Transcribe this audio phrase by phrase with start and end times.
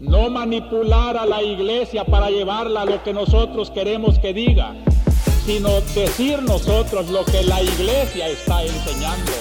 [0.00, 4.74] no manipular a la iglesia para llevarla a lo que nosotros queremos que diga,
[5.44, 9.32] sino decir nosotros lo que la iglesia está enseñando.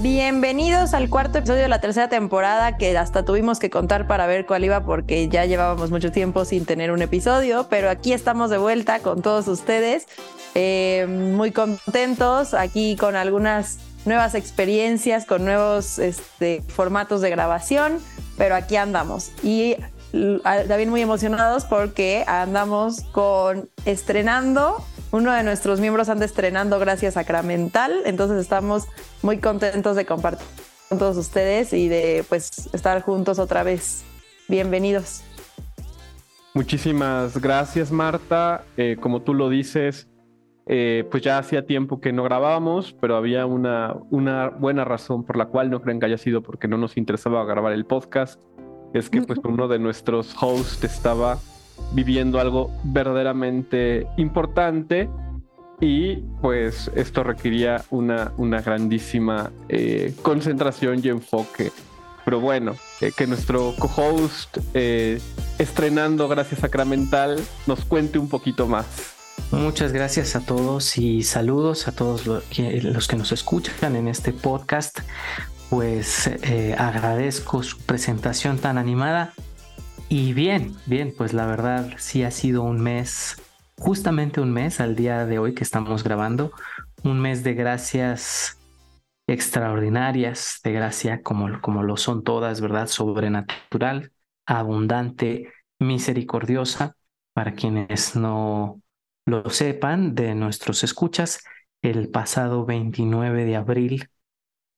[0.00, 4.46] Bienvenidos al cuarto episodio de la tercera temporada que hasta tuvimos que contar para ver
[4.46, 8.58] cuál iba porque ya llevábamos mucho tiempo sin tener un episodio, pero aquí estamos de
[8.58, 10.06] vuelta con todos ustedes,
[10.54, 17.98] eh, muy contentos, aquí con algunas nuevas experiencias, con nuevos este, formatos de grabación,
[18.36, 19.32] pero aquí andamos.
[19.42, 19.76] Y
[20.42, 24.84] también muy emocionados porque andamos con estrenando.
[25.10, 28.84] Uno de nuestros miembros anda estrenando Gracias Sacramental, entonces estamos
[29.22, 30.46] muy contentos de compartir
[30.88, 34.02] con todos ustedes y de pues estar juntos otra vez.
[34.48, 35.22] Bienvenidos.
[36.54, 38.64] Muchísimas gracias Marta.
[38.76, 40.08] Eh, como tú lo dices,
[40.70, 45.38] eh, pues ya hacía tiempo que no grabábamos, pero había una, una buena razón por
[45.38, 48.38] la cual no creen que haya sido porque no nos interesaba grabar el podcast.
[48.92, 51.38] Es que pues uno de nuestros hosts estaba
[51.92, 55.08] viviendo algo verdaderamente importante
[55.80, 61.72] y pues esto requería una, una grandísima eh, concentración y enfoque.
[62.26, 64.58] Pero bueno, eh, que nuestro co-host
[65.58, 69.17] estrenando Gracias Sacramental nos cuente un poquito más.
[69.50, 75.00] Muchas gracias a todos y saludos a todos los que, nos escuchan en este podcast.
[75.70, 79.32] Pues eh, agradezco su presentación tan animada.
[80.10, 83.40] Y bien, bien, pues la verdad sí ha sido un mes,
[83.78, 86.52] justamente un mes al día de hoy que estamos grabando,
[87.02, 88.58] un mes de gracias
[89.26, 92.86] extraordinarias, de gracia como, como lo son todas, ¿verdad?
[92.86, 94.12] Sobrenatural,
[94.46, 96.96] abundante, misericordiosa,
[97.32, 98.80] para quienes no
[99.28, 101.44] lo sepan de nuestros escuchas,
[101.82, 104.10] el pasado 29 de abril,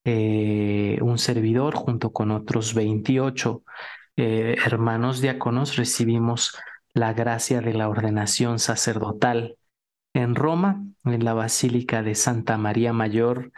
[0.05, 3.63] eh, un servidor junto con otros 28
[4.23, 6.55] eh, hermanos diáconos recibimos
[6.93, 9.57] la gracia de la ordenación sacerdotal
[10.13, 13.51] en Roma, en la Basílica de Santa María Mayor,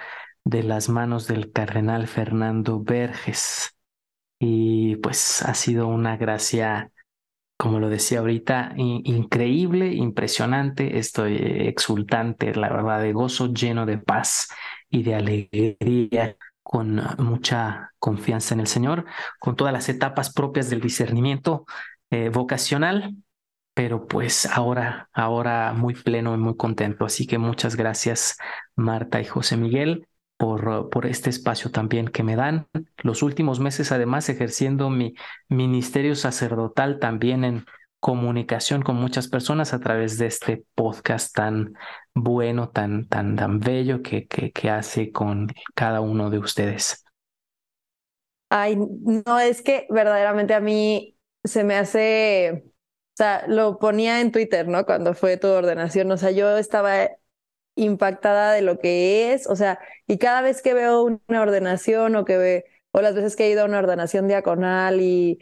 [0.44, 3.76] de las manos del cardenal Fernando Verges.
[4.38, 6.91] Y pues ha sido una gracia
[7.62, 14.48] como lo decía ahorita, increíble, impresionante, estoy exultante, la verdad, de gozo, lleno de paz
[14.90, 19.04] y de alegría, con mucha confianza en el Señor,
[19.38, 21.64] con todas las etapas propias del discernimiento
[22.10, 23.14] eh, vocacional,
[23.74, 27.04] pero pues ahora, ahora muy pleno y muy contento.
[27.04, 28.38] Así que muchas gracias,
[28.74, 30.08] Marta y José Miguel
[30.42, 32.66] por, este espacio también que me dan.
[32.97, 35.14] Los últimos meses, además, ejerciendo mi
[35.48, 37.64] ministerio sacerdotal también en
[38.00, 41.75] comunicación con muchas personas a través de este podcast tan
[42.12, 47.04] bueno, tan, tan, tan bello que, que, que hace con cada uno de ustedes.
[48.50, 54.32] Ay, no, es que verdaderamente a mí se me hace, o sea, lo ponía en
[54.32, 54.84] Twitter, ¿no?
[54.86, 57.10] Cuando fue tu ordenación, o sea, yo estaba
[57.76, 62.24] impactada de lo que es, o sea, y cada vez que veo una ordenación o
[62.24, 65.38] que ve, o las veces que he ido a una ordenación diaconal y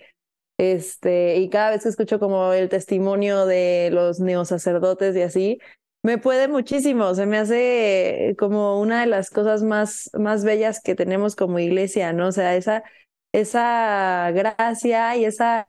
[0.58, 5.58] este, y cada vez que escucho como el testimonio de los neosacerdotes y así,
[6.02, 10.94] me puede muchísimo, se me hace como una de las cosas más, más bellas que
[10.94, 12.28] tenemos como iglesia, ¿no?
[12.28, 12.84] O sea, esa,
[13.32, 15.68] esa gracia y esa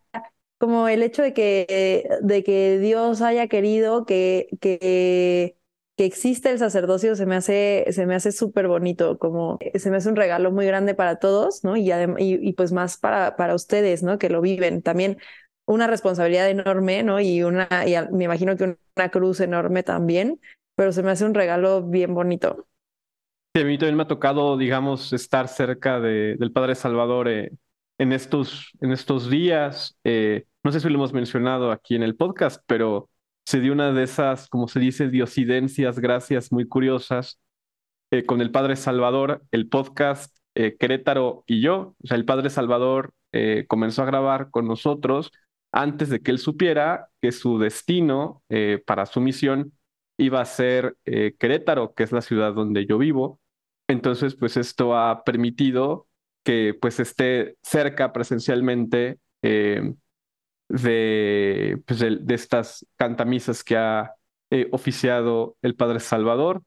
[0.58, 5.58] como el hecho de que, de que Dios haya querido que, que
[5.98, 9.98] que existe el sacerdocio se me hace, se me hace súper bonito, como se me
[9.98, 11.76] hace un regalo muy grande para todos, ¿no?
[11.78, 14.18] Y, y, pues más para, para ustedes, ¿no?
[14.18, 14.82] Que lo viven.
[14.82, 15.18] También
[15.66, 17.20] una responsabilidad enorme, ¿no?
[17.20, 20.40] Y una, y me imagino que una cruz enorme también,
[20.76, 22.68] pero se me hace un regalo bien bonito.
[23.54, 27.52] Sí, a mí también me ha tocado, digamos, estar cerca de, del Padre Salvador eh,
[27.98, 29.98] en, estos, en estos días.
[30.06, 33.10] Eh, no sé si lo hemos mencionado aquí en el podcast, pero
[33.46, 37.40] se dio una de esas, como se dice, diosidencias, gracias muy curiosas,
[38.12, 41.96] eh, con el Padre Salvador, el podcast eh, Querétaro y yo.
[42.04, 45.32] O sea, el Padre Salvador eh, comenzó a grabar con nosotros
[45.72, 48.44] antes de que él supiera que su destino
[48.86, 49.72] para su misión
[50.18, 53.40] iba a ser Querétaro, que es la ciudad donde yo vivo.
[53.88, 56.10] Entonces, pues esto ha permitido
[56.44, 59.20] que pues esté cerca presencialmente
[60.72, 64.14] de, pues de, estas cantamisas que ha
[64.50, 66.64] eh, oficiado el Padre Salvador.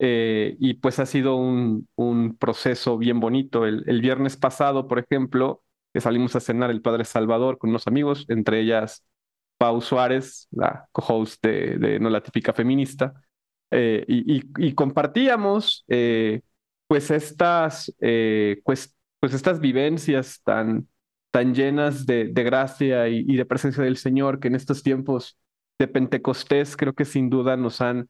[0.00, 3.64] Eh, y pues ha sido un, un proceso bien bonito.
[3.64, 5.62] El, el, viernes pasado, por ejemplo,
[5.94, 9.04] salimos a cenar el Padre Salvador con unos amigos, entre ellas
[9.56, 13.14] Pau Suárez, la co-host de, de, No la típica feminista,
[13.70, 15.84] eh, y, y, y, compartíamos
[16.88, 17.94] pues estas,
[18.64, 20.88] pues, pues estas vivencias tan,
[21.34, 25.36] tan llenas de, gracia y, de presencia del Señor que en estos tiempos
[25.80, 28.08] de Pentecostés creo que sin duda nos han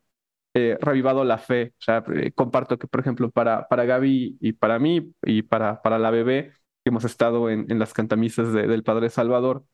[0.53, 1.73] eh, revivado la fe.
[1.79, 6.11] O sea, eh, comparto que, por ejemplo, para, Gaby y para mí y para, la
[6.11, 6.53] bebé,
[6.85, 9.65] que hemos estado en, las cantamisas del Padre Salvador,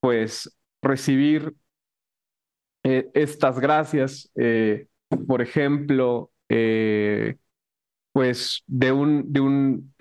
[0.00, 1.54] pues recibir
[2.84, 4.32] eh, estas gracias,
[5.26, 6.30] por ejemplo,
[8.14, 9.92] pues de un, de un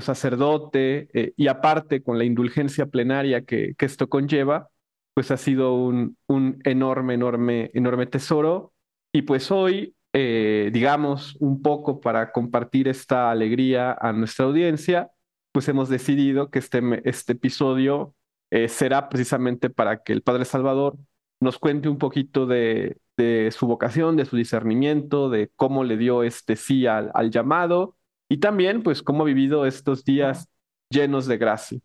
[0.00, 1.08] sacerdote
[1.38, 4.68] y aparte con la indulgencia plenaria que, que esto conlleva,
[5.16, 8.74] pues ha sido un, un enorme, enorme, enorme tesoro.
[9.14, 15.10] Y pues hoy, eh, digamos, un poco para compartir esta alegría a nuestra audiencia,
[15.52, 18.14] pues hemos decidido que este, este episodio
[18.50, 20.98] eh, será precisamente para que el Padre Salvador
[21.40, 26.22] nos cuente un poquito de, de, su vocación, de su discernimiento, de cómo le dio
[26.22, 27.96] este sí al, llamado
[28.28, 30.48] y también pues cómo ha vivido estos días
[30.90, 31.80] llenos de gracia.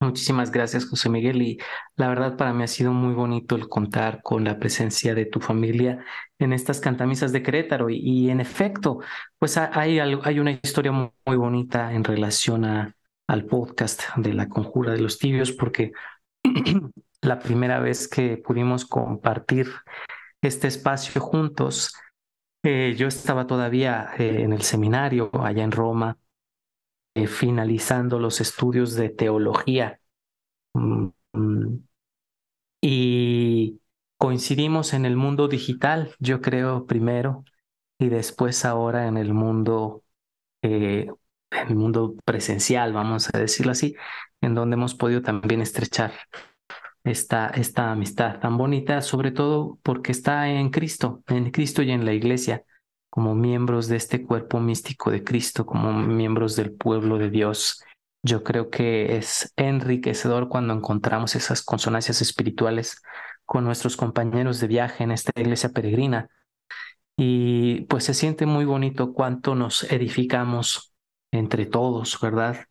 [0.00, 1.40] Muchísimas gracias, José Miguel.
[1.40, 1.58] Y
[1.96, 5.40] la verdad para mí ha sido muy bonito el contar con la presencia de tu
[5.40, 6.04] familia
[6.38, 7.88] en estas cantamisas de Querétaro.
[7.88, 9.00] Y, en efecto,
[9.38, 12.94] pues hay, hay una historia muy, bonita en relación a,
[13.26, 15.92] al podcast de la Conjura de los Tibios, porque
[17.24, 19.68] la primera vez que pudimos compartir
[20.42, 21.94] este espacio juntos,
[22.62, 26.18] eh, yo estaba todavía eh, en el seminario allá en Roma
[27.14, 30.00] eh, finalizando los estudios de teología.
[30.74, 31.84] Mm, mm.
[32.82, 33.80] y
[34.18, 37.44] coincidimos en el mundo digital, yo creo, primero,
[37.98, 40.02] y después ahora en el mundo,
[40.62, 41.16] en
[41.50, 43.94] el mundo presencial, vamos a decirlo así,
[44.40, 46.12] en donde hemos podido también estrechar
[47.04, 52.04] esta, esta amistad tan bonita, sobre todo porque está en Cristo, en Cristo y en
[52.04, 52.64] la iglesia
[53.14, 57.80] como miembros de este cuerpo místico de Cristo, como miembros del pueblo de Dios.
[58.24, 63.00] Yo creo que es enriquecedor cuando encontramos esas consonancias espirituales
[63.44, 66.28] con nuestros compañeros de viaje en esta iglesia peregrina.
[67.16, 70.92] Y pues se siente muy bonito cuánto nos edificamos
[71.30, 72.66] entre todos, ¿verdad?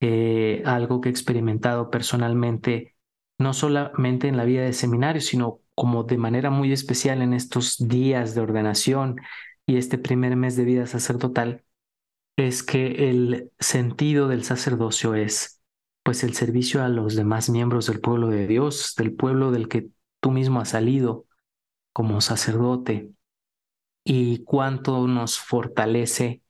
[0.00, 2.95] Eh, algo que he experimentado personalmente,
[3.38, 7.76] no solamente en la vida de seminario, sino como de manera muy especial en estos
[7.78, 9.16] días de ordenación,
[9.66, 11.64] y este primer mes de vida sacerdotal
[12.36, 15.60] es que el sentido del sacerdocio es
[16.04, 19.88] pues el servicio a los demás miembros del pueblo de Dios, del pueblo del que
[20.20, 21.26] tú mismo has salido
[21.92, 23.10] como sacerdote
[24.04, 26.42] y cuánto nos fortalece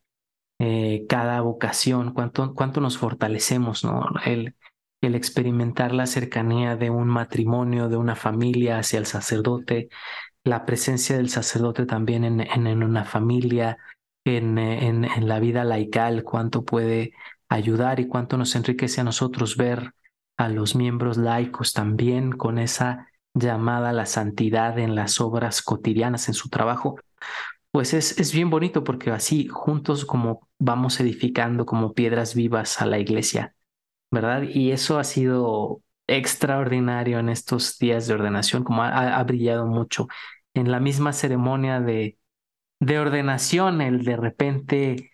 [0.59, 4.05] eh, cada vocación, cuánto, cuánto nos fortalecemos, ¿no?
[4.25, 4.55] El,
[5.01, 9.89] el experimentar la cercanía de un matrimonio, de una familia hacia el sacerdote,
[10.43, 13.77] la presencia del sacerdote también en, en, una familia,
[14.25, 17.13] en, en, en, la vida laical, cuánto puede
[17.49, 19.93] ayudar y cuánto nos enriquece a nosotros ver
[20.37, 26.27] a los miembros laicos también con esa llamada a la santidad en las obras cotidianas,
[26.27, 26.99] en su trabajo,
[27.71, 32.85] pues es, es bien bonito porque así juntos como vamos edificando como piedras vivas a
[32.85, 33.53] la iglesia,
[34.11, 34.43] ¿verdad?
[34.43, 40.07] Y eso ha sido extraordinario en estos días de ordenación, como ha brillado mucho
[40.53, 42.17] en la misma ceremonia de,
[42.79, 45.11] de ordenación, el de repente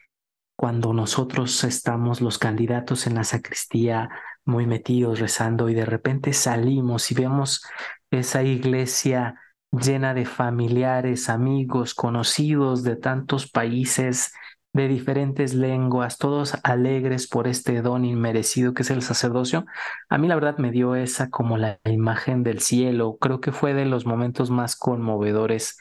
[0.55, 4.09] cuando nosotros estamos los candidatos en la sacristía
[4.45, 7.65] muy metidos rezando y de repente salimos y vemos
[8.11, 9.39] esa iglesia
[9.71, 14.33] llena de familiares, amigos, conocidos de tantos países,
[14.73, 19.65] de diferentes lenguas, todos alegres por este don inmerecido que es el sacerdocio,
[20.09, 23.17] a mí la verdad me dio esa como la imagen del cielo.
[23.21, 25.77] Creo que fue de los momentos más conmovedores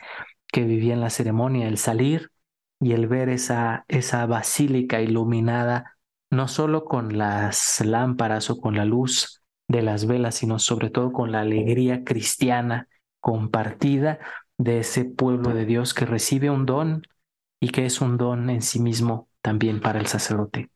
[0.48, 2.30] que viví en la ceremonia, el salir
[2.80, 5.96] y el ver esa, esa basílica iluminada,
[6.30, 11.12] no solo con las lámparas o con la luz de las velas, sino sobre todo
[11.12, 12.88] con la alegría cristiana
[13.20, 14.18] compartida
[14.58, 17.02] de ese pueblo de Dios que recibe un don
[17.62, 20.68] y que es un don en sí mismo también para el sacerdote.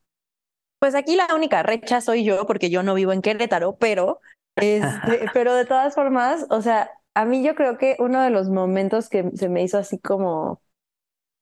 [0.78, 4.20] Pues aquí la única recha soy yo, porque yo no vivo en Querétaro, pero,
[4.54, 8.48] este, pero de todas formas, o sea, a mí yo creo que uno de los
[8.50, 10.62] momentos que se me hizo así como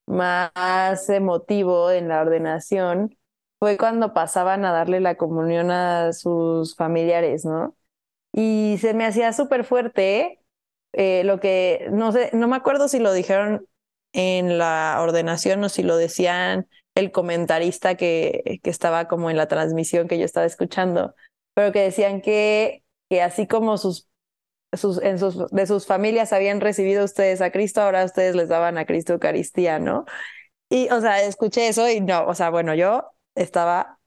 [0.06, 3.14] más emotivo en la ordenación
[3.58, 7.76] fue cuando pasaban a darle la comunión a sus familiares, ¿no?
[8.32, 10.40] Y se me hacía súper fuerte
[10.94, 13.66] eh, lo que, no sé, no me acuerdo si lo dijeron
[14.14, 19.49] en la ordenación o si lo decían el comentarista que, que estaba como en la
[19.49, 21.14] transmisión que yo estaba escuchando,
[21.52, 24.09] pero que decían que, que así como sus,
[24.73, 28.78] sus, en sus, de sus familias habían recibido ustedes a Cristo, ahora ustedes les daban
[28.78, 30.04] a Cristo Eucaristía, ¿no?
[30.68, 33.04] Y, o sea, escuché eso y no, o sea, bueno, yo
[33.35, 33.99] estaba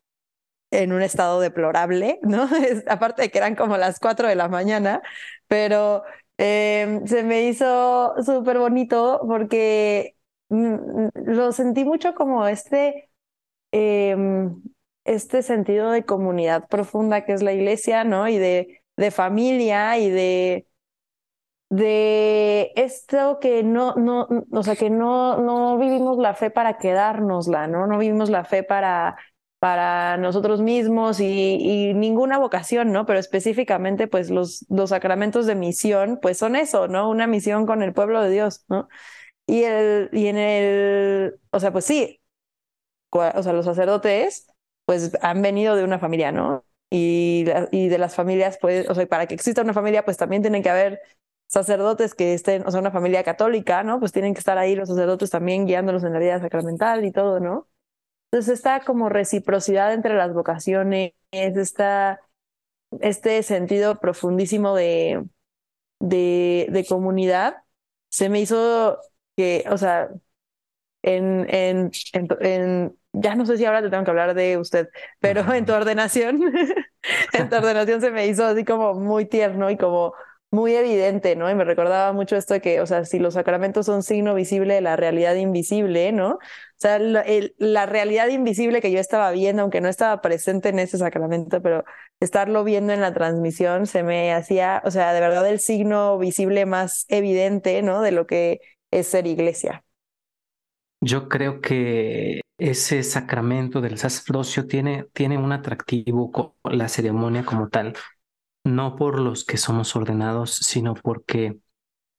[0.71, 2.49] en un estado deplorable, ¿no?
[2.87, 5.01] aparte de que eran como las cuatro de la mañana,
[5.47, 6.03] pero
[6.37, 10.15] em, se me hizo súper bonito porque
[10.49, 13.09] mm, lo sentí mucho como este,
[13.71, 14.61] em,
[15.05, 18.27] este sentido de comunidad profunda que es la iglesia, ¿no?
[18.29, 20.67] Y de, de familia y de,
[21.69, 27.67] de esto que no, no, o sea, que no, no vivimos la fe para quedárnosla,
[27.67, 27.87] ¿no?
[27.87, 29.17] No vivimos la fe para,
[29.59, 33.05] para nosotros mismos y, ninguna vocación, ¿no?
[33.05, 37.09] Pero específicamente, pues los, los sacramentos de misión, pues son eso, ¿no?
[37.09, 38.87] Una misión con el pueblo de Dios, ¿no?
[39.47, 42.21] Y, el, y en el, o sea, pues sí,
[43.09, 44.47] o sea, los sacerdotes,
[44.85, 46.65] pues han venido de una familia, ¿no?
[46.89, 50.41] Y, y de las familias, pues, o sea, para que exista una familia, pues también
[50.41, 51.01] tienen que haber
[51.47, 53.99] sacerdotes que estén, o sea, una familia católica, ¿no?
[53.99, 57.39] Pues tienen que estar ahí los sacerdotes también guiándolos en la vida sacramental y todo,
[57.39, 57.67] ¿no?
[58.31, 62.19] Entonces, esta como reciprocidad entre las vocaciones, esta,
[63.01, 65.25] este sentido profundísimo de,
[65.99, 67.57] de, de comunidad,
[68.09, 68.99] se me hizo
[69.37, 70.09] que, o sea,
[71.03, 71.91] en, en,
[72.41, 75.73] en, ya no sé si ahora te tengo que hablar de usted, pero en tu
[75.73, 76.41] ordenación,
[77.33, 80.13] en tu ordenación se me hizo así como muy tierno y como
[80.49, 81.49] muy evidente, ¿no?
[81.49, 84.75] Y me recordaba mucho esto de que, o sea, si los sacramentos son signo visible
[84.75, 86.35] de la realidad invisible, ¿no?
[86.35, 86.39] O
[86.77, 91.61] sea, la, realidad invisible que yo estaba viendo, aunque no estaba presente en ese sacramento,
[91.61, 91.83] pero
[92.19, 96.65] estarlo viendo en la transmisión se me hacía, o sea, de verdad el signo visible
[96.65, 98.01] más evidente, ¿no?
[98.01, 98.61] De lo que
[98.91, 99.83] es ser iglesia.
[101.01, 107.67] Yo creo que ese sacramento del sacerdocio tiene, tiene un atractivo con la ceremonia como
[107.69, 107.93] tal
[108.67, 111.59] no por los que somos ordenados, sino porque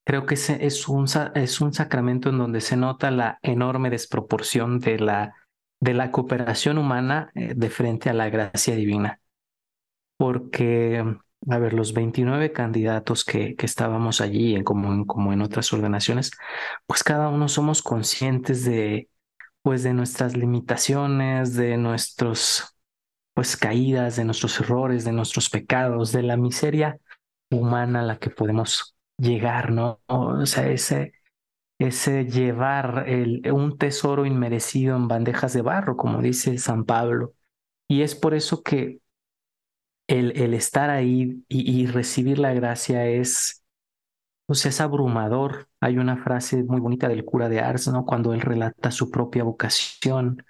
[0.05, 4.99] creo que es un, es un sacramento en donde se nota la enorme desproporción de
[4.99, 5.35] la,
[5.81, 9.21] de la cooperación humana eh, de frente a la gracia divina.
[10.17, 11.05] Porque,
[11.51, 15.73] a ver, los 29 candidatos que, que estábamos allí, en, como, en, como en otras
[15.73, 16.33] ordenaciones,
[16.87, 19.09] pues cada uno somos conscientes de,
[19.63, 22.78] pues de nuestras limitaciones, de nuestros
[23.39, 26.99] pues caídas, de nuestros errores, de nuestros pecados, de la miseria
[27.53, 30.01] humana a la que podemos llegar, ¿no?
[30.09, 31.13] O sea, ese,
[31.79, 37.35] ese llevar el, un tesoro inmerecido en bandejas de barro, como dice San Pablo.
[37.87, 39.03] Y es por eso que
[40.09, 43.63] el, el estar ahí y, y, recibir la gracia es,
[44.47, 45.69] pues es abrumador.
[45.81, 48.05] Hay una frase muy bonita del cura de Ars, ¿no?
[48.05, 50.43] Cuando él relata su propia vocación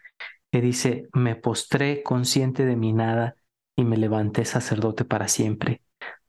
[0.50, 3.36] que dice, me postré consciente de mi nada
[3.76, 5.82] y me levanté sacerdote para siempre.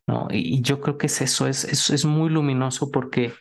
[0.08, 0.28] ¿no?
[0.32, 3.34] Y, yo creo que es eso, es, es, muy luminoso porque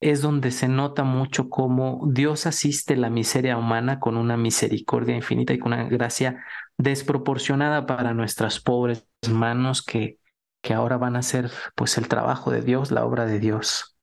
[0.00, 5.52] es donde se nota mucho cómo Dios asiste la miseria humana con una misericordia infinita
[5.52, 6.44] y con una gracia
[6.78, 10.18] desproporcionada para nuestras pobres manos que,
[10.62, 13.95] que ahora van a hacer pues el trabajo de Dios, la obra de Dios.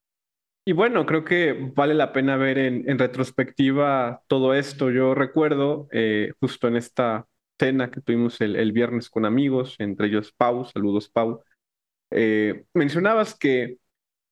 [0.65, 4.91] Y bueno, creo que vale la pena ver en, retrospectiva todo esto.
[4.91, 7.27] Yo recuerdo eh, justo en esta
[7.60, 11.43] cena que tuvimos el, viernes con amigos, entre ellos Pau, saludos Pau,
[12.12, 13.77] eh, mencionabas que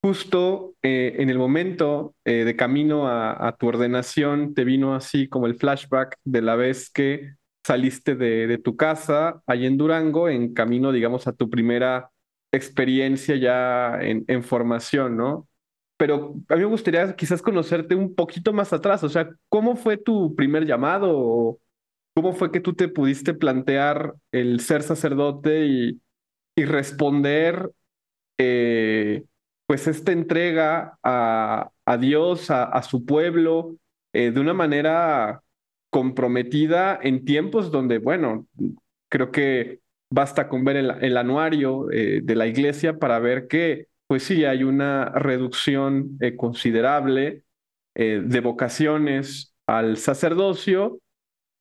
[0.01, 5.55] justo eh, en el momento de camino a, tu ordenación te vino así como el
[5.55, 7.35] flashback de la vez que
[7.65, 12.09] saliste de, tu casa allí en Durango en camino, digamos, a tu primera
[12.53, 15.49] experiencia ya en, en formación, ¿no?
[16.01, 19.97] Pero a mí me gustaría quizás conocerte un poquito más atrás, o sea, ¿cómo fue
[19.97, 21.59] tu primer llamado?
[22.15, 26.01] ¿Cómo fue que tú te pudiste plantear el ser sacerdote y,
[26.55, 27.69] y responder
[28.39, 29.25] eh,
[29.67, 33.75] pues esta entrega a, a Dios, a, su pueblo,
[34.11, 35.43] eh, de una manera
[35.91, 38.47] comprometida en tiempos donde, bueno,
[39.07, 44.23] creo que basta con ver el, anuario eh, de la iglesia para ver que pues
[44.23, 47.45] sí, hay una reducción eh, considerable
[47.95, 50.99] eh, de vocaciones al sacerdocio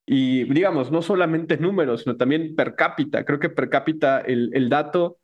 [0.07, 3.25] y, digamos, no solamente números, sino también per cápita.
[3.25, 5.19] Creo que per cápita el, el dato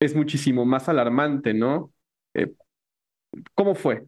[0.00, 1.92] es muchísimo más alarmante, ¿no?
[2.34, 2.54] Eh,
[3.54, 4.06] ¿Cómo fue?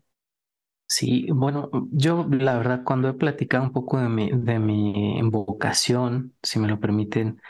[0.89, 6.35] Sí, bueno, yo la verdad cuando he platicado un poco de mi, de mi vocación,
[6.43, 7.41] si me lo permiten,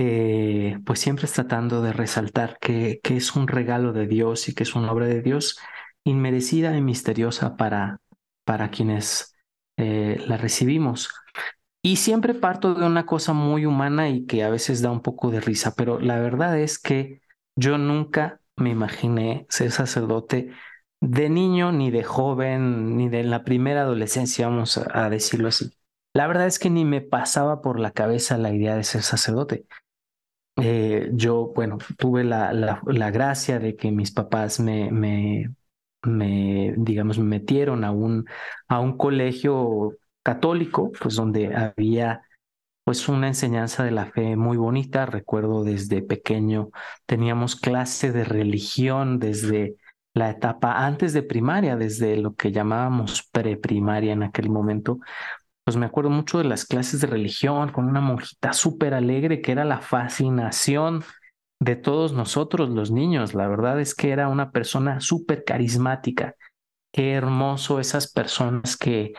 [0.00, 4.76] eh, pues siempre tratando de resaltar que, es un regalo de Dios y que es
[4.76, 5.58] una obra de Dios
[6.04, 8.00] inmerecida y misteriosa para,
[8.44, 9.34] para quienes
[9.76, 11.10] eh, la recibimos.
[11.82, 15.32] Y siempre parto de una cosa muy humana y que a veces da un poco
[15.32, 17.20] de risa, pero la verdad es que
[17.56, 20.52] yo nunca me imaginé ser sacerdote
[21.00, 25.72] de niño, ni de joven, ni de la primera adolescencia, vamos a decirlo así.
[26.14, 29.66] la verdad es que ni me pasaba por la cabeza la idea de ser sacerdote.
[30.60, 35.54] Eh, yo, bueno, tuve la, la, la, gracia de que mis papás me, me,
[36.02, 38.26] me, digamos, me metieron a un,
[38.66, 42.22] a un colegio católico, pues donde había
[42.84, 45.06] pues una enseñanza de la fe muy bonita.
[45.06, 46.70] Recuerdo desde pequeño
[47.06, 49.76] teníamos clase de religión desde
[50.14, 54.98] la etapa antes de primaria, desde lo que llamábamos preprimaria en aquel momento.
[55.68, 59.52] Pues me acuerdo mucho de las clases de religión con una monjita súper alegre que
[59.52, 61.04] era la fascinación
[61.60, 63.34] de todos nosotros los niños.
[63.34, 66.36] La verdad es que era una persona súper carismática.
[66.90, 69.12] Qué hermoso esas personas que,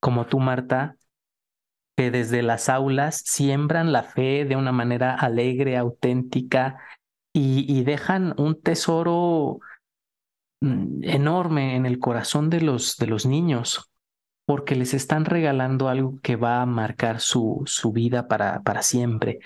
[0.00, 0.96] como tú, Marta,
[1.98, 6.78] que desde las aulas siembran la fe de una manera alegre, auténtica
[7.34, 9.58] y, dejan un tesoro
[10.62, 13.89] mm, enorme en el corazón de los, de los niños
[14.50, 19.38] porque les están regalando algo que va a marcar su, su vida para, para siempre.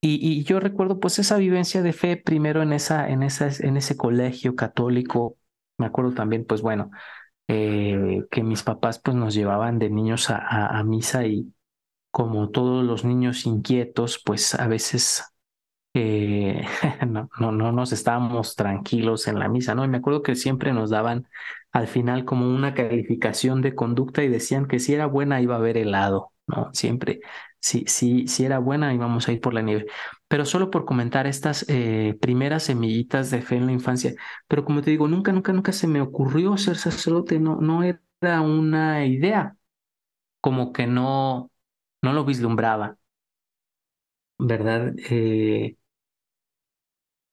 [0.00, 3.96] Y, yo recuerdo pues esa vivencia de fe primero en, esa, en, esa, en ese
[3.96, 5.36] colegio católico.
[5.78, 6.92] Me acuerdo también pues bueno,
[7.48, 10.38] eh, que mis papás pues nos llevaban de niños a,
[10.78, 11.52] a, misa y
[12.12, 15.24] como todos los niños inquietos pues a veces
[15.94, 16.66] eh,
[17.08, 19.84] no, no, no nos estábamos tranquilos en la misa, ¿no?
[19.84, 21.28] Y me acuerdo que siempre nos daban
[21.72, 25.58] al final como una calificación de conducta y decían que si era buena iba a
[25.58, 26.70] haber helado, ¿no?
[26.72, 27.20] Siempre,
[27.60, 29.86] si, si, si era buena íbamos a ir por la nieve.
[30.28, 34.14] Pero solo por comentar estas eh, primeras semillitas de fe en la infancia,
[34.48, 38.40] pero como te digo, nunca, nunca, nunca se me ocurrió ser sacerdote, no, no era
[38.40, 39.56] una idea,
[40.40, 41.50] como que no,
[42.02, 42.98] no lo vislumbraba,
[44.38, 44.94] ¿verdad?
[45.10, 45.76] Eh,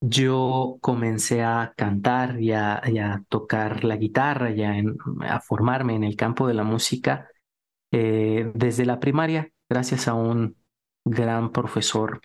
[0.01, 2.81] yo comencé a cantar y a,
[3.29, 7.29] tocar la guitarra y a, formarme en el campo de la música
[7.91, 10.57] eh, desde la primaria, gracias a un
[11.05, 12.21] gran profesor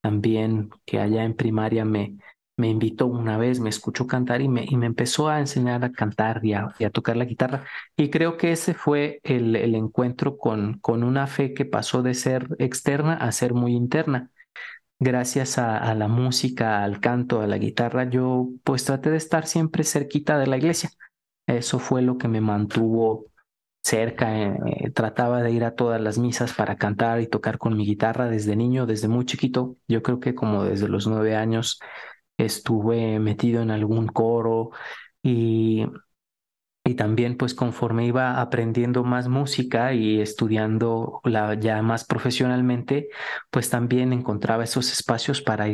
[0.00, 2.16] también que allá en primaria me,
[2.56, 5.92] me invitó una vez, me escuchó cantar y me, y me empezó a enseñar a
[5.92, 7.64] cantar y a, tocar la guitarra.
[7.96, 12.14] Y creo que ese fue el, el encuentro con, con una fe que pasó de
[12.14, 14.30] ser externa a ser muy interna
[14.98, 19.84] gracias a, la música, al canto, a la guitarra, yo pues traté de estar siempre
[19.84, 20.90] cerquita de la iglesia.
[21.46, 23.26] Eso fue lo que me mantuvo
[23.82, 24.36] cerca.
[24.38, 28.28] Eh, trataba de ir a todas las misas para cantar y tocar con mi guitarra
[28.28, 29.76] desde niño, desde muy chiquito.
[29.88, 31.80] Yo creo que como desde los nueve años
[32.36, 34.70] estuve metido en algún coro
[35.22, 35.86] y
[36.88, 43.10] y también pues conforme iba aprendiendo más música y estudiando la, ya más profesionalmente,
[43.50, 45.66] pues también encontraba esos espacios para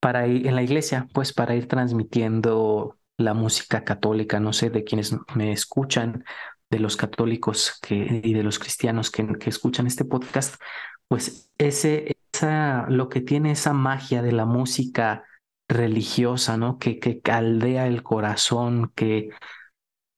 [0.00, 4.84] para ir en la iglesia, pues para ir transmitiendo la música católica, no sé, de
[4.84, 6.24] quienes me escuchan,
[6.70, 10.60] de los católicos que, y de los cristianos que, que escuchan este podcast,
[11.08, 15.24] pues ese, esa, lo que tiene esa magia de la música
[15.68, 16.78] religiosa, ¿no?
[16.78, 19.30] Que, que caldea el corazón, que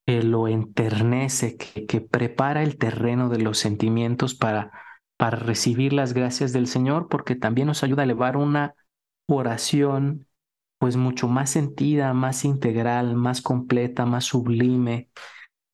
[0.07, 4.73] que lo enternece, que, prepara el terreno de los sentimientos para,
[5.17, 8.75] para recibir las gracias del Señor, porque también nos ayuda a elevar una
[9.27, 10.27] oración
[10.79, 15.09] pues mucho más sentida, más integral, más completa, más sublime.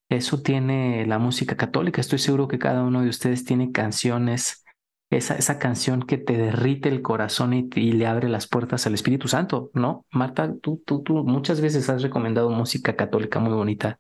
[0.09, 2.01] Eso tiene la música católica.
[2.01, 4.65] Estoy seguro que cada uno de ustedes tiene canciones,
[5.11, 8.95] esa, esa canción que te derrite el corazón y, y, le abre las puertas al
[8.95, 10.07] Espíritu Santo, ¿no?
[10.13, 13.99] Marta, tú, tú, tú muchas veces has recomendado música católica muy bonita.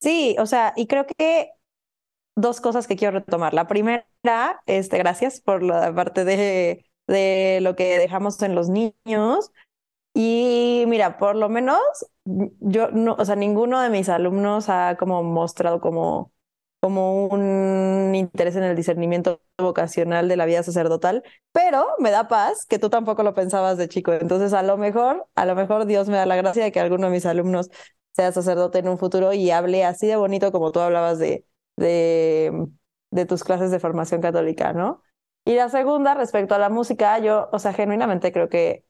[0.00, 1.50] Sí, o sea, y creo que
[2.36, 3.54] dos cosas que quiero retomar.
[3.54, 4.06] La primera,
[4.66, 9.52] este, gracias por la parte de, de lo que dejamos en los niños.
[10.14, 11.80] Y mira, por lo menos
[12.24, 16.32] yo no, o sea, ninguno de mis alumnos ha como mostrado como,
[16.80, 22.66] como un interés en el discernimiento vocacional de la vida sacerdotal, pero me da paz
[22.66, 24.12] que tú tampoco lo pensabas de chico.
[24.14, 27.06] Entonces, a lo mejor, a lo mejor Dios me da la gracia de que alguno
[27.08, 27.70] de mis alumnos
[28.12, 31.46] sea sacerdote en un futuro y hable así de bonito como tú hablabas de,
[31.76, 35.02] de, tus clases de formación católica, ¿no?
[35.44, 38.84] Y la segunda, respecto a la música, yo, o sea, genuinamente creo que,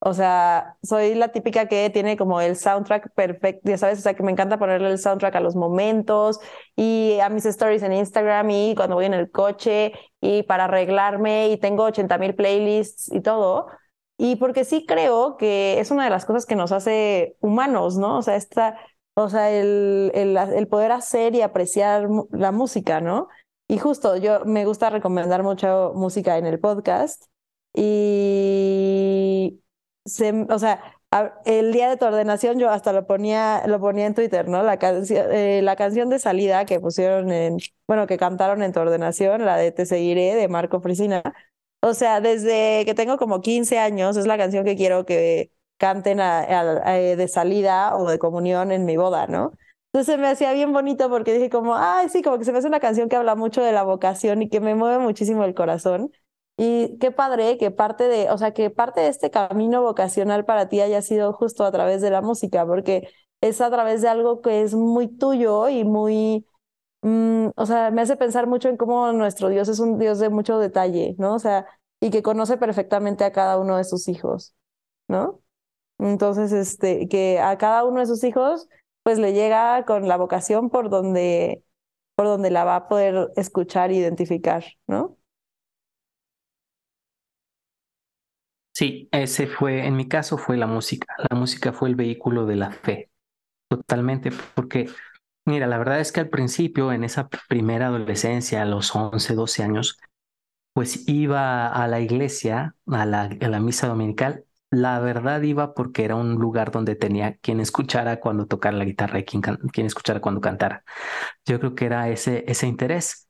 [0.00, 4.14] o sea, soy la típica que tiene como el soundtrack perfecto, ya sabes, o sea,
[4.14, 6.40] que me encanta ponerle el soundtrack a los momentos
[6.76, 11.48] y a mis stories en Instagram y cuando voy en el coche y para arreglarme
[11.48, 13.68] y tengo 80 mil playlists y todo.
[14.16, 18.18] Y porque sí creo que es una de las cosas que nos hace humanos, ¿no?
[18.18, 18.78] O sea, esta,
[19.14, 23.28] o sea, el, el, el poder hacer y apreciar la música, ¿no?
[23.66, 27.24] Y justo yo me gusta recomendar mucho música en el podcast
[27.72, 29.60] y
[30.48, 30.80] o sea,
[31.44, 34.62] el día de tu ordenación yo hasta lo ponía, lo ponía en Twitter, ¿no?
[34.62, 38.80] La canción, eh, la canción de salida que pusieron en, bueno, que cantaron en tu
[38.80, 41.22] ordenación, la de Te seguiré de Marco Frisina.
[41.84, 46.18] O sea, desde que tengo como 15 años es la canción que quiero que canten
[46.18, 49.52] eh, de salida o de comunión en mi boda, ¿no?
[49.92, 52.68] Entonces me hacía bien bonito porque dije como, ay, sí, como que se me hace
[52.68, 56.10] una canción que habla mucho de la vocación y que me mueve muchísimo el corazón.
[56.56, 60.70] Y qué padre que parte de, o sea, que parte de este camino vocacional para
[60.70, 63.08] ti haya sido justo a través de la música, porque
[63.42, 66.46] es a través de algo que es muy tuyo y muy,
[67.04, 70.30] mm, o sea, me hace pensar mucho en cómo nuestro Dios es un Dios de
[70.30, 71.34] mucho detalle, ¿no?
[71.36, 71.66] O sea,
[72.00, 74.54] y que conoce perfectamente a cada uno de sus hijos,
[75.08, 75.42] ¿no?
[75.98, 78.68] Entonces, este, que a cada uno de sus hijos,
[79.04, 81.64] pues le llega con la vocación por donde,
[82.16, 85.18] por donde la va a poder escuchar e identificar, ¿no?
[88.72, 91.14] Sí, ese fue, en mi caso fue la música.
[91.30, 93.10] La música fue el vehículo de la fe,
[93.68, 94.88] totalmente, porque,
[95.44, 99.62] mira, la verdad es que al principio, en esa primera adolescencia, a los 11, 12
[99.62, 99.98] años,
[100.74, 104.44] pues iba a la iglesia, a la, a la misa dominical.
[104.70, 109.20] La verdad iba porque era un lugar donde tenía quien escuchara cuando tocara la guitarra
[109.20, 110.84] y quien, escuchara cuando cantara.
[111.46, 113.28] Yo creo que era ese, ese interés.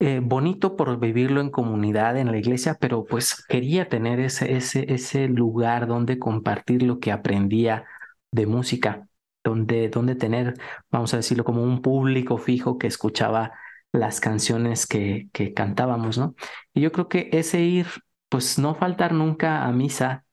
[0.00, 4.92] Eh, bonito por vivirlo en comunidad, en la iglesia, pero pues quería tener ese, ese,
[4.92, 7.86] ese lugar donde compartir lo que aprendía
[8.32, 9.08] de música,
[9.44, 10.54] donde, tener,
[10.90, 13.52] vamos a decirlo, como un público fijo que escuchaba
[13.92, 16.34] las canciones que, que cantábamos, ¿no?
[16.74, 17.86] Y yo creo que ese ir,
[18.28, 20.24] pues no faltar nunca a misa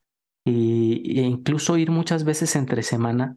[0.44, 3.36] y, e incluso ir muchas veces entre semana,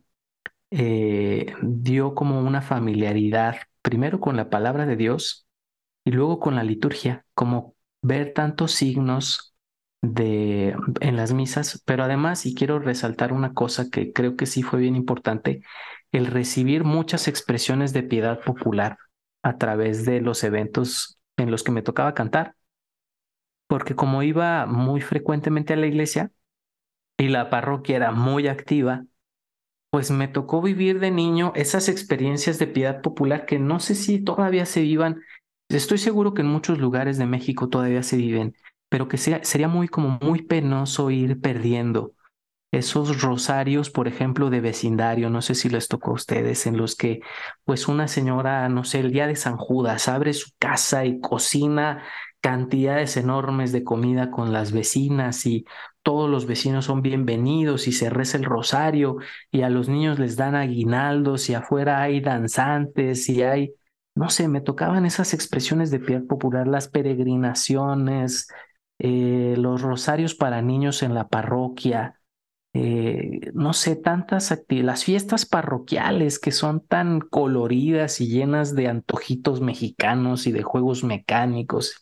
[0.72, 5.48] eh, dio como una familiaridad, primero con la palabra de Dios,
[6.06, 9.53] y luego con la liturgia, como ver tantos signos
[10.04, 14.62] de, en las misas, pero además, y quiero resaltar una cosa que creo que sí
[14.62, 15.62] fue bien importante,
[16.12, 18.98] el recibir muchas expresiones de piedad popular
[19.44, 22.56] a través de los eventos en los que me tocaba cantar,
[23.68, 26.32] porque como iba muy frecuentemente a la iglesia
[27.18, 29.06] y la parroquia era muy activa,
[29.89, 34.22] pues me tocó vivir de niño esas experiencias de piedad popular que no sé si
[34.22, 35.22] todavía se vivan.
[35.70, 38.54] Estoy seguro que en muchos lugares de México todavía se viven,
[38.93, 42.13] pero que sería muy como muy penoso ir perdiendo
[42.71, 46.95] esos rosarios, por ejemplo, de vecindario, no sé si les tocó a ustedes, en los
[46.95, 47.21] que
[47.65, 52.03] pues una señora, no sé, el día de San Judas abre su casa y cocina
[52.39, 55.65] cantidades enormes de comida con las vecinas y
[56.03, 59.17] todos los vecinos son bienvenidos y se reza el rosario
[59.49, 63.73] y a los niños les dan aguinaldos y afuera hay danzantes y hay
[64.15, 68.47] no sé, me tocaban esas expresiones de piedad popular, las peregrinaciones,
[69.06, 72.22] eh, los rosarios para niños en la parroquia,
[72.72, 78.88] eh, no sé, tantas actividades, las fiestas parroquiales que son tan coloridas y llenas de
[78.88, 82.02] antojitos mexicanos y de juegos mecánicos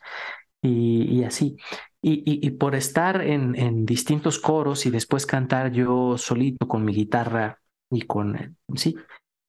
[0.61, 1.57] y, así.
[2.03, 7.61] Y, por estar en, en distintos coros y después cantar yo solito con mi guitarra
[7.89, 8.95] y con, sí,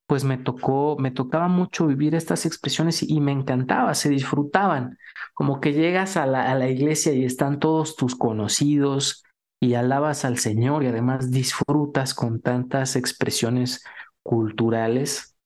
[0.06, 4.98] pues me tocó, me tocaba mucho vivir estas expresiones y, me encantaba, se disfrutaban,
[5.34, 9.24] como que llegas a la, a la iglesia y están todos tus conocidos
[9.60, 13.84] y alabas al Señor y además disfrutas con tantas expresiones
[14.22, 15.36] culturales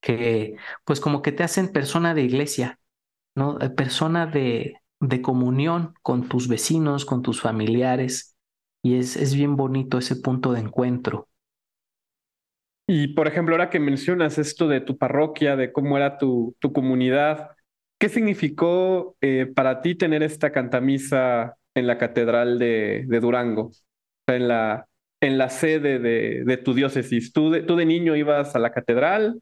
[0.00, 2.78] que pues como que te hacen persona de iglesia,
[3.34, 3.60] ¿no?
[3.60, 8.36] Eh, persona de, de comunión con tus vecinos, con tus familiares
[8.82, 11.29] y es, es bien bonito ese punto de encuentro.
[12.92, 16.72] Y por ejemplo, ahora que mencionas esto de tu parroquia, de cómo era tu, tu
[16.72, 17.50] comunidad,
[17.98, 23.70] ¿qué significó eh, para ti tener esta cantamisa en la catedral de, de Durango?
[24.26, 24.86] En la,
[25.20, 27.32] en la sede de, de tu diócesis.
[27.32, 29.40] ¿Tú de, ¿Tú de niño ibas a la catedral?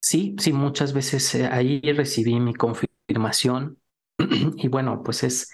[0.00, 3.78] Sí, sí, muchas veces eh, ahí recibí mi confirmación.
[4.56, 5.50] y bueno, pues es,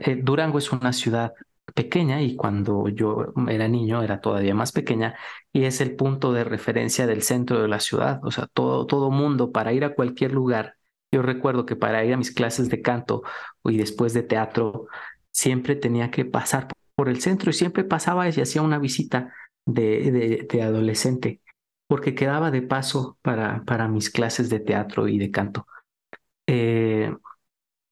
[0.00, 1.32] eh, Durango es una ciudad
[1.74, 5.16] pequeña y cuando yo era niño era todavía más pequeña
[5.52, 9.10] y es el punto de referencia del centro de la ciudad, o sea, todo, todo
[9.10, 10.76] mundo para ir a cualquier lugar.
[11.12, 13.22] Yo recuerdo que para ir a mis clases de canto
[13.64, 14.86] y después de teatro,
[15.30, 19.32] siempre tenía que pasar por el centro y siempre pasaba y hacía una visita
[19.66, 21.40] de, de, adolescente,
[21.86, 25.66] porque quedaba de paso para, para mis clases de teatro y de canto.
[26.46, 27.14] Eh,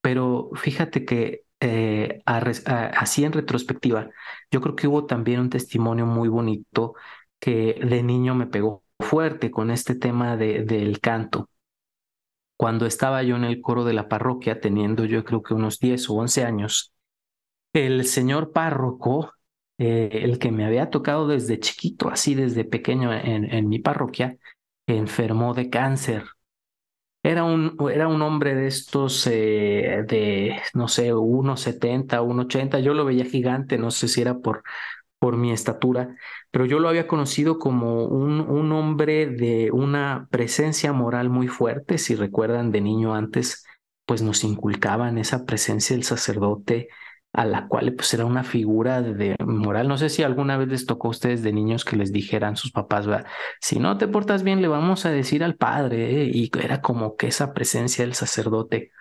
[0.01, 4.09] pero fíjate que eh, así en retrospectiva,
[4.51, 6.95] yo creo que hubo también un testimonio muy bonito
[7.39, 11.49] que de niño me pegó fuerte con este tema de, del canto.
[12.57, 16.09] Cuando estaba yo en el coro de la parroquia, teniendo yo creo que unos 10
[16.09, 16.93] o 11 años,
[17.73, 19.33] el señor párroco,
[19.77, 24.37] eh, el que me había tocado desde chiquito, así desde pequeño en, en mi parroquia,
[24.87, 26.25] enfermó de cáncer.
[27.25, 32.79] Era un, era un hombre de estos eh, de, no sé, 1,70, 1,80.
[32.79, 34.63] Yo lo veía gigante, no sé si era por,
[35.19, 36.15] por mi estatura,
[36.51, 41.97] pero yo lo había conocido como un, un hombre de una presencia moral muy fuerte.
[41.97, 43.65] Si recuerdan, de niño antes,
[44.05, 46.89] pues nos inculcaban esa presencia del sacerdote
[47.33, 49.87] a la cual pues era una figura de moral.
[49.87, 52.71] No sé si alguna vez les tocó a ustedes de niños que les dijeran sus
[52.71, 53.07] papás,
[53.59, 56.31] si no te portas bien, le vamos a decir al padre, ¿eh?
[56.31, 58.91] y era como que esa presencia del sacerdote.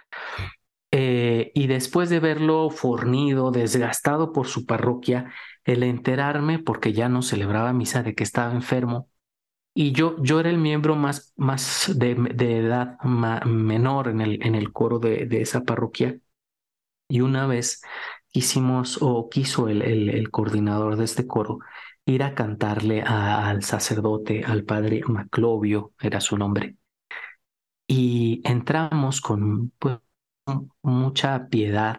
[0.90, 5.33] Eh, y después de verlo fornido, desgastado por su parroquia,
[5.64, 9.09] el enterarme, porque ya no celebraba misa, de que estaba enfermo,
[9.75, 12.99] y yo, yo era el miembro más, más de, de edad
[13.47, 16.18] menor en el, en el coro de, de esa parroquia.
[17.09, 17.83] Y una vez
[18.33, 21.61] quisimos o quiso el, el, coordinador de este coro
[22.07, 26.77] ir a cantarle al sacerdote, al padre Maclovio, era su nombre.
[27.87, 29.99] Y entramos con pues,
[30.83, 31.99] mucha piedad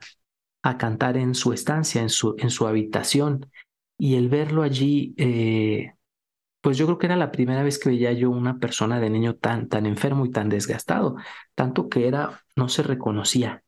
[0.64, 3.50] a cantar en su estancia, en su, en su habitación.
[3.98, 5.94] Y el verlo allí, eh,
[6.62, 9.36] pues yo creo que era la primera vez que veía yo una persona de niño
[9.36, 11.16] tan, tan enfermo y tan desgastado,
[11.56, 13.63] tanto que era, no se reconocía.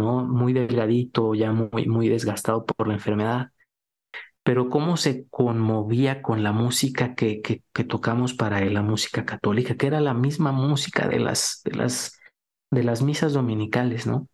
[0.00, 3.50] Muy delgadito, ya muy, muy desgastado por la enfermedad.
[4.42, 9.24] Pero cómo se conmovía con la música que, que, que tocamos para él, la música
[9.24, 12.18] católica, que era la misma música de las, de las,
[12.70, 14.28] de las misas dominicales, ¿no?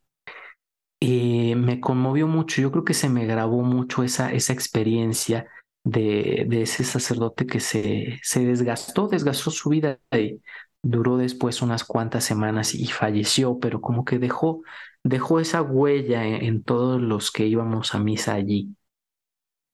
[1.00, 5.46] Y me conmovió mucho, yo creo que se me grabó mucho esa, esa experiencia
[5.84, 10.40] de, de ese sacerdote que se, se desgastó, desgastó su vida y
[10.82, 14.62] duró después unas cuantas semanas y falleció, pero como que dejó
[15.08, 18.76] dejó esa huella en, todos los que íbamos a misa allí.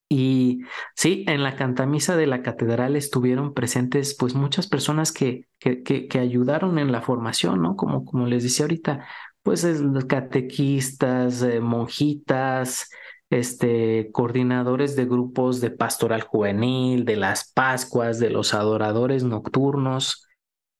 [0.09, 0.61] Y
[0.95, 6.19] sí, en la cantamisa de la catedral estuvieron presentes pues muchas personas que, que, que,
[6.19, 7.77] ayudaron en la formación, ¿no?
[7.77, 9.07] Como, como les decía ahorita,
[9.43, 9.67] pues
[10.07, 12.91] catequistas, eh, monjitas,
[13.31, 20.27] este, coordinadores de grupos de pastoral juvenil, de las Pascuas, de los adoradores nocturnos,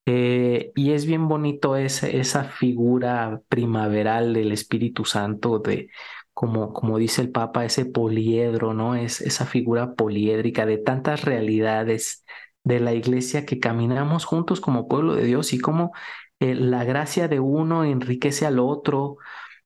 [0.05, 5.89] eh, y es bien bonito esa figura primaveral del Espíritu Santo, de
[6.33, 8.95] como, como dice el Papa, ese poliedro, ¿no?
[8.95, 12.25] Es esa figura poliédrica de tantas realidades
[12.63, 15.91] de la iglesia que caminamos juntos como pueblo de Dios y cómo
[16.39, 19.17] eh, la gracia de uno enriquece al otro.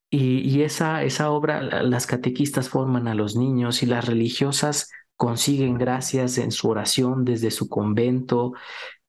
[0.10, 5.78] Y, y esa, esa obra, las catequistas forman a los niños y las religiosas consiguen
[5.78, 8.54] gracias en su oración desde su convento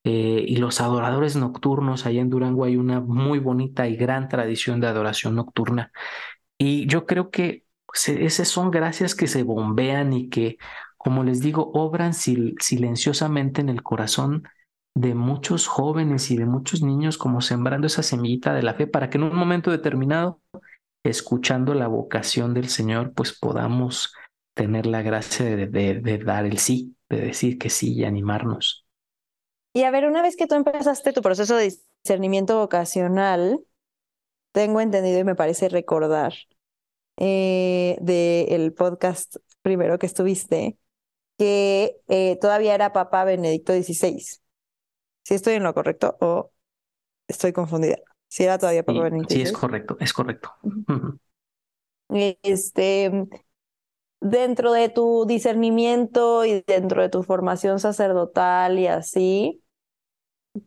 [0.04, 4.80] eh, y los adoradores nocturnos, allá en Durango hay una muy bonita y gran tradición
[4.80, 5.92] de adoración nocturna.
[6.58, 10.58] Y yo creo que pues, e, esas son gracias que se bombean y que,
[10.96, 14.44] como les digo, obran silenciosamente en el corazón
[14.94, 19.10] de muchos jóvenes y de muchos niños, como sembrando esa semillita de la fe para
[19.10, 20.40] que en un momento determinado,
[21.04, 24.14] escuchando la vocación del Señor, pues podamos
[24.54, 28.87] tener la gracia de dar el sí, de decir que sí y animarnos.
[29.72, 33.60] Y a ver, una vez que tú empezaste tu proceso de discernimiento vocacional,
[34.52, 36.34] tengo entendido y me parece recordar
[37.16, 40.78] eh, del podcast primero que estuviste,
[41.36, 44.20] que eh, todavía era Papa Benedicto XVI.
[45.22, 46.52] ¿Sí estoy en lo correcto o
[47.28, 47.98] estoy confundida?
[48.28, 49.36] Si era todavía Papa Benedicto XVI.
[49.36, 50.54] Sí, es correcto, es correcto.
[52.42, 53.28] Este,
[54.20, 59.62] dentro de tu discernimiento y dentro de tu formación sacerdotal y así,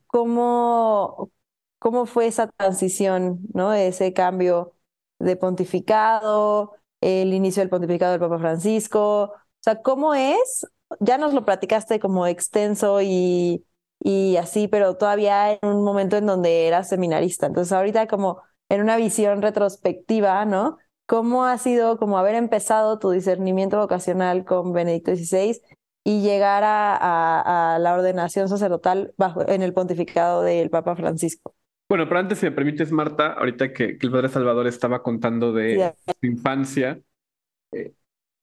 [0.07, 1.31] ¿cómo,
[1.79, 3.73] cómo fue esa transición, ¿no?
[3.73, 4.73] Ese cambio
[5.19, 10.65] de pontificado, el inicio del pontificado del Papa Francisco, o sea, ¿cómo es?
[10.99, 13.65] Ya nos lo platicaste como extenso y,
[13.99, 17.45] y así, pero todavía en un momento en donde eras seminarista.
[17.47, 20.77] Entonces, ahorita como en una visión retrospectiva, ¿no?
[21.11, 25.59] ¿Cómo ha sido como haber empezado tu discernimiento vocacional con Benedicto XVI
[26.05, 31.53] y llegar a, la ordenación sacerdotal bajo, en el pontificado del Papa Francisco?
[31.89, 35.93] Bueno, pero antes, si me permites, Marta, ahorita que, el Padre Salvador estaba contando de
[36.05, 37.01] su infancia,
[37.73, 37.91] eh,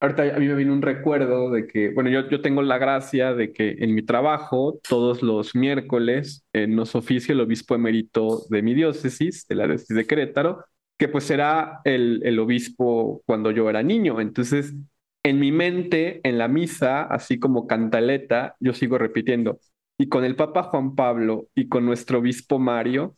[0.01, 3.33] ahorita a mí me vino un recuerdo de que, bueno, yo, yo tengo la gracia
[3.33, 8.75] de que en mi trabajo, todos los miércoles, nos oficia el obispo emérito de mi
[8.75, 10.67] diócesis, de la diócesis de Querétaro,
[10.99, 14.21] que pues era el, el obispo cuando yo era niño.
[14.21, 14.75] Entonces,
[15.23, 19.61] en mi mente, en la misa, así como cantaleta, yo sigo repitiendo.
[19.99, 23.17] Y con el Papa Juan Pablo y con nuestro obispo Mario,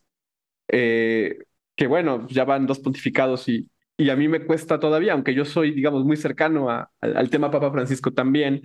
[0.68, 1.38] eh,
[1.76, 5.44] que bueno, ya van dos pontificados y, y a mí me cuesta todavía, aunque yo
[5.44, 6.68] soy, digamos, muy cercano
[7.00, 8.62] al tema Papa Francisco también,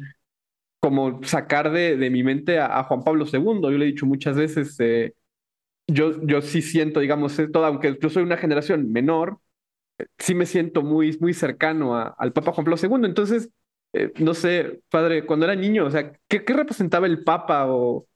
[0.80, 3.62] como sacar de, de mi mente a, Juan Pablo II.
[3.64, 5.14] Yo le he dicho muchas veces, eh,
[5.88, 9.40] yo, yo sí siento, digamos, todo, aunque yo soy una generación menor,
[10.18, 13.06] sí me siento muy, muy cercano al Papa Juan Pablo II.
[13.06, 13.50] Entonces,
[13.94, 17.66] eh, no sé, padre, cuando era niño, o sea, ¿qué, ¿qué, representaba el Papa?
[17.68, 18.08] O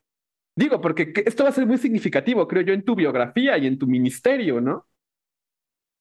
[0.56, 3.78] digo, porque esto va a ser muy significativo, creo yo, en tu biografía y en
[3.78, 4.86] tu ministerio, ¿no?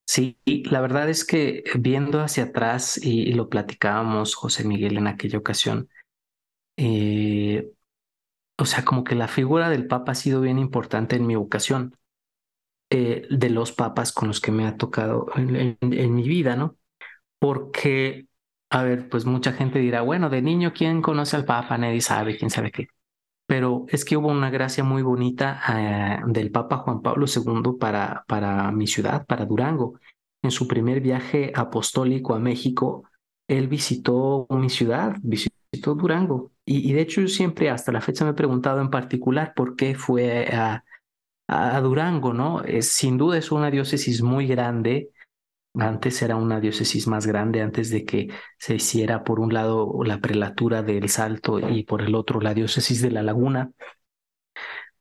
[0.05, 5.37] Sí, la verdad es que viendo hacia atrás, y, lo platicábamos José Miguel en aquella
[5.37, 5.87] ocasión,
[6.77, 7.69] eh,
[8.59, 11.95] o sea, como que la figura del Papa ha sido bien importante en mi vocación,
[12.91, 15.77] eh, de los papas con los que me ha tocado en,
[16.15, 16.75] mi vida, ¿no?
[17.39, 18.27] Porque,
[18.69, 21.77] a ver, pues mucha gente dirá, bueno, de niño, ¿quién conoce al Papa?
[21.77, 22.87] Nadie sabe, quién sabe qué.
[23.45, 28.25] Pero es que hubo una gracia muy bonita eh, del Papa Juan Pablo II para,
[28.27, 29.99] para mi ciudad, para Durango.
[30.41, 33.03] En su primer viaje apostólico a México,
[33.47, 36.51] él visitó mi ciudad, visitó Durango.
[36.65, 39.95] Y, de hecho yo siempre hasta la fecha me he preguntado en particular por qué
[39.95, 40.83] fue a,
[41.47, 42.61] a Durango, ¿no?
[42.63, 45.09] Es, sin duda es una diócesis muy grande.
[45.75, 50.19] Antes era una diócesis más grande, antes de que se hiciera por un lado la
[50.19, 53.71] prelatura del Salto y por el otro la diócesis de la Laguna.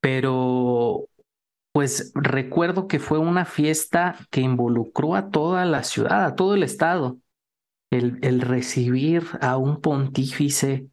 [0.00, 1.08] Pero
[1.72, 6.62] pues recuerdo que fue una fiesta que involucró a toda la ciudad, a todo el
[6.62, 7.18] estado.
[7.90, 10.88] El, el recibir a un pontífice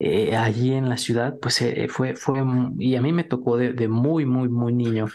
[0.00, 2.42] eh, allí en la ciudad, pues eh, fue, fue,
[2.78, 5.06] y a mí me tocó de, de, muy, muy, muy niño.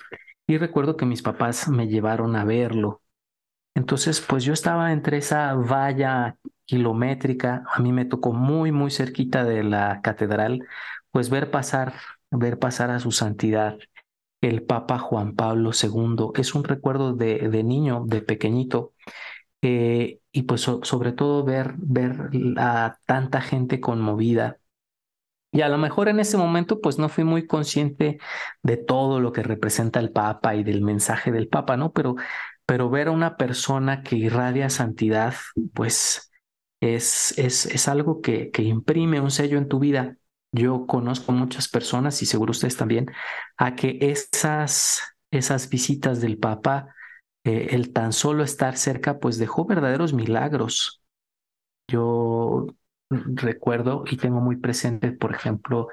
[0.47, 3.01] Y recuerdo que mis papás me llevaron a verlo.
[3.75, 9.43] Entonces, pues yo estaba entre esa valla kilométrica, a mí me tocó muy, muy cerquita
[9.45, 10.65] de la catedral,
[11.12, 11.93] pues ver pasar,
[12.31, 13.77] ver pasar a su santidad
[14.41, 16.34] el Papa Juan Pablo II.
[16.36, 18.93] Es un recuerdo de, de niño, de pequeñito,
[19.62, 24.58] eh, y pues sobre todo ver, ver a tanta gente conmovida,
[25.52, 28.19] y a lo mejor en ese momento pues no fui muy consciente
[28.63, 31.91] de todo lo que representa el Papa y del mensaje del Papa, ¿no?
[31.91, 32.15] Pero,
[32.65, 35.34] pero ver a una persona que irradia santidad,
[35.74, 36.32] pues
[36.80, 40.15] es, es, es algo que, que imprime un sello en tu vida.
[40.54, 43.12] Yo conozco muchas personas y seguro ustedes también,
[43.58, 46.95] a que esas, esas visitas del Papa,
[47.43, 51.01] eh, el tan solo estar cerca, pues dejó verdaderos milagros.
[51.88, 52.67] Yo
[53.10, 55.88] recuerdo y tengo muy presente, por ejemplo,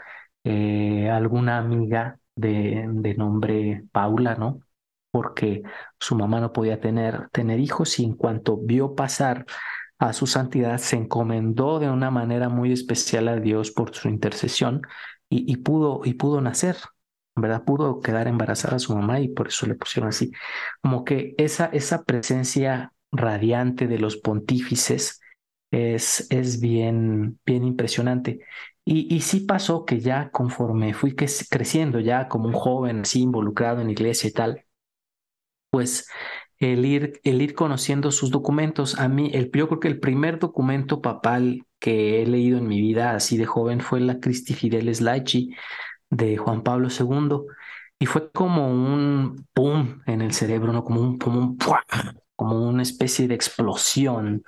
[0.44, 4.61] eh, alguna amiga de, de, nombre Paula, ¿no?
[5.11, 5.62] Porque
[5.98, 9.46] su mamá no podía tener, tener hijos y en cuanto vio pasar
[9.98, 14.82] a su santidad, se encomendó de una manera muy especial a Dios por su intercesión
[15.28, 16.76] y, y pudo, y pudo nacer.
[17.40, 17.64] ¿Verdad?
[17.64, 20.33] Pudo quedar embarazada a su mamá y por eso le pusieron así.
[20.83, 25.20] Como que esa, esa presencia radiante de los pontífices
[25.70, 28.40] es, es bien, bien impresionante.
[28.85, 33.81] Y, y sí pasó que ya conforme fui creciendo, ya como un joven así involucrado
[33.81, 34.64] en iglesia y tal,
[35.70, 36.07] pues
[36.59, 40.38] el ir, el ir conociendo sus documentos, a mí, el, yo creo que el primer
[40.38, 45.01] documento papal que he leído en mi vida así de joven fue la Christi Fideles
[45.01, 45.51] Laici
[46.11, 47.47] de Juan Pablo II
[47.99, 50.85] y fue como un pum en el cerebro, ¿no?
[50.85, 51.59] Como un, como un,
[52.37, 54.44] como una especie de explosión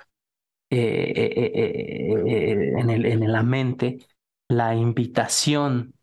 [0.69, 3.99] eh, eh, eh, en, el, en la mente
[4.47, 5.93] la invitación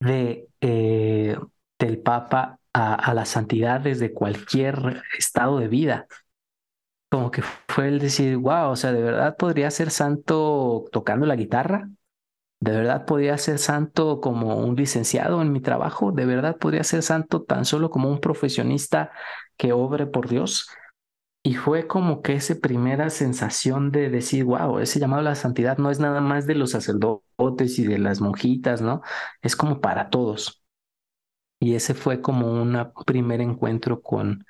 [0.00, 6.06] de, del Papa a, a, la santidad desde cualquier estado de vida.
[7.10, 11.36] Como que fue el decir, wow, o sea, de verdad podría ser santo tocando la
[11.36, 11.88] guitarra,
[12.64, 17.02] de verdad podría ser santo como un licenciado en mi trabajo, de verdad podría ser
[17.02, 19.12] santo tan solo como un profesionista
[19.58, 20.68] que obre por Dios.
[21.42, 25.78] Y fue como que esa primera sensación de decir, wow, ese llamado a la santidad
[25.78, 29.02] no es nada más de los sacerdotes y de las monjitas, ¿no?
[29.42, 30.62] Es como para todos.
[31.60, 34.46] Y ese fue como un primer encuentro con,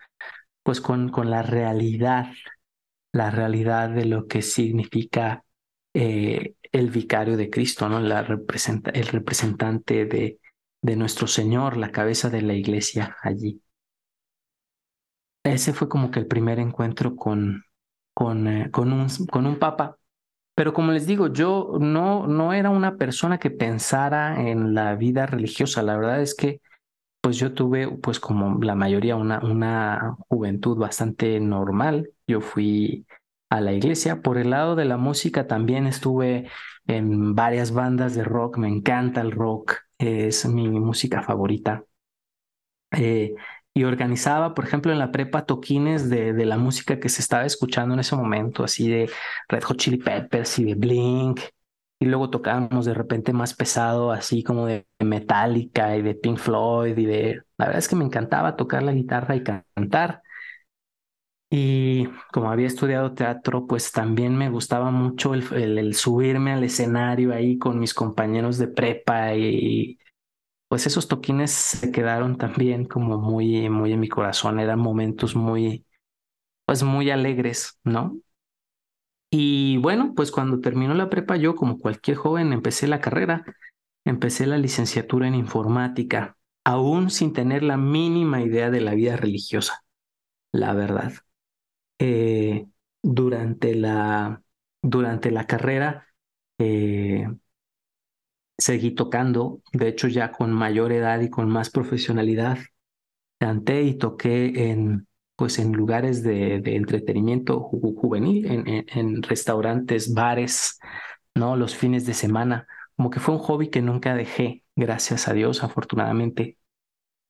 [0.63, 2.29] pues con, con la realidad,
[3.13, 5.45] la realidad de lo que significa
[5.95, 8.01] eh, el vicario de Cristo, ¿no?
[8.01, 10.39] La representa, el representante de,
[10.83, 13.63] de nuestro Señor, la cabeza de la iglesia allí
[15.45, 17.65] ese fue como que el primer encuentro con,
[18.15, 19.97] con, eh, con, un, con un papa.
[20.55, 25.27] Pero como les digo, yo no, no era una persona que pensara en la vida
[25.27, 25.83] religiosa.
[25.83, 26.61] La verdad es que
[27.21, 32.11] pues yo tuve, pues como la mayoría, una, una juventud bastante normal.
[32.27, 33.07] Yo fui
[33.55, 34.21] a la iglesia.
[34.23, 36.49] Por el lado de la música también estuve
[36.87, 38.59] en varias bandas de rock.
[38.59, 41.85] Me encanta el rock, es mi música favorita.
[42.93, 43.35] Eh,
[43.73, 47.45] y organizaba, por ejemplo, en la prepa toquines de, de, la música que se estaba
[47.45, 49.11] escuchando en ese momento, así de
[49.49, 51.41] Red Hot Chili Peppers y de Blink.
[52.01, 56.97] Y luego tocábamos de repente más pesado, así como de Metallica y de Pink Floyd
[56.99, 57.43] y de...
[57.57, 60.23] La verdad es que me encantaba tocar la guitarra y cantar.
[61.57, 67.59] Y como había estudiado teatro, pues también me gustaba mucho el, subirme al escenario ahí
[67.59, 70.01] con mis compañeros de prepa y
[70.69, 74.61] pues esos toquines se quedaron también como muy, muy en mi corazón.
[74.61, 75.87] Eran momentos muy,
[76.67, 78.19] pues muy alegres, ¿no?
[79.31, 83.45] Y bueno, pues cuando terminó la prepa yo, como cualquier joven, empecé la carrera,
[84.05, 89.85] empecé la licenciatura en informática, aún sin tener la mínima idea de la vida religiosa,
[90.53, 91.13] la verdad.
[91.99, 92.67] Eh,
[93.03, 94.43] durante, la,
[94.83, 96.07] durante la carrera
[96.59, 97.27] eh,
[98.59, 102.59] seguí tocando, de hecho ya con mayor edad y con más profesionalidad.
[103.39, 110.79] Canté y toqué en, pues en lugares de, entretenimiento juvenil, en, en, en, restaurantes, bares,
[111.35, 111.57] ¿no?
[111.57, 112.67] Los fines de semana.
[112.97, 116.59] Como que fue un hobby que nunca dejé, gracias a Dios, afortunadamente.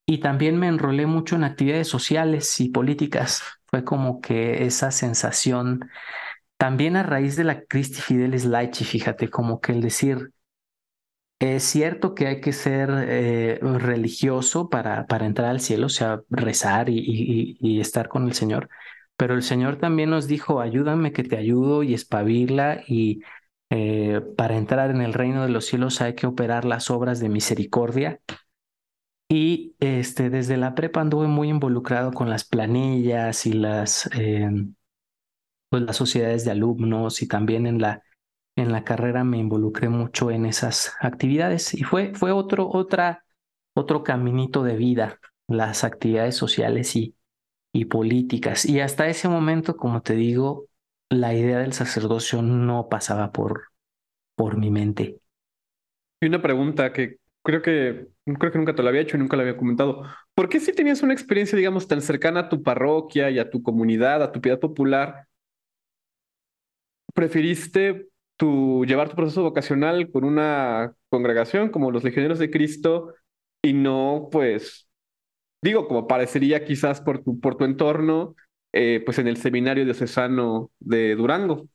[0.07, 3.43] Y también me enrolé mucho en actividades sociales y políticas.
[3.75, 5.91] Fue como que esa sensación,
[6.59, 10.31] también a raíz de la Christi Fidelis Laici, fíjate, como que el decir,
[11.41, 16.21] es cierto que hay que ser eh, religioso para, para entrar al cielo, o sea,
[16.31, 18.69] rezar y, estar con el Señor,
[19.17, 23.23] pero el Señor también nos dijo, ayúdame que te ayudo y espabila y
[23.71, 27.29] eh, para entrar en el reino de los cielos hay que operar las obras de
[27.29, 28.21] misericordia
[29.29, 34.49] y este, desde la prepa anduve muy involucrado con las planillas y las, eh,
[35.69, 38.03] pues las sociedades de alumnos y también en la,
[38.57, 43.25] en la carrera me involucré mucho en esas actividades y fue, fue otro, otra,
[43.75, 45.19] otro caminito de vida,
[45.49, 47.17] las actividades sociales y,
[47.73, 48.65] y políticas.
[48.65, 50.67] Y hasta ese momento, como te digo,
[51.11, 53.65] la idea del sacerdocio no pasaba por,
[54.37, 55.19] por mi mente.
[56.21, 59.37] Y una pregunta que creo que creo que nunca te lo había hecho y nunca
[59.37, 60.03] lo había comentado.
[60.35, 63.63] ¿Por qué si tenías una experiencia, digamos, tan cercana a tu parroquia y a tu
[63.63, 65.27] comunidad, a tu piedad popular,
[67.15, 73.15] preferiste tu, llevar tu proceso vocacional con una congregación como los Legioneros de Cristo
[73.63, 74.89] y no, pues,
[75.63, 78.35] digo, como parecería quizás por tu, por tu entorno,
[78.73, 81.69] eh, pues en el seminario diocesano de Durango?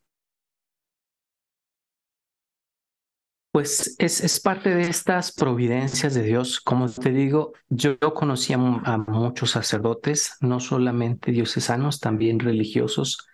[3.59, 6.61] Pues es, es, parte de estas providencias de Dios.
[6.61, 13.27] Como te digo, yo conocí a, muchos sacerdotes, no solamente diocesanos, también religiosos.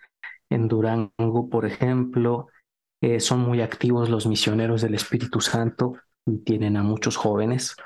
[0.50, 2.48] En Durango, por ejemplo,
[3.00, 5.92] eh, son muy activos los misioneros del Espíritu Santo
[6.26, 7.76] y tienen a muchos jóvenes.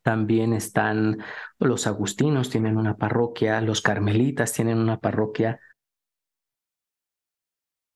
[0.00, 1.18] También están
[1.58, 5.60] los agustinos, tienen una parroquia, los carmelitas tienen una parroquia,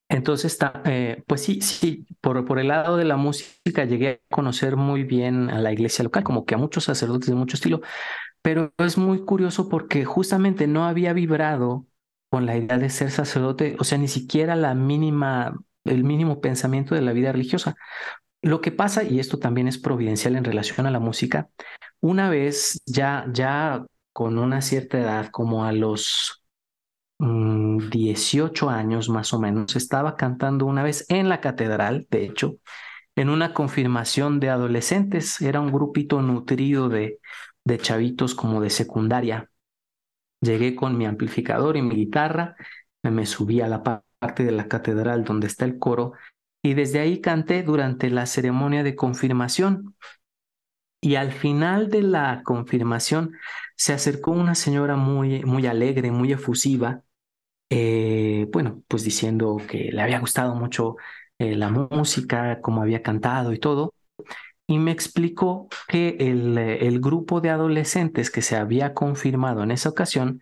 [0.09, 4.75] entonces, eh, pues sí, sí, por, por el lado de la música llegué a conocer
[4.75, 7.81] muy bien a la iglesia local, como que a muchos sacerdotes de mucho estilo,
[8.41, 11.87] pero es muy curioso porque justamente no había vibrado
[12.29, 16.95] con la idea de ser sacerdote, o sea, ni siquiera la mínima, el mínimo pensamiento
[16.95, 17.75] de la vida religiosa.
[18.41, 21.49] Lo que pasa, y esto también es providencial en relación a la música,
[22.01, 26.38] una vez ya, ya con una cierta edad, como a los
[27.19, 32.55] 18 mm, años más o menos, estaba cantando una vez en la catedral, de hecho,
[33.15, 35.41] en una confirmación de adolescentes.
[35.41, 37.19] Era un grupito nutrido de,
[37.65, 39.49] de chavitos como de secundaria.
[40.41, 42.55] Llegué con mi amplificador y mi guitarra,
[43.03, 46.13] me subí a la parte de la catedral donde está el coro
[46.61, 49.95] y desde ahí canté durante la ceremonia de confirmación.
[51.01, 53.33] Y al final de la confirmación
[53.77, 57.03] se acercó una señora muy, muy alegre, muy efusiva,
[57.69, 60.95] eh, bueno, pues diciendo que le había gustado mucho
[61.37, 63.93] eh, la música, cómo había cantado y todo,
[64.67, 69.89] y me explicó que el, el grupo de adolescentes que se había confirmado en esa
[69.89, 70.41] ocasión,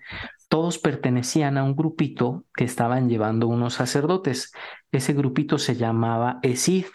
[0.50, 4.52] todos pertenecían a un grupito que estaban llevando unos sacerdotes.
[4.92, 6.86] Ese grupito se llamaba ESID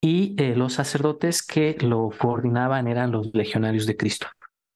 [0.00, 4.26] y eh, los sacerdotes que lo coordinaban eran los legionarios de Cristo.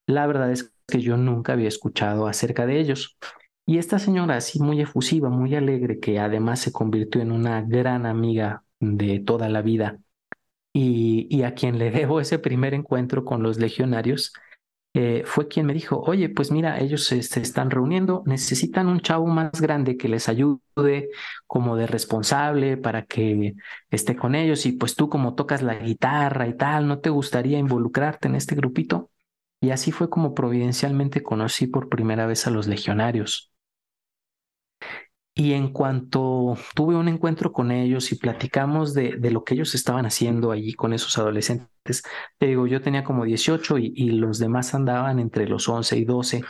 [0.07, 3.19] La verdad es que yo nunca había escuchado acerca de ellos.
[3.67, 8.07] Y esta señora así muy efusiva, muy alegre, que además se convirtió en una gran
[8.07, 9.99] amiga de toda la vida
[10.77, 14.33] y, a quien le debo ese primer encuentro con los legionarios,
[14.95, 19.01] eh, fue quien me dijo, oye, pues mira, ellos se, se, están reuniendo, necesitan un
[19.01, 21.11] chavo más grande que les ayude
[21.47, 23.55] como de responsable para que
[23.91, 27.59] esté con ellos y pues tú como tocas la guitarra y tal, ¿no te gustaría
[27.59, 29.11] involucrarte en este grupito?
[29.61, 33.53] Y así fue como providencialmente conocí por primera vez a los legionarios.
[35.39, 39.75] Y en cuanto tuve un encuentro con ellos y platicamos de, de, lo que ellos
[39.75, 42.03] estaban haciendo allí con esos adolescentes,
[42.39, 46.43] te digo, yo tenía como 18 y, los demás andaban entre los 11 y 12.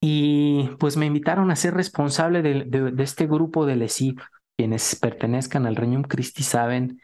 [0.00, 4.18] Y pues me invitaron a ser responsable de, de, este grupo de LESID.
[4.56, 7.00] Quienes pertenezcan al Reino Christi saben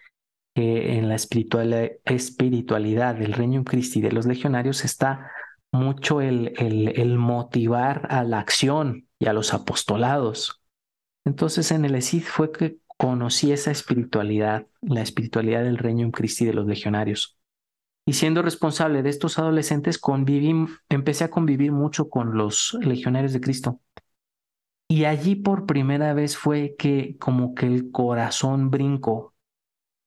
[0.54, 5.32] que en la espiritual, espiritualidad del Reino Christi de los legionarios está
[5.72, 10.59] mucho el, el motivar a la acción y a los apostolados.
[11.24, 16.44] Entonces en el ESID fue que conocí esa espiritualidad, la espiritualidad del reino en Cristi
[16.44, 17.38] de los legionarios.
[18.06, 20.00] Y siendo responsable de estos adolescentes,
[20.88, 23.80] empecé a convivir mucho con los legionarios de Cristo.
[24.88, 29.34] Y allí por primera vez fue que como que el corazón brincó.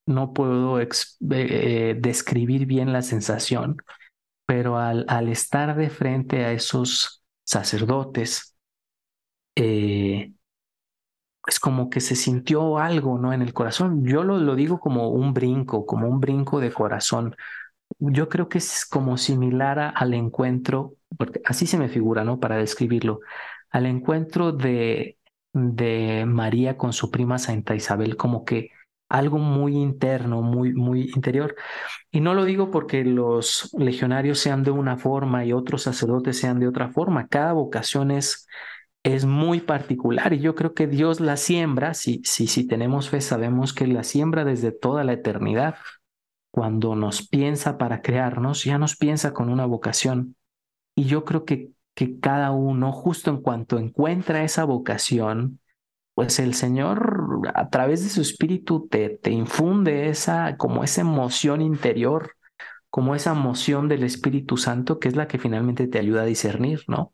[0.05, 3.77] No puedo eh, describir bien la sensación,
[4.45, 8.57] pero al, al, estar de frente a esos sacerdotes,
[9.55, 10.33] eh,
[11.43, 13.33] pues como que se sintió algo, ¿no?
[13.33, 14.05] En el corazón.
[14.05, 17.35] Yo lo, lo digo como un brinco, como un brinco de corazón.
[17.99, 22.39] Yo creo que es como similar a, al encuentro, porque así se me figura, ¿no?
[22.39, 23.19] Para describirlo,
[23.71, 25.17] al encuentro de,
[25.53, 28.69] de María con su prima Santa Isabel, como que
[29.09, 31.55] algo muy interno, muy, muy interior.
[32.11, 36.59] Y no lo digo porque los legionarios sean de una forma y otros sacerdotes sean
[36.59, 37.27] de otra forma.
[37.27, 38.47] Cada vocación es
[39.03, 43.19] es muy particular y yo creo que Dios la siembra, si, si, si tenemos fe,
[43.21, 45.75] sabemos que la siembra desde toda la eternidad.
[46.51, 50.35] Cuando nos piensa para crearnos, ya nos piensa con una vocación.
[50.95, 55.59] Y yo creo que, que cada uno, justo en cuanto encuentra esa vocación,
[56.13, 61.61] pues el Señor a través de su espíritu te, te infunde esa, como esa emoción
[61.61, 62.35] interior
[62.93, 66.83] como esa emoción del Espíritu Santo que es la que finalmente te ayuda a discernir,
[66.87, 67.11] ¿no?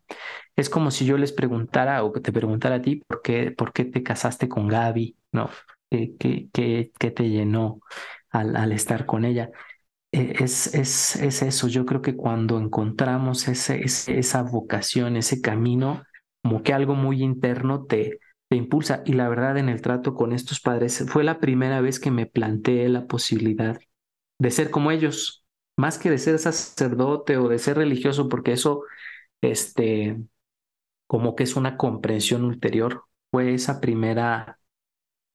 [0.56, 3.84] Es como si yo les preguntara o te preguntara a ti por qué, por qué
[3.84, 5.50] te casaste con Gaby, ¿no?
[5.90, 7.80] ¿Qué, qué, qué, te llenó
[8.30, 9.50] al, al, estar con ella?
[10.12, 16.04] Eh, es, es, es eso, yo creo que cuando encontramos ese, esa vocación, ese camino,
[16.42, 19.02] como que algo muy interno te, te impulsa.
[19.06, 22.26] Y la verdad, en el trato con estos padres, fue la primera vez que me
[22.26, 23.80] planteé la posibilidad
[24.38, 25.44] de ser como ellos,
[25.76, 28.82] más que de ser sacerdote o de ser religioso, porque eso,
[29.42, 30.18] este,
[31.10, 33.02] como que es una comprensión ulterior,
[33.32, 34.60] fue esa primera,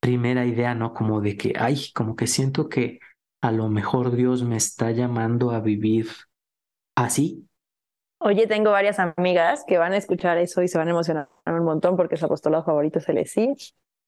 [0.00, 0.94] primera idea, ¿no?
[0.94, 2.98] Como de que, ay, como que siento que
[3.42, 6.06] a lo mejor Dios me está llamando a vivir
[6.96, 7.46] así.
[8.20, 11.64] Oye, tengo varias amigas que van a escuchar eso y se van a emocionar un
[11.64, 13.54] montón porque su apostolado favorito es el ESI.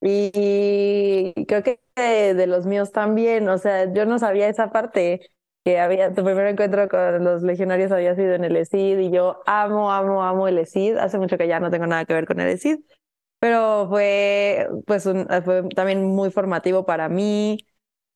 [0.00, 5.32] Y creo que de los míos también, o sea, yo no sabía esa parte
[5.64, 9.42] que había, tu primer encuentro con los legionarios había sido en el ESID y yo
[9.46, 10.96] amo, amo, amo el ESID.
[10.98, 12.78] Hace mucho que ya no tengo nada que ver con el ESID,
[13.38, 15.04] pero fue, pues,
[15.44, 17.58] fue también muy formativo para mí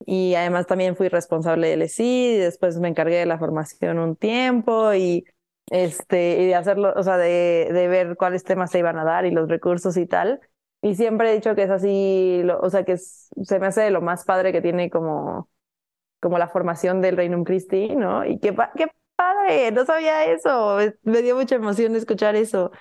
[0.05, 4.15] y además también fui responsable del ESID y después me encargué de la formación un
[4.15, 5.25] tiempo y
[5.67, 9.25] este y de hacerlo, o sea, de, de ver cuáles temas se iban a dar
[9.25, 10.41] y los recursos y tal.
[10.81, 14.25] Y siempre he dicho que es así, o sea, que se me hace lo más
[14.25, 15.49] padre que tiene como
[16.23, 18.25] como la formación del Reino Christi, ¿no?
[18.25, 22.71] Y qué, qué padre, no sabía eso, me dio mucha emoción escuchar eso.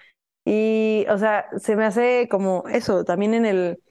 [0.45, 3.83] Y, o sea, se me hace como eso, también en el,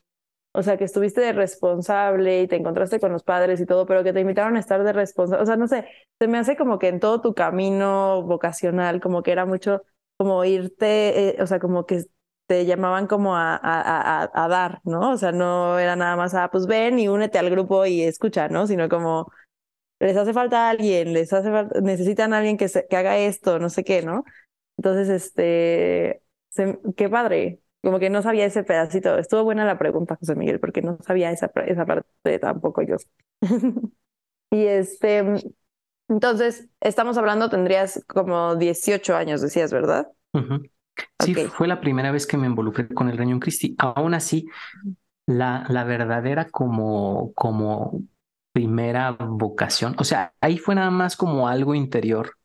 [0.53, 4.03] o sea, que estuviste de responsable y te encontraste con los padres y todo, pero
[4.03, 5.85] que te invitaron a estar de responsable, o sea, no sé,
[6.19, 9.83] se me hace como que en todo tu camino vocacional, como que era mucho
[10.17, 12.03] como irte, eh, o sea, como que
[12.51, 15.11] te llamaban como a, a, a, a, dar, ¿no?
[15.11, 18.49] O sea, no era nada más, ah, pues ven y únete al grupo y escucha,
[18.49, 18.67] ¿no?
[18.67, 19.31] Sino como,
[19.99, 23.69] les hace falta alguien, les hace falta, necesitan a alguien que, que haga esto, no
[23.69, 24.25] sé qué, ¿no?
[24.77, 26.23] Entonces, este,
[26.97, 29.17] qué padre, como que no sabía ese pedacito.
[29.17, 32.97] Estuvo buena la pregunta, José Miguel, porque no sabía esa, esa parte tampoco yo.
[34.51, 35.23] y este,
[36.09, 40.09] entonces, estamos hablando, tendrías como 18 años, decías, ¿verdad?
[41.19, 43.75] Sí, fue la primera vez que me involucré con el Reino Cristi.
[43.77, 44.47] Aún así,
[45.27, 48.03] la, la verdadera como, como
[48.53, 52.37] primera vocación, o sea, ahí fue nada más como algo interior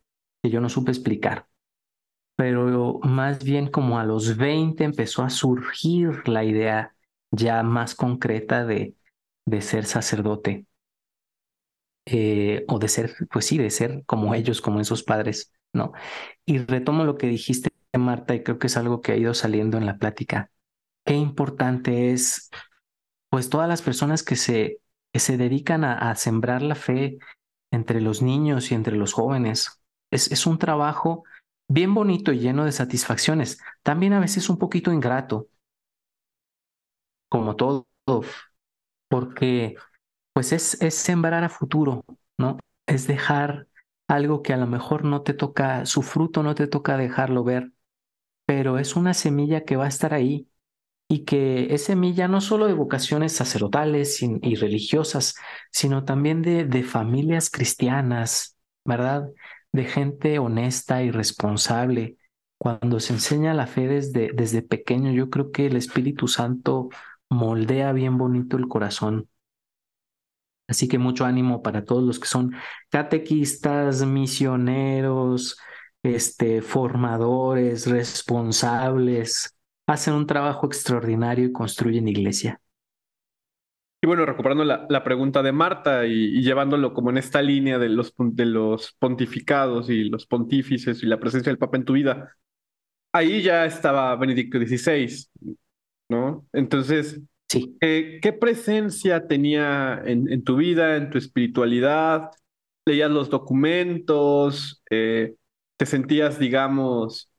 [0.42, 1.46] que yo no supe explicar,
[2.36, 6.94] pero más bien como a los 20 empezó a surgir la idea
[7.32, 8.96] ya más concreta de,
[9.46, 10.66] de ser sacerdote.
[12.08, 15.52] Eh, o de ser, pues sí, de ser como ellos, como esos padres,
[16.44, 19.78] Y retomo lo que dijiste Marta, y creo que es algo que ha ido saliendo
[19.78, 20.50] en la plática.
[21.04, 22.50] Qué importante es,
[23.30, 24.80] pues, todas las personas que se,
[25.14, 27.18] se dedican a, a sembrar la fe
[27.72, 31.24] entre los niños y entre los jóvenes, es, es un trabajo
[31.68, 33.58] bien bonito y lleno de satisfacciones.
[33.82, 35.48] También a veces un poquito ingrato,
[37.28, 37.86] como todo,
[39.08, 39.76] porque
[40.32, 42.04] pues es, es sembrar a futuro,
[42.38, 42.58] ¿no?
[42.86, 43.68] Es dejar
[44.08, 47.72] algo que a lo mejor no te toca, su fruto no te toca dejarlo ver,
[48.46, 50.48] pero es una semilla que va a estar ahí
[51.08, 55.36] y que es semilla no solo de vocaciones sacerdotales y, religiosas,
[55.70, 59.28] sino también de, de familias cristianas, ¿verdad?
[59.72, 62.16] De gente honesta y responsable.
[62.58, 66.88] Cuando se enseña la fe desde, desde pequeño, yo creo que el Espíritu Santo
[67.28, 69.28] moldea bien bonito el corazón.
[70.68, 72.54] Así que mucho ánimo para todos los que son
[72.90, 75.58] catequistas, misioneros,
[76.02, 79.56] este, formadores, responsables,
[79.86, 82.60] hacen un trabajo extraordinario y construyen iglesia.
[84.02, 88.14] Y bueno, recuperando la, pregunta de Marta y, llevándolo como en esta línea de los,
[88.18, 92.36] de los pontificados y los pontífices y la presencia del Papa en tu vida,
[93.12, 95.26] ahí ya estaba Benedicto XVI,
[96.08, 96.46] ¿no?
[96.52, 97.76] Entonces, sí.
[97.80, 102.30] Eh, ¿qué presencia tenía en, tu vida, en tu espiritualidad?
[102.86, 104.82] ¿Leías los documentos?
[104.90, 105.34] Eh,
[105.76, 107.30] ¿Te sentías, digamos,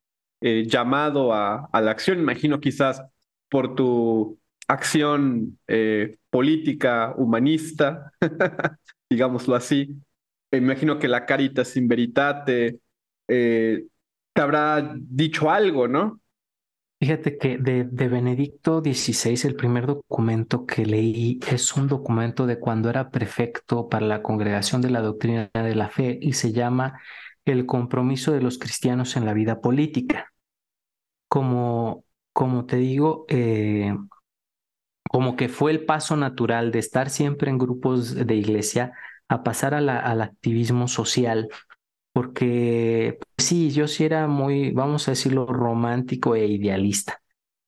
[0.41, 2.19] eh, llamado a, la acción?
[2.19, 3.01] Imagino quizás
[3.49, 5.57] por tu acción
[6.29, 8.11] política, humanista,
[9.09, 9.95] digámoslo así.
[10.51, 12.79] Imagino que la Caritas in Veritate
[13.27, 16.21] te habrá dicho algo, ¿no?
[16.99, 22.59] Fíjate que de, de, Benedicto XVI, el primer documento que leí es un documento de
[22.59, 26.99] cuando era prefecto para la Congregación de la Doctrina de la Fe y se llama
[27.45, 30.33] El compromiso de los cristianos en la vida política.
[31.27, 33.93] Como, como te digo, eh,
[35.07, 38.93] como que fue el paso natural de estar siempre en grupos de iglesia
[39.27, 41.47] a pasar a al activismo social
[42.11, 47.21] porque sí, yo sí era muy, vamos a decirlo, romántico e idealista.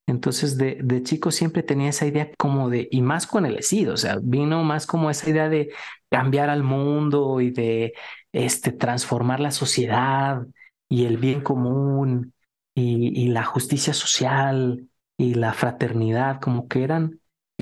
[0.07, 3.93] Entonces, de, de chico siempre tenía esa idea como de, y más con el ESID,
[3.93, 5.71] o sea, vino más como esa idea de
[6.09, 7.93] cambiar al mundo y de
[8.33, 10.45] este, transformar la sociedad
[10.89, 12.33] y el bien común
[12.75, 17.19] y, y la justicia social y la fraternidad, como que eran,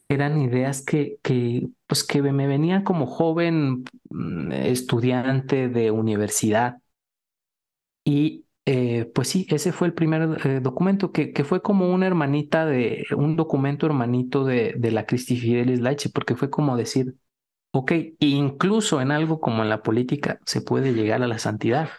[0.09, 6.77] eran ideas que, que, pues que me venían como joven mm, estudiante de universidad.
[8.07, 12.07] Y eh, pues sí, ese fue el primer eh, documento que, que, fue como una
[12.07, 17.15] hermanita de, un documento hermanito de, de la Christi Fidelis Laici, porque fue como decir,
[17.71, 21.89] ok, incluso en algo como en la política se puede llegar a la santidad.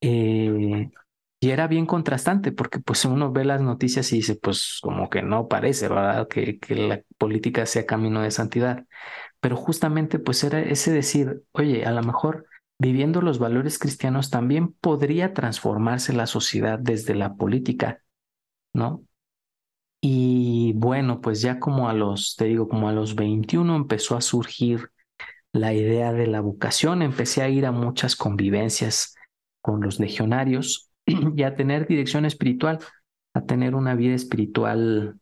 [0.00, 0.90] Eh,
[1.40, 5.22] y era bien contrastante porque pues uno ve las noticias y dice pues como que
[5.22, 6.28] no parece, ¿verdad?
[6.28, 8.86] Que, que la política sea camino de santidad.
[9.40, 12.46] Pero justamente pues era ese decir, oye, a lo mejor
[12.82, 18.02] viviendo los valores cristianos también podría transformarse la sociedad desde la política,
[18.74, 19.04] ¿no?
[20.00, 24.20] Y bueno, pues ya como a los, te digo, como a los 21 empezó a
[24.20, 24.90] surgir
[25.52, 29.14] la idea de la vocación, empecé a ir a muchas convivencias
[29.60, 32.80] con los legionarios y a tener dirección espiritual,
[33.32, 35.20] a tener una vida espiritual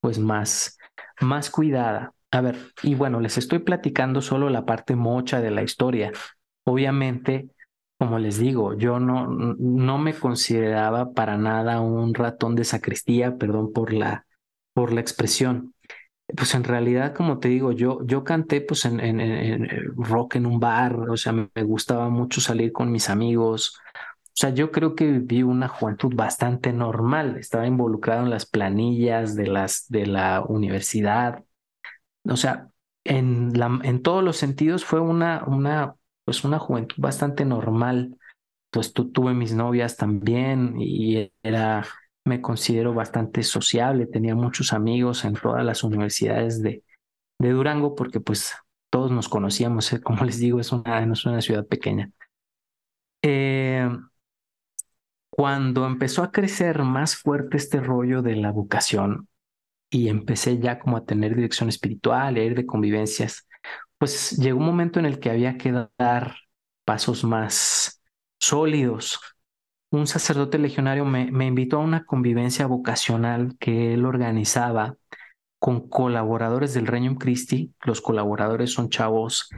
[0.00, 0.78] pues más,
[1.20, 2.14] más cuidada.
[2.30, 6.12] A ver, y bueno, les estoy platicando solo la parte mocha de la historia.
[6.64, 7.48] Obviamente,
[7.98, 13.72] como les digo, yo no, no me consideraba para nada un ratón de sacristía, perdón
[13.72, 14.26] por la,
[14.74, 15.74] por la expresión.
[16.36, 20.46] Pues en realidad, como te digo, yo, yo canté pues en, en, en rock en
[20.46, 23.78] un bar, o sea, me gustaba mucho salir con mis amigos,
[24.32, 27.36] o sea, yo creo que viví una juventud bastante normal.
[27.36, 31.44] Estaba involucrado en las planillas de, las, de la universidad.
[32.24, 32.68] O sea,
[33.04, 33.52] en,
[33.84, 38.16] en todos los sentidos fue una, una, pues una juventud bastante normal.
[38.70, 41.84] Pues tú tuve mis novias también y era,
[42.24, 44.06] me considero bastante sociable.
[44.06, 46.82] Tenía muchos amigos en todas las universidades de,
[47.38, 48.54] de Durango porque pues
[48.90, 49.92] todos nos conocíamos.
[49.92, 50.00] ¿eh?
[50.00, 52.10] Como les digo, es una, es una ciudad pequeña.
[53.22, 53.88] Eh,
[55.30, 59.28] cuando empezó a crecer más fuerte este rollo de la vocación
[59.90, 63.46] y empecé ya como a tener dirección espiritual, a ir de convivencias,
[64.02, 66.34] pues llegó un momento en el que había que dar
[66.84, 68.02] pasos más
[68.40, 69.20] sólidos.
[69.92, 74.96] Un sacerdote legionario me, invitó a una convivencia vocacional que él organizaba
[75.60, 77.72] con colaboradores del Regnum Christi.
[77.84, 79.48] Los colaboradores son chavos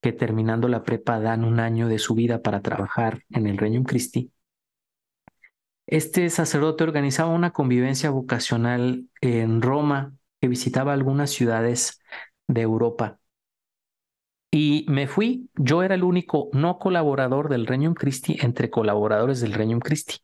[0.00, 3.84] que terminando la prepa dan un año de su vida para trabajar en el Regnum
[3.84, 4.32] Christi
[5.86, 12.00] este sacerdote organizaba una convivencia vocacional en Roma que visitaba algunas ciudades
[12.48, 13.18] de Europa.
[14.54, 19.54] Y me fui, yo era el único no colaborador del Regnum Christi entre colaboradores del
[19.54, 20.16] Regnum Christi.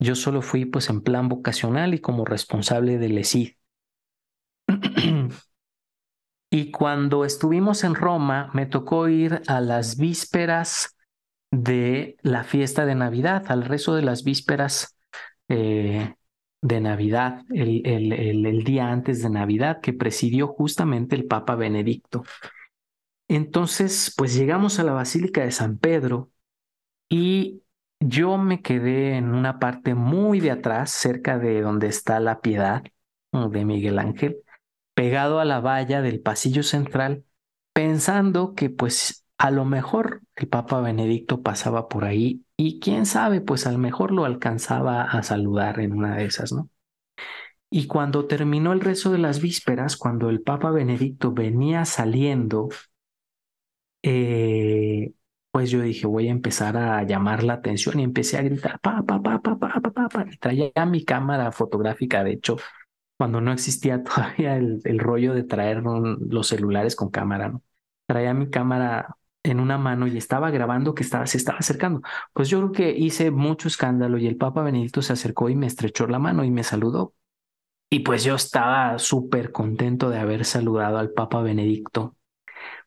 [0.00, 3.52] Yo solo fui pues en plan vocacional y como responsable del ESID.
[6.50, 10.96] y cuando estuvimos en Roma, me tocó ir a las vísperas
[11.52, 14.98] de la fiesta de Navidad, al rezo de las vísperas
[15.48, 16.14] eh,
[16.60, 22.24] de Navidad, el, día antes de Navidad, que presidió justamente el Papa Benedicto.
[23.28, 26.30] Entonces, pues llegamos a la Basílica de San Pedro
[27.08, 27.62] y
[28.00, 32.82] yo me quedé en una parte muy de atrás, cerca de donde está la piedad
[33.32, 34.36] de Miguel Ángel,
[34.94, 37.24] pegado a la valla del pasillo central,
[37.72, 43.40] pensando que pues a lo mejor el Papa Benedicto pasaba por ahí y quién sabe,
[43.40, 46.68] pues a lo mejor lo alcanzaba a saludar en una de esas, ¿no?
[47.70, 52.68] Y cuando terminó el rezo de las vísperas, cuando el Papa Benedicto venía saliendo,
[54.04, 55.12] eh,
[55.50, 59.02] pues yo dije, voy a empezar a llamar la atención y empecé a gritar, pa,
[59.04, 62.56] pa, pa, pa, pa, pa, pa, y traía mi cámara fotográfica, de hecho,
[63.16, 67.62] cuando no existía todavía el, el rollo de traer los celulares con cámara, ¿no?
[68.06, 72.02] Traía mi cámara en una mano y estaba grabando que estaba, se estaba acercando.
[72.32, 75.66] Pues yo creo que hice mucho escándalo y el Papa Benedicto se acercó y me
[75.66, 77.14] estrechó la mano y me saludó.
[77.90, 82.16] Y pues yo estaba súper contento de haber saludado al Papa Benedicto.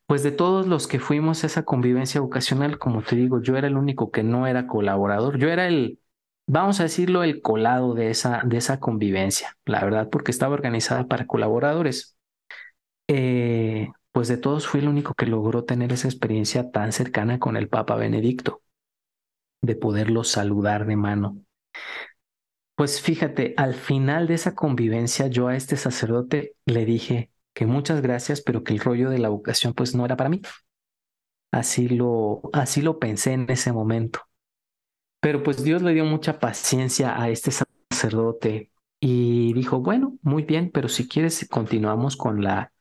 [0.08, 3.66] Pues de todos los que fuimos a esa convivencia vocacional, como te digo, yo era
[3.68, 5.38] el único que no era colaborador.
[5.38, 6.00] Yo era el,
[6.46, 11.06] vamos a decirlo, el colado de esa, de esa convivencia, la verdad, porque estaba organizada
[11.08, 12.16] para colaboradores.
[13.08, 17.56] Eh, pues de todos fui el único que logró tener esa experiencia tan cercana con
[17.58, 18.62] el Papa Benedicto,
[19.62, 21.38] de poderlo saludar de mano.
[22.76, 28.00] Pues fíjate, al final de esa convivencia yo a este sacerdote le dije que muchas
[28.02, 30.40] gracias, pero que el rollo de la vocación pues no era para mí.
[31.50, 34.20] Así lo, así lo pensé en ese momento.
[35.18, 40.70] Pero pues Dios le dio mucha paciencia a este sacerdote y dijo, bueno, muy bien,
[40.72, 42.72] pero si quieres continuamos con la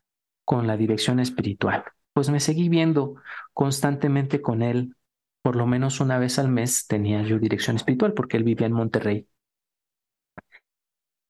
[0.46, 1.84] con la dirección espiritual.
[2.14, 3.16] Pues me seguí viendo
[3.54, 4.96] constantemente con él.
[5.42, 8.74] Por lo menos una vez al mes tenía yo dirección espiritual porque él vivía en
[8.74, 9.28] Monterrey.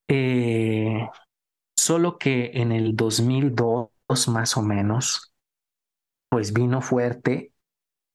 [0.10, 1.08] Eh,
[1.88, 3.89] solo que en el 2002
[4.27, 5.33] más o menos,
[6.29, 7.53] pues vino fuerte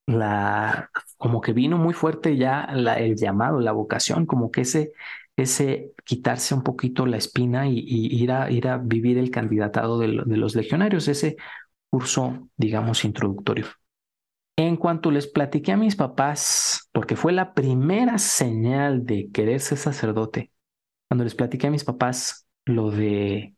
[0.06, 4.92] la, como que vino muy fuerte ya la, el llamado, la vocación, como que ese,
[5.38, 10.08] ese quitarse un poquito la espina y, ir, a, ir a vivir el candidatado de,
[10.08, 11.36] los legionarios, ese
[11.88, 13.68] curso, digamos, introductorio.
[14.58, 19.78] En cuanto les platiqué a mis papás, porque fue la primera señal de querer ser
[19.78, 20.52] sacerdote,
[21.08, 23.54] cuando les platiqué a mis papás lo de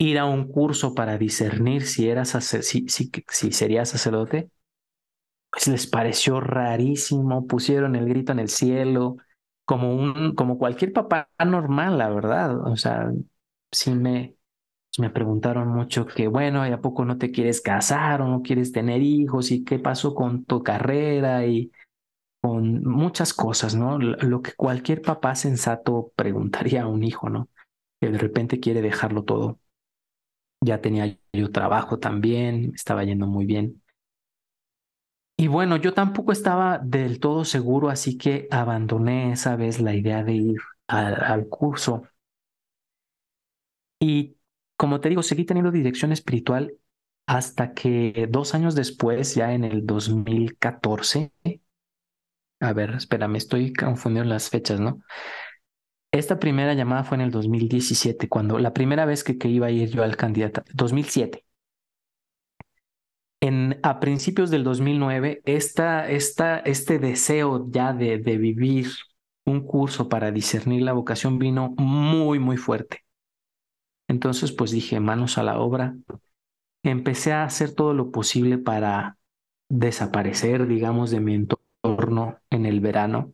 [0.00, 4.50] ir a un curso para discernir si, era si, si, si sería sacerdote,
[5.50, 9.16] pues les pareció rarísimo, pusieron el grito en el cielo,
[9.64, 12.58] como un, como cualquier papá normal, la verdad.
[12.66, 13.10] O sea,
[13.72, 14.36] sí me,
[14.98, 18.72] me preguntaron mucho que, bueno, ¿y a poco no te quieres casar o no quieres
[18.72, 19.50] tener hijos?
[19.52, 21.46] ¿Y qué pasó con tu carrera?
[21.46, 21.72] Y
[22.42, 23.98] con muchas cosas, ¿no?
[23.98, 27.48] Lo que cualquier papá sensato preguntaría a un hijo, ¿no?
[28.00, 29.58] Que de repente quiere dejarlo todo.
[30.62, 33.82] Ya tenía yo trabajo también, estaba yendo muy bien.
[35.36, 40.22] Y bueno, yo tampoco estaba del todo seguro, así que abandoné esa vez la idea
[40.22, 42.02] de ir al, curso.
[43.98, 44.36] Y
[44.76, 46.74] como te digo, seguí teniendo dirección espiritual
[47.26, 51.32] hasta que dos años después, ya en el 2014,
[52.60, 55.00] a ver, espera, me estoy confundiendo las fechas, ¿no?
[56.12, 59.90] Esta primera llamada fue en el 2017, cuando la primera vez que, iba a ir
[59.90, 61.44] yo al candidato, 2007
[63.40, 68.88] en, a principios del 2009, esta, esta, este deseo ya de, de vivir
[69.46, 73.04] un curso para discernir la vocación vino muy, muy fuerte.
[74.08, 75.96] Entonces, pues dije, manos a la obra.
[76.82, 79.18] Empecé a hacer todo lo posible para
[79.68, 83.32] desaparecer, digamos, de mi entorno en el verano.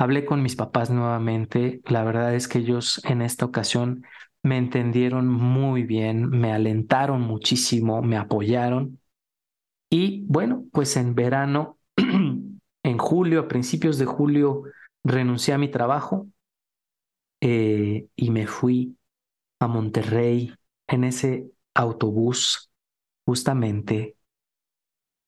[0.00, 1.82] Hablé con mis papás nuevamente.
[1.84, 4.02] La verdad es que ellos en esta ocasión
[4.42, 8.98] me entendieron muy bien, me alentaron muchísimo, me apoyaron
[9.90, 14.62] y bueno, pues en verano, en julio, a principios de julio,
[15.04, 16.28] renuncié a mi trabajo
[17.42, 18.96] eh, y me fui
[19.58, 20.54] a Monterrey
[20.86, 22.70] en ese autobús
[23.26, 24.16] justamente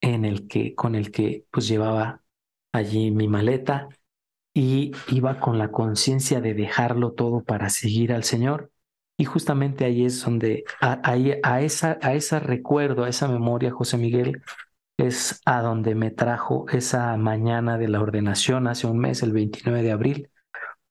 [0.01, 2.23] en el que con el que pues llevaba
[2.71, 3.87] allí mi maleta
[4.53, 8.71] y iba con la conciencia de dejarlo todo para seguir al Señor
[9.17, 13.97] Y justamente ahí es donde, a, a, esa, a ese recuerdo, a esa memoria, José
[13.97, 14.41] Miguel,
[14.97, 19.83] es a donde me trajo esa mañana de la ordenación hace un mes, el 29
[19.83, 20.29] de abril,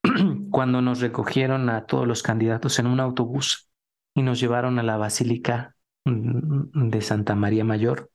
[0.51, 3.69] cuando nos recogieron a todos los candidatos en un autobús
[4.15, 8.09] y nos llevaron a la Basílica de Santa María Mayor.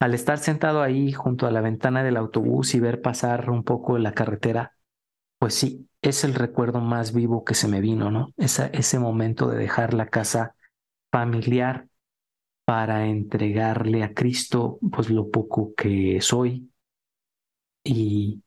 [0.00, 3.98] Al estar sentado ahí junto a la ventana del autobús y ver pasar un poco
[3.98, 4.74] la carretera,
[5.42, 8.32] pues sí, es el recuerdo más vivo que se me vino, ¿no?
[8.36, 10.54] Esa, ese momento de dejar la casa
[11.10, 11.88] familiar
[12.64, 16.70] para entregarle a Cristo pues lo poco que soy
[17.82, 18.44] y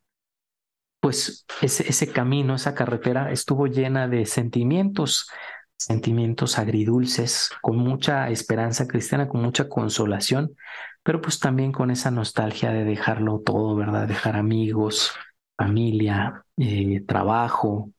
[1.01, 5.29] pues ese, ese camino, esa carretera estuvo llena de sentimientos,
[5.77, 10.55] sentimientos agridulces, con mucha esperanza cristiana, con mucha consolación,
[11.03, 14.07] pero pues también con esa nostalgia de dejarlo todo, ¿verdad?
[14.07, 15.11] Dejar amigos,
[15.57, 17.91] familia, eh, trabajo,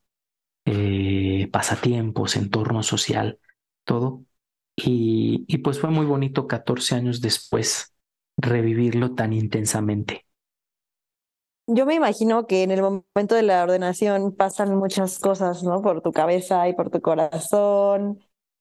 [0.66, 3.38] eh, pasatiempos, entorno social,
[3.84, 4.24] todo.
[4.76, 7.94] Y, y pues fue muy bonito 14 años después
[8.38, 10.26] revivirlo tan intensamente
[11.66, 15.82] yo me imagino que en el momento de la ordenación pasan muchas cosas, ¿no?
[15.82, 18.20] Por tu cabeza y por tu corazón.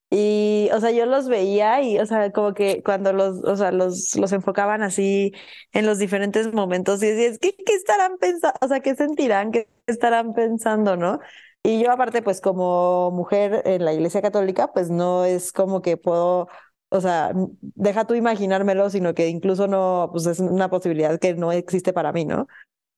[0.10, 3.72] Y, o sea, yo los veía y, o sea, como que cuando los, o sea,
[3.72, 5.34] los, los enfocaban así
[5.74, 8.58] en los diferentes momentos y decías, ¿qué, qué estarán pensando?
[8.62, 9.52] O sea, ¿qué sentirán?
[9.52, 11.20] ¿Qué estarán pensando, no?
[11.64, 15.98] Y yo aparte, pues como mujer en la iglesia católica, pues no es como que
[15.98, 16.48] puedo,
[16.90, 17.32] o sea,
[17.62, 22.12] deja tú imaginármelo, sino que incluso no, pues es una posibilidad que no existe para
[22.14, 22.48] mí, ¿no?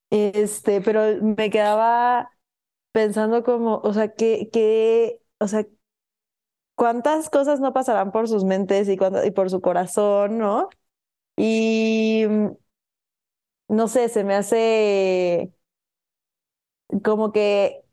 [0.09, 2.31] Este, pero me quedaba
[2.91, 5.65] pensando como, o sea, que, que, o sea,
[6.77, 10.69] cuántas cosas no pasarán por sus mentes y, y por su corazón, ¿no?
[11.37, 12.25] Y
[13.67, 15.51] no sé, se me hace
[17.03, 17.83] como que,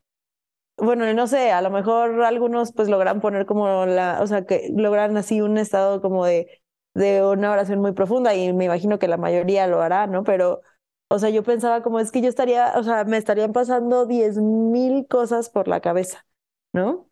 [0.78, 4.70] bueno, no sé, a lo mejor algunos pues logran poner como la, o sea, que
[4.76, 6.62] logran así un estado como de,
[6.95, 10.24] de una oración muy profunda y me imagino que la mayoría lo hará, ¿no?
[10.24, 10.62] Pero
[11.09, 14.39] o sea, yo pensaba como es que yo estaría, o sea, me estarían pasando diez
[14.39, 16.26] mil cosas por la cabeza,
[16.72, 17.11] ¿no?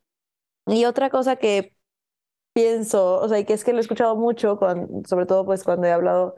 [0.67, 1.75] Y otra cosa que
[2.55, 5.65] pienso, o sea, y que es que lo he escuchado mucho, con, sobre todo pues
[5.65, 6.37] cuando he hablado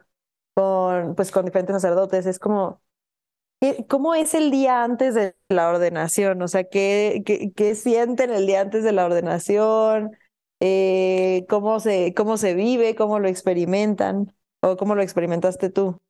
[0.55, 2.83] con, pues, con diferentes sacerdotes, es como,
[3.89, 6.41] ¿cómo es el día antes de la ordenación?
[6.43, 10.13] O sea, ¿qué, qué, qué sienten el día antes de la ordenación?
[10.61, 12.95] Eh, ¿cómo, se, ¿Cómo se vive?
[12.95, 14.35] ¿Cómo lo experimentan?
[14.63, 16.01] ¿O cómo lo experimentaste tú?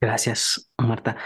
[0.00, 1.16] Gracias, Marta.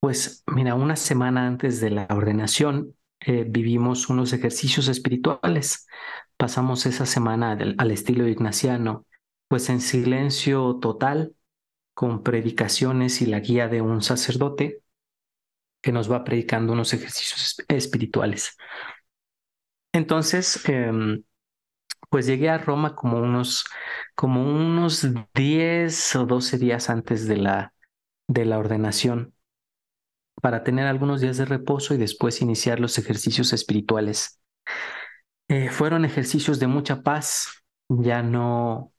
[0.00, 5.86] Pues mira, una semana antes de la ordenación eh, vivimos unos ejercicios espirituales.
[6.36, 9.06] Pasamos esa semana al, estilo ignaciano,
[9.48, 11.34] pues en silencio total,
[11.94, 14.82] con predicaciones y la guía de un sacerdote
[15.82, 18.56] que nos va predicando unos ejercicios espirituales.
[19.92, 21.24] Entonces, em,
[22.10, 23.64] pues llegué a Roma como unos,
[24.14, 27.74] como unos 10 o 12 días antes de la,
[28.28, 29.34] de la ordenación
[30.40, 34.40] para tener algunos días de reposo y después iniciar los ejercicios espirituales.
[35.48, 38.92] Eh, fueron ejercicios de mucha paz, ya no,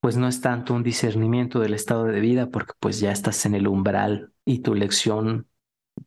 [0.00, 3.54] pues no es tanto un discernimiento del estado de vida porque pues ya estás en
[3.54, 5.48] el umbral y tu lección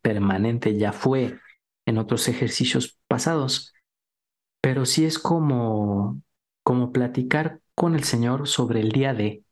[0.02, 1.40] permanente ya fue
[1.86, 3.74] en otros ejercicios pasados,
[4.62, 6.22] pero sí es como,
[6.64, 9.44] como platicar con el Señor sobre el día de,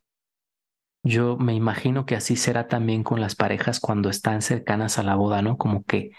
[1.05, 5.15] yo me imagino que así será también con las parejas cuando están cercanas a la
[5.15, 5.55] boda, ¿no?
[5.55, 6.09] Como que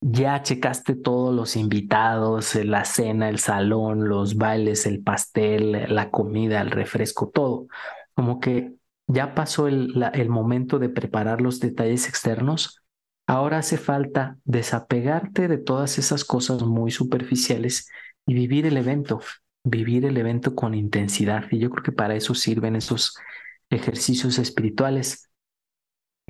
[0.00, 6.60] ya checaste todos los invitados, la cena, el salón, los bailes, el pastel, la comida,
[6.60, 7.68] el refresco, todo.
[8.14, 8.72] Como que
[9.06, 12.82] ya pasó el, el momento de preparar los detalles externos.
[13.28, 17.88] Ahora hace falta desapegarte de todas esas cosas muy superficiales
[18.26, 19.20] y vivir el evento,
[19.62, 21.44] vivir el evento con intensidad.
[21.52, 23.14] Y yo creo que para eso sirven esos
[23.70, 25.30] ejercicios espirituales.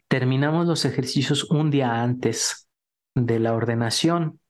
[0.08, 2.68] Terminamos los ejercicios un día antes
[3.14, 4.40] de la ordenación.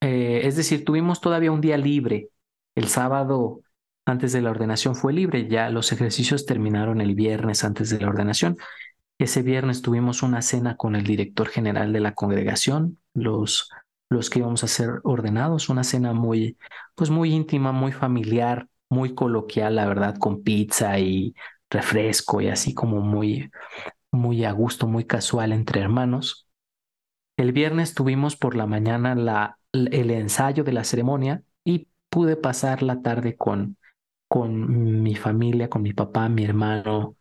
[0.00, 2.30] Eh, es decir, tuvimos todavía un día libre.
[2.74, 3.60] El sábado
[4.06, 8.08] antes de la ordenación fue libre, ya los ejercicios terminaron el viernes antes de la
[8.08, 8.56] ordenación.
[9.18, 13.70] Ese viernes tuvimos una cena con el director general de la congregación, los,
[14.08, 16.56] los que íbamos a ser ordenados, una cena muy,
[16.94, 21.34] pues muy íntima, muy familiar, muy coloquial, la verdad, con pizza y
[21.70, 23.50] refresco y así como muy,
[24.12, 26.48] muy a gusto, muy casual entre hermanos.
[27.36, 32.82] El viernes tuvimos por la mañana la, el ensayo de la ceremonia y pude pasar
[32.82, 33.78] la tarde con,
[34.28, 37.16] con mi familia, con mi papá, mi hermano,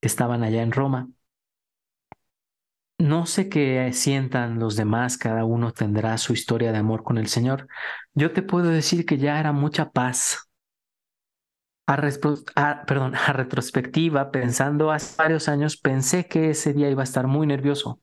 [0.00, 1.08] que estaban allá en Roma.
[2.98, 7.28] no sé qué sientan los demás, cada uno tendrá su historia de amor con el
[7.28, 7.66] Señor.
[8.14, 10.49] Yo te puedo decir que ya era mucha paz.
[11.90, 17.46] A, a retrospectiva, pensando hace varios años, pensé que ese día iba a estar muy
[17.46, 18.00] nervioso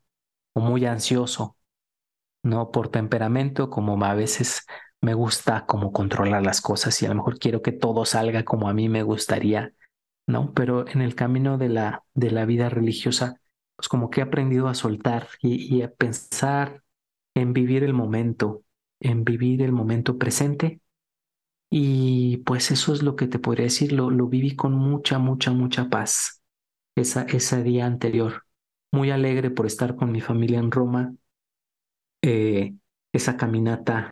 [0.53, 1.55] o muy ansioso,
[2.43, 4.65] no por temperamento, como a veces
[5.01, 8.67] me gusta como controlar las cosas y a lo mejor quiero que todo salga como
[8.67, 9.73] a mí me gustaría,
[10.27, 10.53] ¿no?
[10.53, 13.39] Pero en el camino de la, de la vida religiosa,
[13.75, 16.83] pues como que he aprendido a soltar y, a pensar
[17.35, 18.63] en vivir el momento,
[18.99, 20.81] en vivir el momento presente.
[21.70, 25.51] Y pues eso es lo que te podría decir, lo, lo viví con mucha, mucha,
[25.51, 26.41] mucha paz
[26.95, 28.43] esa, ese día anterior.
[28.91, 31.13] Muy alegre por estar con mi familia en Roma.
[32.22, 32.74] Eh,
[33.13, 34.11] esa caminata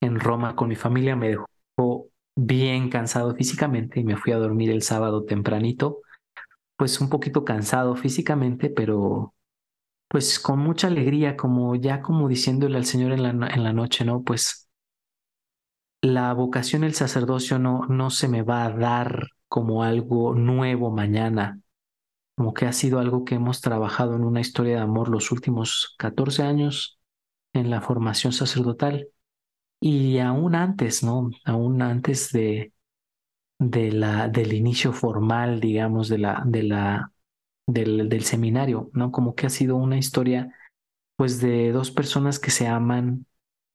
[0.00, 4.70] en Roma con mi familia me dejó bien cansado físicamente y me fui a dormir
[4.70, 6.00] el sábado tempranito
[6.76, 9.34] pues un poquito cansado físicamente, pero
[10.08, 14.04] pues con mucha alegría, como ya como diciéndole al Señor en la, en la noche,
[14.04, 14.22] ¿no?
[14.24, 14.67] Pues
[16.02, 21.60] la vocación del sacerdocio no, no se me va a dar como algo nuevo mañana,
[22.36, 25.94] como que ha sido algo que hemos trabajado en una historia de amor los últimos
[25.98, 26.98] 14 años
[27.54, 29.08] en la formación sacerdotal
[29.80, 31.30] y aún antes, ¿no?
[31.44, 32.72] Aún antes de,
[33.58, 37.12] de la, del inicio formal, digamos, de la, de la,
[37.66, 39.12] del, del seminario, ¿no?
[39.12, 40.54] Como que ha sido una historia,
[41.16, 43.26] pues, de dos personas que se aman,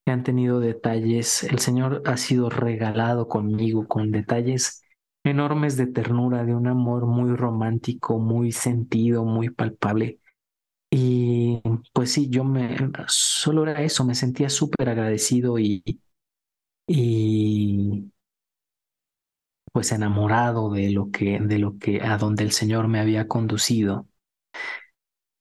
[0.05, 1.43] que han tenido detalles.
[1.43, 4.83] El Señor ha sido regalado conmigo con detalles
[5.23, 10.19] enormes de ternura, de un amor muy romántico, muy sentido, muy palpable.
[10.91, 11.61] Y
[11.93, 12.77] pues sí, yo me,
[13.07, 15.83] solo era eso, me sentía súper agradecido y,
[16.87, 18.11] y,
[19.71, 24.07] pues enamorado de lo que, de lo que, a donde el Señor me había conducido.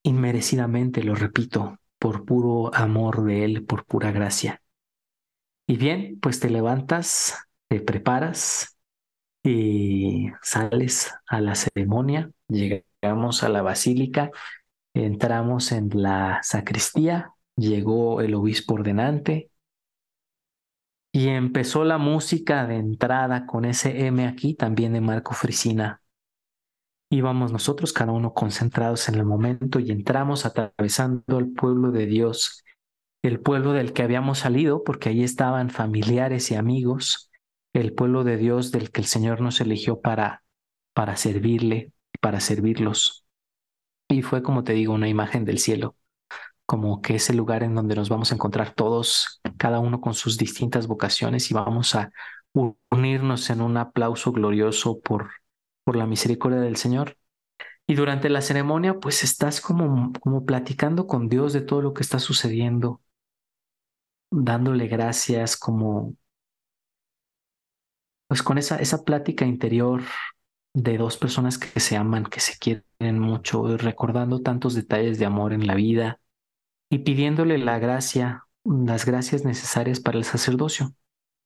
[0.05, 4.61] Inmerecidamente, lo repito, por puro amor de Él, por pura gracia.
[5.69, 7.37] Y bien, pues te levantas,
[7.69, 8.77] te preparas
[9.45, 14.33] y sales a la ceremonia, llegamos a la basílica,
[14.95, 19.53] entramos en la sacristía, llegó el obispo ordenante,
[21.13, 26.02] y empezó la música de entrada con ese M aquí, también de Marco Frisina.
[27.13, 32.65] Íbamos nosotros, cada uno concentrados en el momento, y entramos atravesando el pueblo de Dios,
[33.23, 37.31] el pueblo del que habíamos salido, porque allí estaban familiares y amigos,
[37.75, 40.43] el pueblo de Dios del que el Señor nos eligió para,
[40.95, 41.93] para servirle,
[42.23, 43.27] para servirlos.
[44.09, 45.97] Y fue, como te digo, una imagen del cielo
[46.65, 50.15] como que es el lugar en donde nos vamos a encontrar todos, cada uno con
[50.15, 52.11] sus distintas vocaciones y vamos a
[52.91, 55.31] unirnos en un aplauso glorioso por,
[55.85, 57.17] por la misericordia del Señor.
[57.87, 62.03] Y durante la ceremonia, pues estás como, como platicando con Dios de todo lo que
[62.03, 63.01] está sucediendo,
[64.31, 66.15] dándole gracias, como
[68.29, 70.03] pues con esa, esa plática interior
[70.75, 75.53] de dos personas que se aman, que se quieren mucho, recordando tantos detalles de amor
[75.53, 76.19] en la vida,
[76.91, 80.95] y pidiéndole la gracia, las gracias necesarias para el sacerdocio.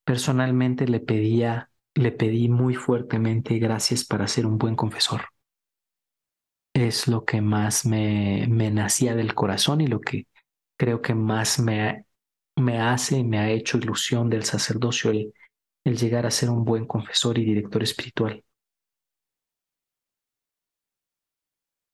[0.04, 5.22] Personalmente le pedía, le pedí muy fuertemente gracias para ser un buen confesor.
[6.74, 10.26] Es lo que más me, me nacía del corazón y lo que
[10.76, 12.04] creo que más me,
[12.56, 15.32] me hace y me ha hecho ilusión del sacerdocio el,
[15.84, 18.44] el llegar a ser un buen confesor y director espiritual.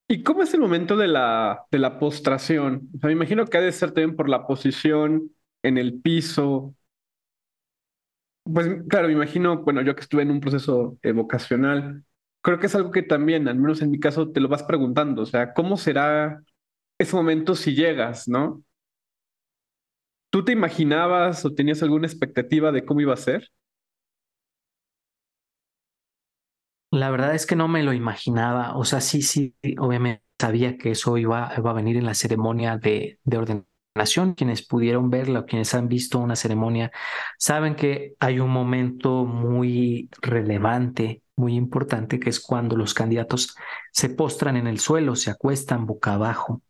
[0.08, 2.90] ¿Y cómo es el momento de la, de la postración?
[3.02, 5.30] Me imagino que ha de ser también por la posición
[5.62, 6.74] en el piso.
[8.44, 12.04] Pues claro, me imagino, bueno, yo que estuve en un proceso vocacional,
[12.40, 15.22] creo que es algo que también, al menos en mi caso, te lo vas preguntando.
[15.22, 16.42] O sea, ¿cómo será
[16.98, 18.64] ese momento si llegas, no?
[20.30, 23.50] ¿Tú te imaginabas o tenías alguna expectativa de cómo iba a ser?
[26.90, 28.76] La verdad es que no me lo imaginaba.
[28.76, 33.18] O sea, sí, sí, obviamente sabía que eso iba, a venir en la ceremonia de,
[33.24, 33.71] de ordenación.
[34.36, 36.90] Quienes pudieron verla o quienes han visto una ceremonia
[37.38, 43.54] saben que hay un momento muy relevante, muy importante, que es cuando los candidatos
[43.92, 46.62] se postran en el suelo, se acuestan boca abajo.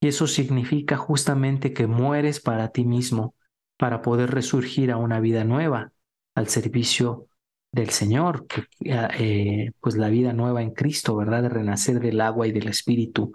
[0.00, 3.34] Y eso significa justamente que mueres para ti mismo,
[3.76, 5.92] para poder resurgir a una vida nueva,
[6.34, 7.28] al servicio
[7.70, 11.42] del Señor, que, eh, pues la vida nueva en Cristo, ¿verdad?
[11.42, 13.32] De renacer del agua y del Espíritu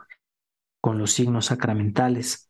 [0.82, 2.47] con los signos sacramentales.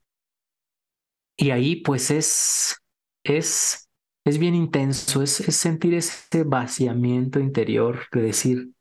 [1.37, 2.77] Y ahí pues es,
[3.23, 3.89] es,
[4.25, 8.71] es bien intenso, es, es sentir ese vaciamiento interior de decir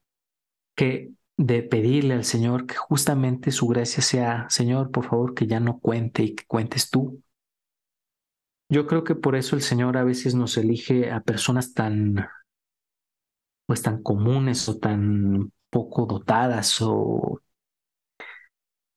[0.77, 5.61] que de pedirle al Señor que justamente su gracia sea, Señor, por favor, que ya
[5.61, 7.23] no cuente y que cuentes tú.
[8.69, 12.29] Yo creo que por eso el Señor a veces nos elige a personas tan,
[13.67, 17.41] pues tan comunes o tan poco dotadas o,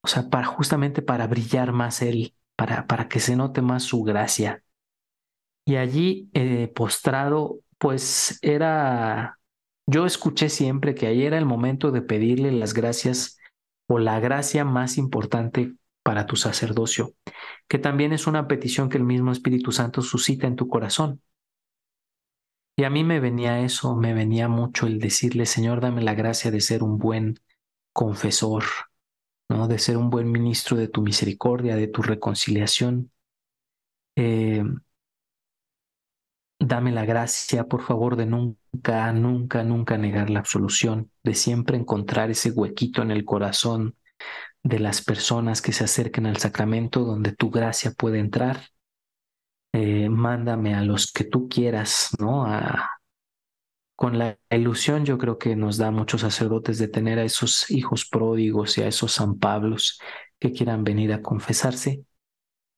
[0.01, 4.03] o sea, para justamente para brillar más Él, para, para que se note más su
[4.03, 4.61] gracia.
[5.63, 9.39] Y allí eh, postrado, pues era
[9.87, 13.39] yo escuché siempre que ahí era el momento de pedirle las gracias
[13.87, 17.13] o la gracia más importante para tu sacerdocio,
[17.69, 21.21] que también es una petición que el mismo Espíritu Santo suscita en tu corazón.
[22.75, 26.51] Y a mí me venía eso, me venía mucho el decirle, Señor, dame la gracia
[26.51, 27.39] de ser un buen
[27.93, 28.65] confesor,
[29.49, 29.67] ¿no?
[29.67, 33.11] de ser un buen ministro de tu misericordia, de tu reconciliación.
[34.15, 34.63] Eh,
[36.61, 42.31] Dame la gracia, por favor, de nunca, nunca, nunca negar la absolución, de siempre encontrar
[42.31, 43.95] ese huequito en el corazón
[44.63, 48.61] de las personas que se acerquen al sacramento donde tu gracia puede entrar.
[49.73, 52.45] Eh, mándame a los que tú quieras, ¿no?
[53.99, 58.05] Con la ilusión yo creo que nos da muchos sacerdotes de tener a esos hijos
[58.05, 59.99] pródigos y a esos San Pablos
[60.39, 62.05] que quieran venir a confesarse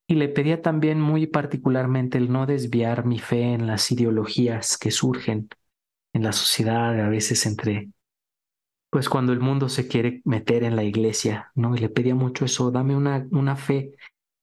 [0.08, 4.90] y le pedía también muy particularmente el no desviar mi fe en las ideologías que
[4.90, 5.48] surgen
[6.12, 7.92] en la sociedad, a veces entre,
[8.90, 11.76] pues cuando el mundo se quiere meter en la iglesia, ¿no?
[11.76, 13.92] Y le pedía mucho eso, dame una, una fe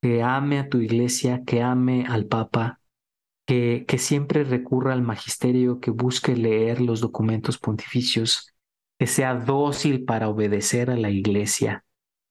[0.00, 2.77] que ame a tu iglesia, que ame al Papa,
[3.48, 8.54] que, siempre recurra al magisterio, que busque leer los documentos pontificios,
[8.98, 11.82] que sea dócil para obedecer a la iglesia,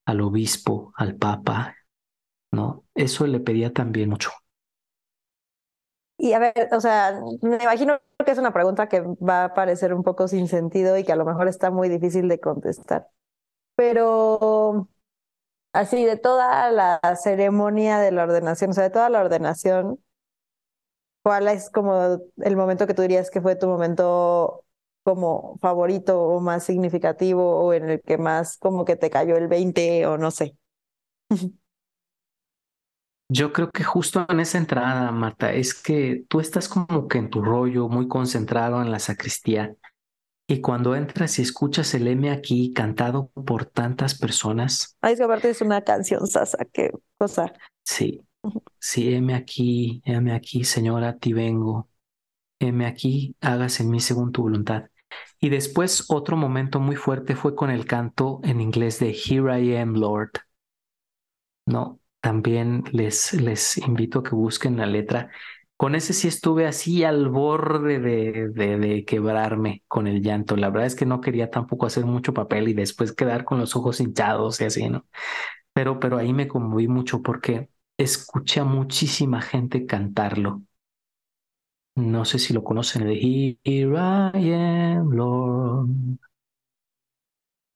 [0.05, 1.75] al obispo, al Papa,
[2.51, 2.83] ¿no?
[2.93, 4.29] Eso le pedía también mucho.
[6.19, 9.95] Y a ver, o sea, me imagino que es una pregunta que va a parecer
[9.95, 13.09] un poco sin sentido y que a lo mejor está muy difícil de contestar.
[13.75, 14.87] Pero
[15.73, 19.99] así, de toda la ceremonia de la ordenación, o sea, de toda la ordenación,
[21.27, 24.63] ¿cuál es como el momento que tú dirías que fue tu momento
[25.03, 29.49] como favorito o más significativo o en el que más como que te cayó el
[29.49, 30.55] 20 o no sé?
[33.29, 37.29] Yo creo que justo en esa entrada, Marta, es que tú estás como que en
[37.29, 39.75] tu rollo, muy concentrado en la sacristía,
[40.47, 44.95] y cuando entras y escuchas el M aquí cantado por tantas personas.
[45.01, 47.51] Ay, es que aparte es una canción, Sasa, qué cosa.
[47.83, 48.25] Sí,
[48.79, 51.89] sí, M aquí, M aquí, Señora, a ti vengo.
[52.59, 54.89] M aquí, hagas en mí según tu voluntad.
[55.39, 59.77] Y después otro momento muy fuerte fue con el canto en inglés de Here I
[59.77, 60.31] Am, Lord.
[61.65, 65.29] No, también les, les invito a que busquen la letra.
[65.75, 70.55] Con ese sí estuve así al borde de, de, de, quebrarme con el llanto.
[70.55, 73.75] La verdad es que no quería tampoco hacer mucho papel y después quedar con los
[73.75, 75.05] ojos hinchados y así, ¿no?
[75.73, 80.63] Pero, pero ahí me conmoví mucho porque escuché a muchísima gente cantarlo.
[81.95, 83.15] No sé si lo conocen, de
[83.63, 83.97] Here
[84.33, 85.89] I am, Lord.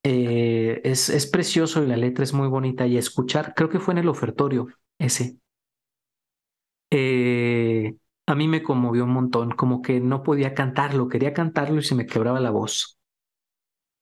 [0.04, 3.94] Eh, es, es precioso y la letra es muy bonita y escuchar, creo que fue
[3.94, 4.68] en el ofertorio
[4.98, 5.38] ese.
[6.90, 7.96] Eh,
[8.28, 11.96] a mí me conmovió un montón, como que no podía cantarlo, quería cantarlo y se
[11.96, 12.98] me quebraba la voz.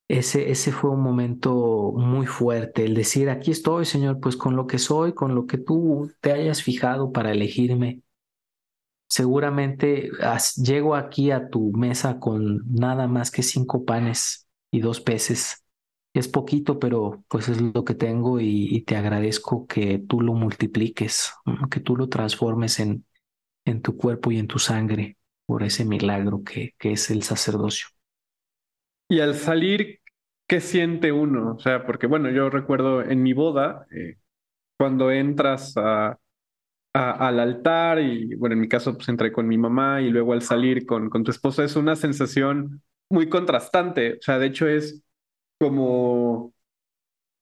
[0.10, 4.68] Ese, ese fue un momento muy fuerte, el decir, aquí estoy, Señor, pues con lo
[4.68, 8.02] que soy, con lo que tú te hayas fijado para elegirme.
[9.08, 10.12] Seguramente
[10.58, 15.64] llego aquí a tu mesa con nada más que cinco panes y dos peces
[16.14, 21.34] es poquito, pero pues es lo que tengo y, te agradezco que tú lo multipliques,
[21.72, 23.06] que tú lo transformes en,
[23.66, 27.88] en tu cuerpo y en tu sangre por ese milagro que, que es el sacerdocio.
[29.10, 30.02] Y al salir,
[30.48, 31.56] ¿qué siente uno?
[31.56, 34.18] O sea, porque bueno, yo recuerdo en mi boda, eh,
[34.78, 36.20] cuando entras a,
[36.94, 40.42] al altar y bueno, en mi caso pues entré con mi mamá y luego al
[40.42, 44.16] salir con, con tu esposa es una sensación muy contrastante.
[44.16, 45.04] O sea, de hecho es
[45.60, 46.54] como,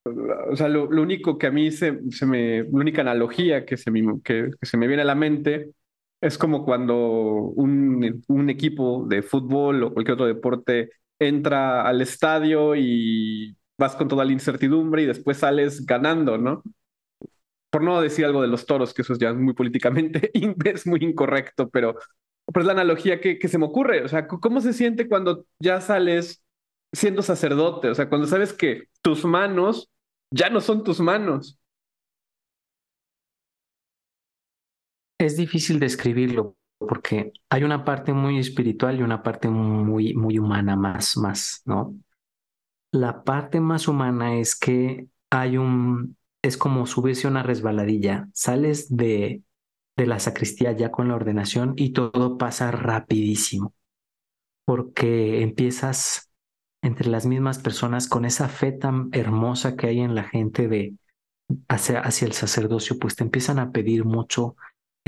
[0.04, 3.90] o sea, lo, único que a mí se, se, me, la única analogía que se,
[3.90, 5.70] me, que, se me viene a la mente
[6.20, 12.74] es como cuando un, un equipo de fútbol o cualquier otro deporte entra al estadio
[12.76, 16.62] y vas con toda la incertidumbre y después sales ganando, ¿no?
[17.70, 20.30] Por no decir algo de los toros, que eso ya es muy políticamente,
[20.64, 21.96] es muy incorrecto, pero,
[22.46, 24.04] pero es la analogía que, que se me ocurre.
[24.04, 26.42] O sea, ¿cómo se siente cuando ya sales
[26.92, 29.90] siendo sacerdote, o sea, cuando sabes que tus manos
[30.30, 31.58] ya no son tus manos.
[35.18, 36.57] Es difícil describirlo
[36.88, 41.94] porque hay una parte muy espiritual y una parte muy, muy humana más, más, ¿no?
[42.92, 48.28] la parte más humana es que hay un, es como subirse a una resbaladilla.
[48.32, 49.42] Sales de,
[49.96, 53.74] de la sacristía ya con la ordenación y todo pasa rapidísimo,
[54.64, 56.30] porque empiezas
[56.82, 60.94] entre las mismas personas con esa fe tan hermosa que hay en la gente de
[61.68, 64.56] hacia, hacia el sacerdocio, pues te empiezan a pedir mucho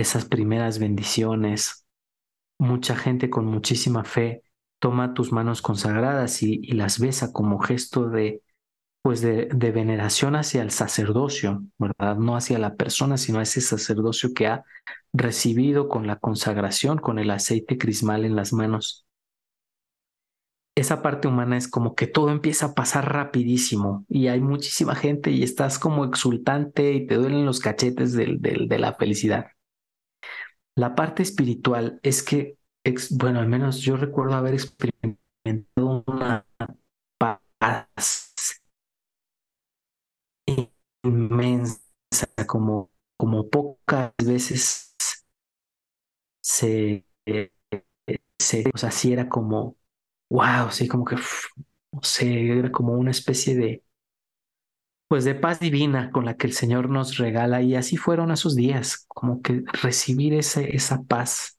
[0.02, 1.86] esas primeras bendiciones.
[2.59, 4.43] Mucha gente con muchísima fe
[4.78, 8.43] toma tus manos consagradas y, las besa como gesto de,
[9.02, 12.16] pues de, de, veneración hacia el sacerdocio, ¿verdad?
[12.16, 14.64] No hacia la persona, sino a ese sacerdocio que ha
[15.12, 19.06] recibido con la consagración, con el aceite crismal en las manos.
[20.74, 25.31] Esa parte humana es como que todo empieza a pasar rapidísimo y hay muchísima gente
[25.31, 29.48] y estás como exultante y te duelen los cachetes de la felicidad.
[30.76, 32.56] La parte espiritual es que
[33.10, 36.44] bueno, al menos yo recuerdo haber experimentado una
[37.18, 38.60] paz
[41.05, 41.80] inmensa,
[42.47, 44.94] como, como pocas veces
[46.40, 47.05] se,
[48.38, 49.76] se, o sea, sí era como,
[50.30, 51.16] wow, sí, como que,
[51.92, 53.84] no sé, era como una especie de,
[55.11, 58.55] pues de paz divina con la que el Señor nos regala y así fueron esos
[58.55, 61.59] días, como que recibir esa paz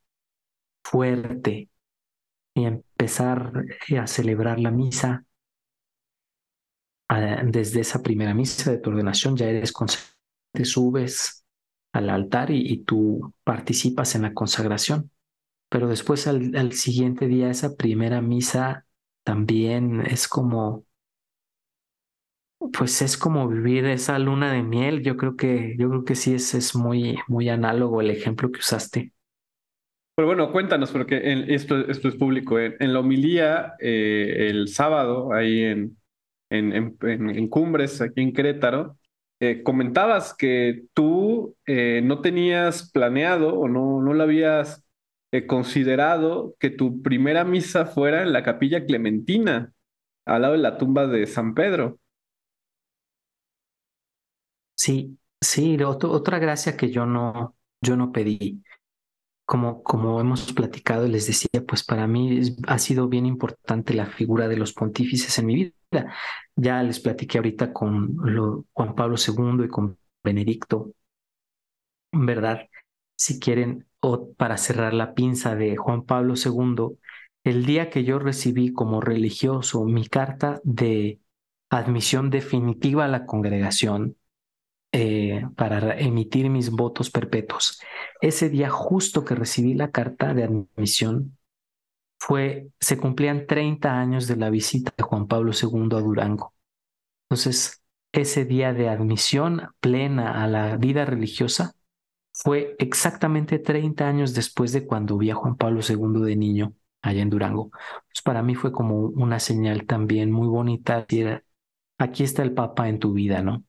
[0.85, 1.69] fuerte
[2.55, 3.51] y empezar
[3.99, 5.25] a celebrar la misa.
[7.43, 10.15] Desde esa primera misa de tu ordenación ya eres consciente,
[10.53, 11.43] te subes
[11.91, 15.11] al altar y, tú participas en la consagración.
[15.67, 18.85] Pero después al, al siguiente día, esa primera misa
[19.25, 20.85] también es como,
[22.69, 25.01] pues es como vivir esa luna de miel.
[25.01, 28.59] Yo creo que, yo creo que sí es, es muy, muy análogo el ejemplo que
[28.59, 29.13] usaste.
[30.15, 32.59] Pero bueno, cuéntanos, porque esto, esto es público.
[32.59, 35.97] En, la homilía, eh, el sábado, ahí en,
[36.49, 38.97] en, en, Cumbres, aquí en Querétaro,
[39.39, 44.85] eh, comentabas que tú eh, no tenías planeado o no, no lo habías
[45.47, 49.71] considerado que tu primera misa fuera en la capilla clementina,
[50.25, 52.00] al lado de la tumba de San Pedro.
[54.83, 58.63] Sí, sí, otra gracia que yo no, yo no pedí
[59.45, 64.47] como, como hemos platicado, les decía, pues para mí ha sido bien importante la figura
[64.47, 66.13] de los pontífices en mi vida.
[66.55, 68.17] Ya les platiqué ahorita con
[68.73, 70.93] Juan Pablo II y con Benedicto,
[72.11, 72.67] ¿verdad?
[73.15, 76.99] Si quieren, o para cerrar la pinza de Juan Pablo II,
[77.43, 81.19] el día que yo recibí como religioso mi carta de
[81.69, 84.17] admisión definitiva a la congregación,
[84.91, 87.81] eh, para emitir mis votos perpetuos.
[88.21, 91.37] Ese día justo que recibí la carta de admisión,
[92.19, 96.53] fue, se cumplían 30 años de la visita de Juan Pablo II a Durango.
[97.25, 97.81] Entonces,
[98.11, 101.73] ese día de admisión plena a la vida religiosa
[102.33, 107.21] fue exactamente 30 años después de cuando vi a Juan Pablo II de niño allá
[107.21, 107.71] en Durango.
[107.71, 111.05] Pues para mí fue como una señal también muy bonita.
[111.97, 113.63] Aquí está el Papa en tu vida, ¿no?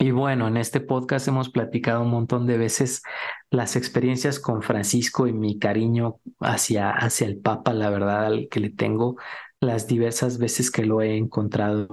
[0.00, 3.02] Y bueno, en este podcast hemos platicado un montón de veces
[3.50, 8.60] las experiencias con Francisco y mi cariño hacia, hacia el Papa, la verdad, al que
[8.60, 9.16] le tengo,
[9.60, 11.88] las diversas veces que lo he encontrado,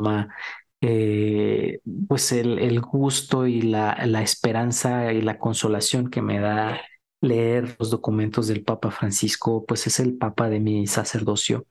[0.82, 6.80] eh, pues el, el, gusto y la, la esperanza y la consolación que me da
[7.22, 11.66] leer los documentos del Papa Francisco, pues es el Papa de mi sacerdocio.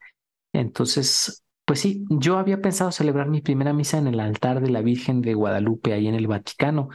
[0.52, 4.82] Entonces, pues sí, yo había pensado celebrar mi primera misa en el altar de la
[4.82, 6.90] Virgen de Guadalupe, ahí en el Vaticano,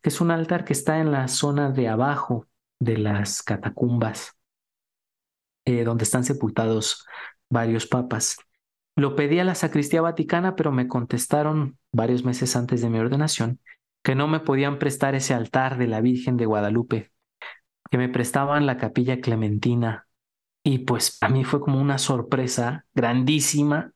[0.00, 2.46] que es un altar que está en la zona de abajo
[2.80, 4.36] de las catacumbas,
[5.66, 7.06] eh, donde están sepultados
[7.50, 8.36] varios papas.
[8.96, 13.60] Lo pedí a la sacristía vaticana, pero me contestaron varios meses antes de mi ordenación
[14.04, 17.10] que no me podían prestar ese altar de la Virgen de Guadalupe,
[17.90, 20.06] que me prestaban la capilla clementina.
[20.62, 23.93] Y pues a mí fue como una sorpresa grandísima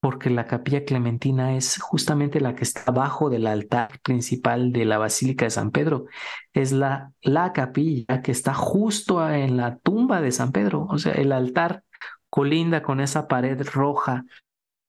[0.00, 4.98] porque la capilla clementina es justamente la que está abajo del altar principal de la
[4.98, 6.06] Basílica de San Pedro.
[6.52, 10.86] Es la, la capilla que está justo en la tumba de San Pedro.
[10.88, 11.84] O sea, el altar
[12.30, 14.24] colinda con esa pared roja,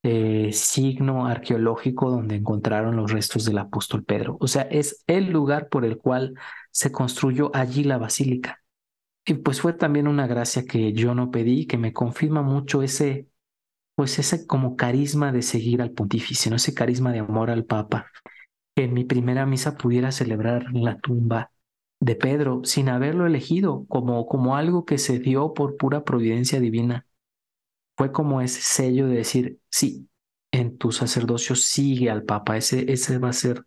[0.04, 4.38] eh, signo arqueológico donde encontraron los restos del apóstol Pedro.
[4.40, 6.36] O sea, es el lugar por el cual
[6.72, 8.62] se construyó allí la basílica.
[9.26, 13.28] Y pues fue también una gracia que yo no pedí, que me confirma mucho ese
[13.95, 16.55] pues ese como carisma de seguir al pontífice, ¿no?
[16.55, 18.07] ese carisma de amor al Papa.
[18.76, 21.51] Que en mi primera misa pudiera celebrar la tumba
[21.99, 27.05] de Pedro sin haberlo elegido, como, como algo que se dio por pura providencia divina.
[27.97, 30.09] Fue como ese sello de decir, sí,
[30.51, 32.57] en tu sacerdocio sigue al Papa.
[32.57, 33.65] Ese, ese va a ser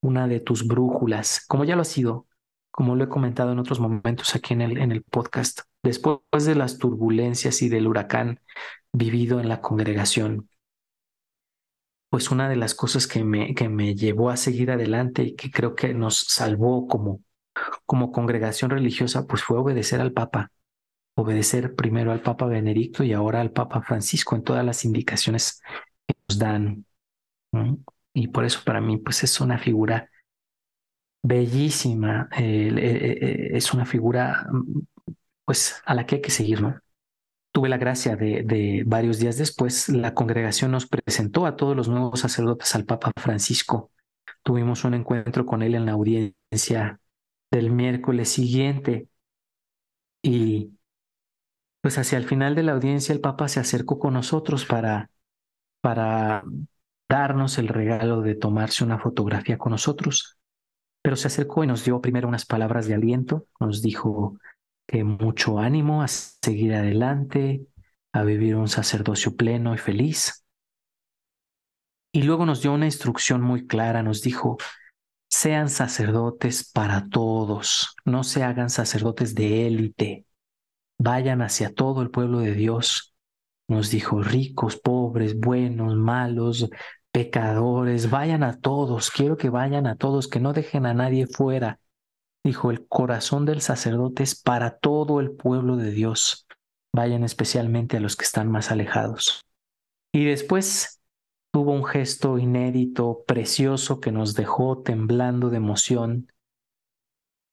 [0.00, 2.26] una de tus brújulas, como ya lo ha sido,
[2.70, 5.60] como lo he comentado en otros momentos aquí en el, en el podcast.
[5.82, 8.40] Después de las turbulencias y del huracán
[8.92, 10.48] vivido en la congregación,
[12.10, 15.50] pues una de las cosas que me, que me llevó a seguir adelante y que
[15.50, 17.22] creo que nos salvó como,
[17.86, 20.50] como congregación religiosa, pues fue obedecer al Papa,
[21.14, 25.60] obedecer primero al Papa Benedicto y ahora al Papa Francisco en todas las indicaciones
[26.06, 26.86] que nos dan.
[28.14, 30.08] Y por eso para mí, pues es una figura
[31.22, 34.46] bellísima, eh, eh, eh, es una figura
[35.44, 36.80] pues a la que hay que seguir, ¿no?
[37.52, 42.20] Tuve la gracia de, varios días después, la congregación nos presentó a todos los nuevos
[42.20, 43.90] sacerdotes al Papa Francisco.
[44.42, 47.00] Tuvimos un encuentro con él en la audiencia
[47.50, 49.08] del miércoles siguiente.
[50.22, 50.78] Y
[51.80, 55.10] pues hacia el final de la audiencia el Papa se acercó con nosotros para,
[55.80, 56.44] para
[57.08, 60.38] darnos el regalo de tomarse una fotografía con nosotros,
[61.02, 64.38] pero se acercó y nos dio primero unas palabras de aliento, nos dijo,
[64.88, 67.66] que mucho ánimo a seguir adelante,
[68.12, 70.44] a vivir un sacerdocio pleno y feliz.
[72.10, 74.56] Y luego nos dio una instrucción muy clara, nos dijo,
[75.30, 80.24] sean sacerdotes para todos, no se hagan sacerdotes de élite,
[80.98, 83.14] vayan hacia todo el pueblo de Dios.
[83.68, 86.70] Nos dijo, ricos, pobres, buenos, malos,
[87.12, 91.78] pecadores, vayan a todos, quiero que vayan a todos, que no dejen a nadie fuera,
[92.44, 96.46] Dijo, el corazón del sacerdote es para todo el pueblo de Dios.
[96.94, 99.44] Vayan especialmente a los que están más alejados.
[100.12, 101.00] Y después
[101.52, 106.28] tuvo un gesto inédito, precioso, que nos dejó temblando de emoción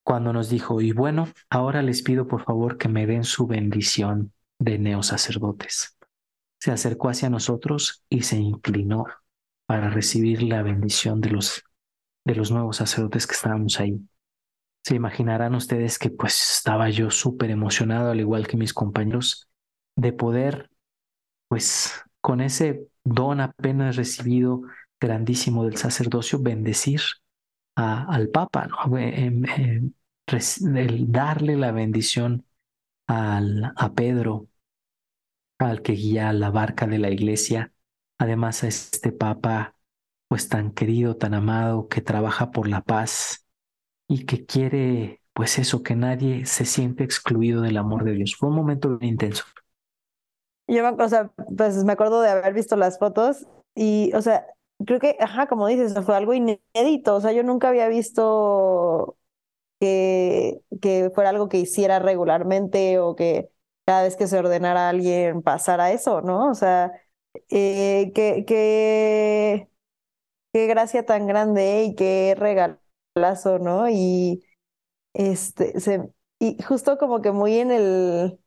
[0.06, 4.32] cuando nos dijo, y bueno, ahora les pido por favor que me den su bendición
[4.60, 5.98] de neosacerdotes.
[6.60, 9.06] Se acercó hacia nosotros y se inclinó
[9.66, 11.64] para recibir la bendición de los,
[12.24, 14.00] de los nuevos sacerdotes que estábamos ahí.
[14.86, 19.50] Se imaginarán ustedes que pues estaba yo súper emocionado, al igual que mis compañeros,
[19.96, 20.70] de poder,
[21.48, 24.62] pues con ese don apenas recibido
[25.02, 27.02] grandísimo del sacerdocio, bendecir
[27.74, 28.96] al Papa, ¿no?
[29.00, 29.94] Em, em,
[30.78, 32.46] el darle la bendición
[33.08, 34.50] al, a Pedro,
[35.58, 37.74] al que guía la barca de la iglesia,
[38.20, 39.76] además a este Papa,
[40.28, 43.45] pues tan querido, tan amado, que trabaja por la paz,
[44.08, 48.36] y que quiere, pues eso, que nadie se siente excluido del amor de Dios.
[48.36, 49.46] Fue un momento intenso.
[50.68, 53.46] Yo, o sea, pues me acuerdo de haber visto las fotos
[53.76, 54.46] y, o sea,
[54.86, 57.16] creo que, ajá, como dices, fue algo inédito.
[57.16, 59.18] O sea, yo nunca había visto
[59.80, 63.50] que, que fuera algo que hiciera regularmente o que
[63.86, 66.50] cada vez que se ordenara a alguien pasara eso, ¿no?
[66.50, 66.92] O sea,
[67.50, 68.12] eh,
[70.54, 72.80] qué gracia tan grande y qué regalo
[73.16, 73.90] plazo, ¿no?
[73.90, 74.44] Y
[75.14, 76.10] este, se,
[76.40, 78.40] y justo como que muy en el,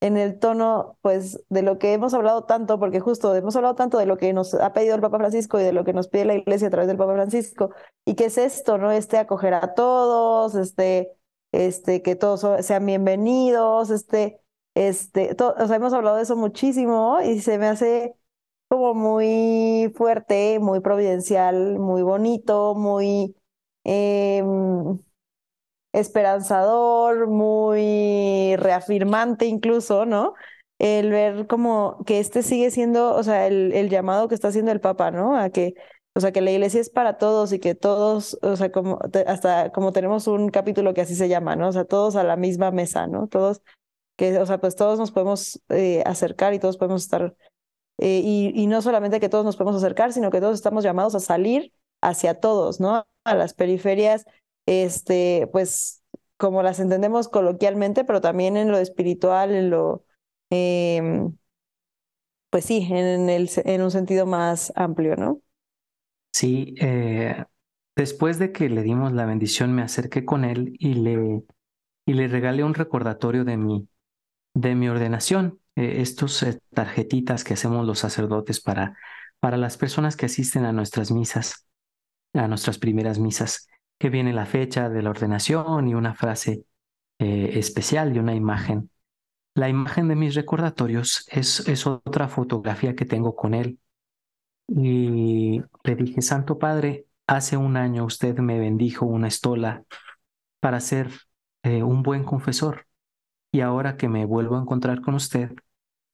[0.00, 3.98] en el tono, pues, de lo que hemos hablado tanto, porque justo hemos hablado tanto
[3.98, 6.24] de lo que nos ha pedido el Papa Francisco y de lo que nos pide
[6.26, 7.70] la Iglesia a través del Papa Francisco,
[8.06, 8.92] y que es esto, ¿no?
[8.92, 11.12] Este acoger a todos, este,
[11.52, 14.40] este, que todos sean bienvenidos, este,
[14.74, 18.14] este, o sea, hemos hablado de eso muchísimo y se me hace
[18.68, 23.34] como muy fuerte, muy providencial, muy bonito, muy
[23.90, 24.98] Em,
[25.92, 30.34] esperanzador, muy reafirmante incluso, ¿no?
[30.78, 34.72] El ver como que este sigue siendo, o sea, el, el llamado que está haciendo
[34.72, 35.36] el Papa, ¿no?
[35.38, 35.74] A que,
[36.14, 39.72] o sea, que la iglesia es para todos y que todos, o sea, como hasta
[39.72, 41.68] como tenemos un capítulo que así se llama, ¿no?
[41.68, 43.26] O sea, todos a la misma mesa, ¿no?
[43.28, 43.62] Todos,
[44.16, 47.34] que, o sea, pues todos nos podemos eh, acercar y todos podemos estar,
[47.98, 51.14] eh, y, y no solamente que todos nos podemos acercar, sino que todos estamos llamados
[51.14, 53.06] a salir hacia todos, ¿no?
[53.28, 54.26] A las periferias,
[54.66, 56.02] este, pues
[56.36, 60.04] como las entendemos coloquialmente, pero también en lo espiritual, en lo,
[60.50, 61.36] em,
[62.50, 65.40] pues sí, en, el, en un sentido más amplio, ¿no?
[66.32, 67.44] Sí, eh,
[67.96, 71.42] después de que le dimos la bendición, me acerqué con él y le,
[72.06, 73.88] y le regalé un recordatorio de mi,
[74.54, 78.96] de mi ordenación, eh, estos eh, tarjetitas que hacemos los sacerdotes para,
[79.40, 81.66] para las personas que asisten a nuestras misas
[82.34, 83.68] a nuestras primeras misas,
[83.98, 86.64] que viene la fecha de la ordenación y una frase
[87.18, 88.90] eh, especial y una imagen.
[89.54, 93.78] La imagen de mis recordatorios es, es otra fotografía que tengo con él.
[94.68, 99.84] Y le dije, Santo Padre, hace un año usted me bendijo una estola
[100.60, 101.10] para ser
[101.62, 102.86] eh, un buen confesor.
[103.50, 105.52] Y ahora que me vuelvo a encontrar con usted,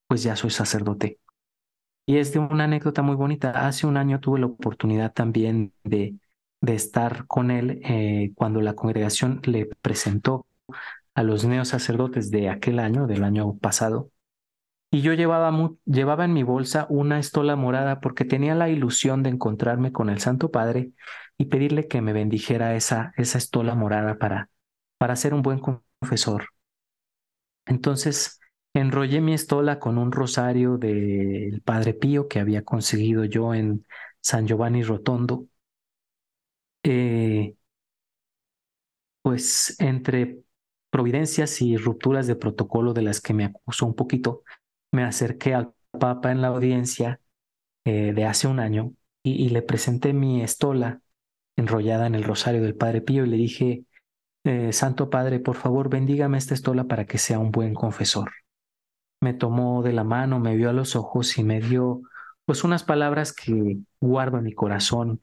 [0.06, 1.18] pues ya soy sacerdote.
[2.06, 3.66] Y es de una anécdota muy bonita.
[3.66, 6.16] Hace un año tuve la oportunidad también de,
[6.60, 10.46] de estar con él eh, cuando la congregación le presentó
[11.14, 14.10] a los neos sacerdotes de aquel año, del año pasado,
[14.90, 15.52] y yo llevaba,
[15.86, 20.20] llevaba en mi bolsa una estola morada porque tenía la ilusión de encontrarme con el
[20.20, 20.92] Santo Padre
[21.36, 24.50] y pedirle que me bendijera esa, esa estola morada para,
[24.98, 26.46] para ser un buen confesor.
[27.66, 28.40] Entonces
[28.74, 33.86] enrollé mi estola con un rosario del Padre Pío que había conseguido yo en
[34.20, 35.46] San Giovanni Rotondo.
[36.82, 37.56] Eh,
[39.22, 40.42] pues entre
[40.90, 44.42] providencias y rupturas de protocolo de las que me acusó un poquito,
[44.92, 47.20] me acerqué al Papa en la audiencia
[47.84, 48.92] eh, de hace un año
[49.22, 51.00] y, le presenté mi estola
[51.56, 53.84] enrollada en el rosario del Padre Pío y le dije,
[54.44, 58.30] eh, Santo Padre, por favor, bendígame esta estola para que sea un buen confesor.
[59.24, 62.02] Me tomó de la mano, me vio a los ojos y me dio
[62.44, 65.22] pues unas palabras que guardo en mi corazón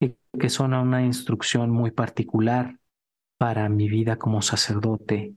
[0.00, 2.78] y que son una instrucción muy particular
[3.36, 5.34] para mi vida como sacerdote.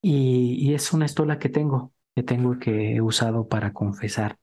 [0.00, 4.38] y es una estola que tengo, que tengo que he usado para confesar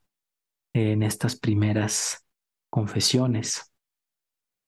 [0.73, 2.23] en estas primeras
[2.69, 3.71] confesiones.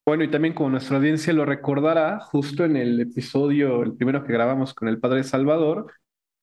[0.05, 4.33] Bueno, y también como nuestra audiencia lo recordará, justo en el episodio, el primero que
[4.33, 5.93] grabamos con el Padre Salvador,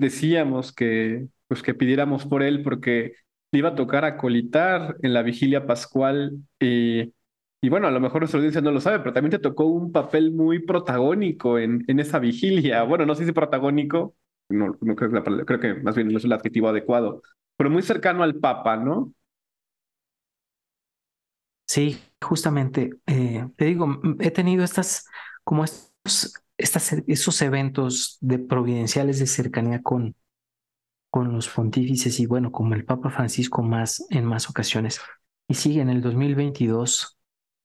[0.00, 3.14] decíamos que, pues, que pidiéramos por él porque
[3.52, 7.12] le iba a tocar acolitar en la vigilia pascual y,
[7.60, 9.92] y bueno, a lo mejor nuestra audiencia no lo sabe, pero también te tocó un
[9.92, 12.82] papel muy protagónico en, en esa vigilia.
[12.84, 14.14] Bueno, no sé si protagónico,
[14.48, 17.22] no, creo, que creo que más bien no es el adjetivo adecuado,
[17.56, 19.12] pero muy cercano al Papa, ¿no?
[21.66, 25.06] Sí, justamente, eh, te digo, he tenido estas,
[25.44, 30.14] como estos, estas, esos eventos de providenciales de cercanía con,
[31.10, 35.00] con los pontífices y bueno, como el Papa Francisco más en más ocasiones.
[35.48, 37.18] Y sí, en el 2022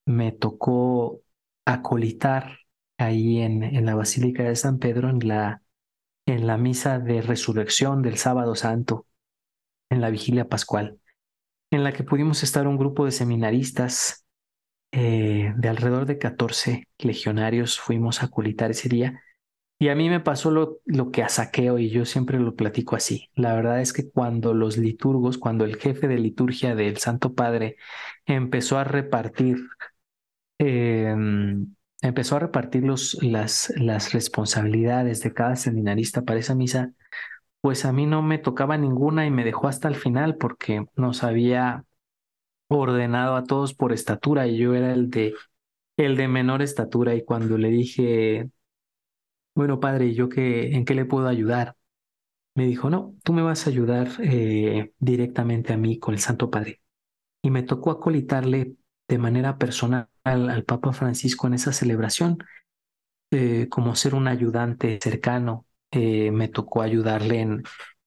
[0.05, 1.21] me tocó
[1.65, 2.59] acolitar
[2.97, 5.61] ahí en, en la Basílica de San Pedro en la
[6.25, 9.05] en la misa de resurrección del sábado santo,
[9.89, 10.99] en la vigilia pascual,
[11.71, 14.24] en la que pudimos estar un grupo de seminaristas
[14.95, 19.21] eh, de alrededor de 14 legionarios, fuimos a culitar ese día.
[19.77, 22.95] Y a mí me pasó lo, lo que a saqueo y yo siempre lo platico
[22.95, 23.29] así.
[23.35, 27.75] La verdad es que cuando los liturgos, cuando el jefe de liturgia del Santo Padre
[28.25, 29.57] empezó a repartir
[30.59, 31.13] eh,
[32.01, 36.91] empezó a repartir los, las, las responsabilidades de cada seminarista para esa misa,
[37.61, 41.23] pues a mí no me tocaba ninguna y me dejó hasta el final porque nos
[41.23, 41.85] había
[42.67, 45.33] ordenado a todos por estatura y yo era el de
[45.97, 48.49] el de menor estatura y cuando le dije
[49.55, 51.75] bueno padre yo qué en qué le puedo ayudar
[52.55, 56.49] me dijo no tú me vas a ayudar eh, directamente a mí con el Santo
[56.49, 56.81] Padre
[57.45, 58.75] y me tocó acolitarle
[59.07, 62.39] de manera personal al, Papa Francisco en esa celebración,
[63.31, 65.65] eh, como ser un ayudante cercano.
[65.91, 67.63] Eh, me tocó ayudarle en,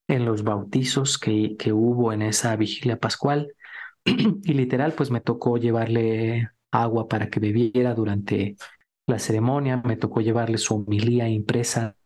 [0.09, 3.55] en los bautizos que, que hubo en esa vigilia pascual
[4.45, 8.57] y literal pues me tocó llevarle agua para que bebiera durante
[9.07, 11.97] la ceremonia, me tocó llevarle su homilía impresa,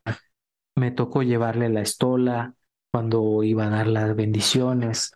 [0.77, 2.55] me tocó llevarle la estola
[2.93, 5.13] cuando iba a dar las bendiciones.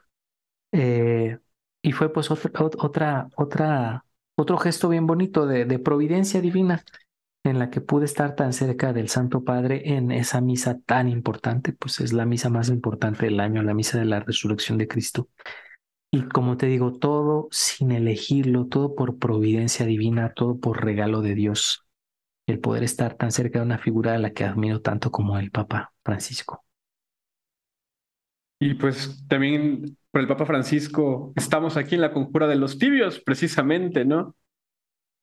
[0.72, 1.38] Eh,
[1.82, 4.04] y fue pues otra, otra,
[4.36, 6.84] otro gesto bien bonito de providencia divina
[7.50, 11.72] en la que pude estar tan cerca del Santo Padre en esa misa tan importante,
[11.72, 15.28] pues es la misa más importante del año, la misa de la resurrección de Cristo.
[16.16, 21.34] Y como te digo, todo sin elegirlo, todo por providencia divina, todo por regalo de
[21.34, 21.84] Dios,
[22.46, 25.50] el poder estar tan cerca de una figura a la que admiro tanto como el
[25.50, 26.64] Papa Francisco.
[28.58, 33.20] Y pues también por el Papa Francisco estamos aquí en la conjura de los tibios,
[33.20, 34.34] precisamente, ¿no?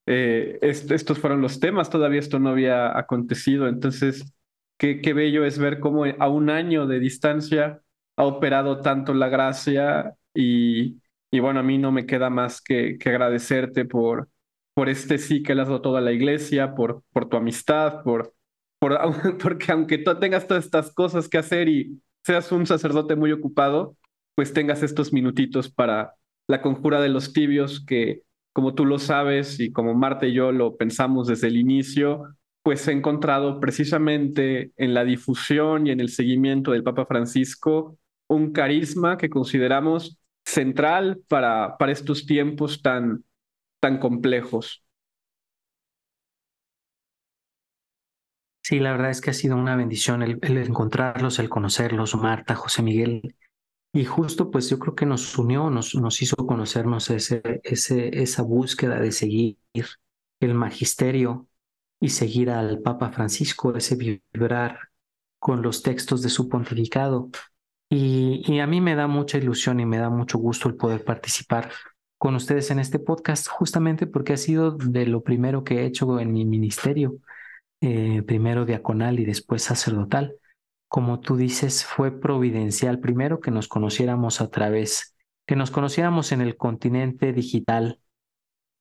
[0.05, 4.31] Eh, estos fueron los temas, todavía esto no había acontecido, entonces
[4.77, 7.81] qué, qué bello es ver cómo a un año de distancia
[8.15, 11.01] ha operado tanto la gracia y,
[11.31, 14.29] y bueno, a mí no me queda más que, que agradecerte por,
[14.73, 18.33] por este sí que le has dado toda la iglesia, por, por tu amistad, por,
[18.79, 18.97] por,
[19.41, 23.97] porque aunque tú tengas todas estas cosas que hacer y seas un sacerdote muy ocupado,
[24.35, 26.13] pues tengas estos minutitos para
[26.47, 28.23] la conjura de los tibios que,
[28.53, 32.87] como tú lo sabes y como Marta y yo lo pensamos desde el inicio, pues
[32.87, 37.97] he encontrado precisamente en la difusión y en el seguimiento del Papa Francisco
[38.27, 43.23] un carisma que consideramos central para, para estos tiempos tan,
[43.79, 44.83] tan complejos.
[48.61, 52.81] Sí, la verdad es que ha sido una bendición el, encontrarlos, el conocerlos, Marta, José
[52.81, 53.35] Miguel.
[53.93, 58.43] Y justo pues yo creo que nos unió, nos, nos hizo conocernos ese, ese, esa
[58.43, 59.57] búsqueda de seguir
[60.39, 61.47] el magisterio
[61.99, 64.79] y seguir al Papa Francisco, ese vibrar
[65.39, 67.29] con los textos de su pontificado.
[67.89, 71.71] Y, a mí me da mucha ilusión y me da mucho gusto el poder participar
[72.17, 76.19] con ustedes en este podcast, justamente porque ha sido de lo primero que he hecho
[76.19, 77.17] en mi ministerio,
[77.81, 80.35] eh, primero diaconal y después sacerdotal.
[80.87, 85.15] Como tú dices, fue providencial primero que nos conociéramos a través,
[85.45, 87.99] que nos conociéramos en el continente digital,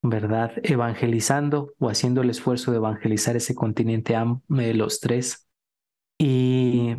[0.02, 0.52] ¿verdad?
[0.62, 4.14] Evangelizando o haciendo el esfuerzo de evangelizar ese continente
[4.48, 5.48] de los tres.
[6.18, 6.96] Y,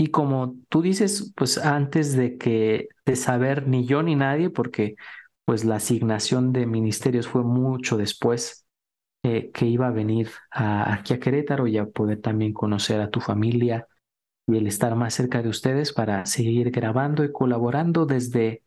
[0.00, 4.94] y como tú dices, pues antes de que de saber ni yo ni nadie, porque
[5.44, 8.64] pues la asignación de ministerios fue mucho después
[9.24, 13.20] eh, que iba a venir aquí a Querétaro y a poder también conocer a tu
[13.20, 13.88] familia
[14.46, 18.62] y el estar más cerca de ustedes para seguir grabando y colaborando desde,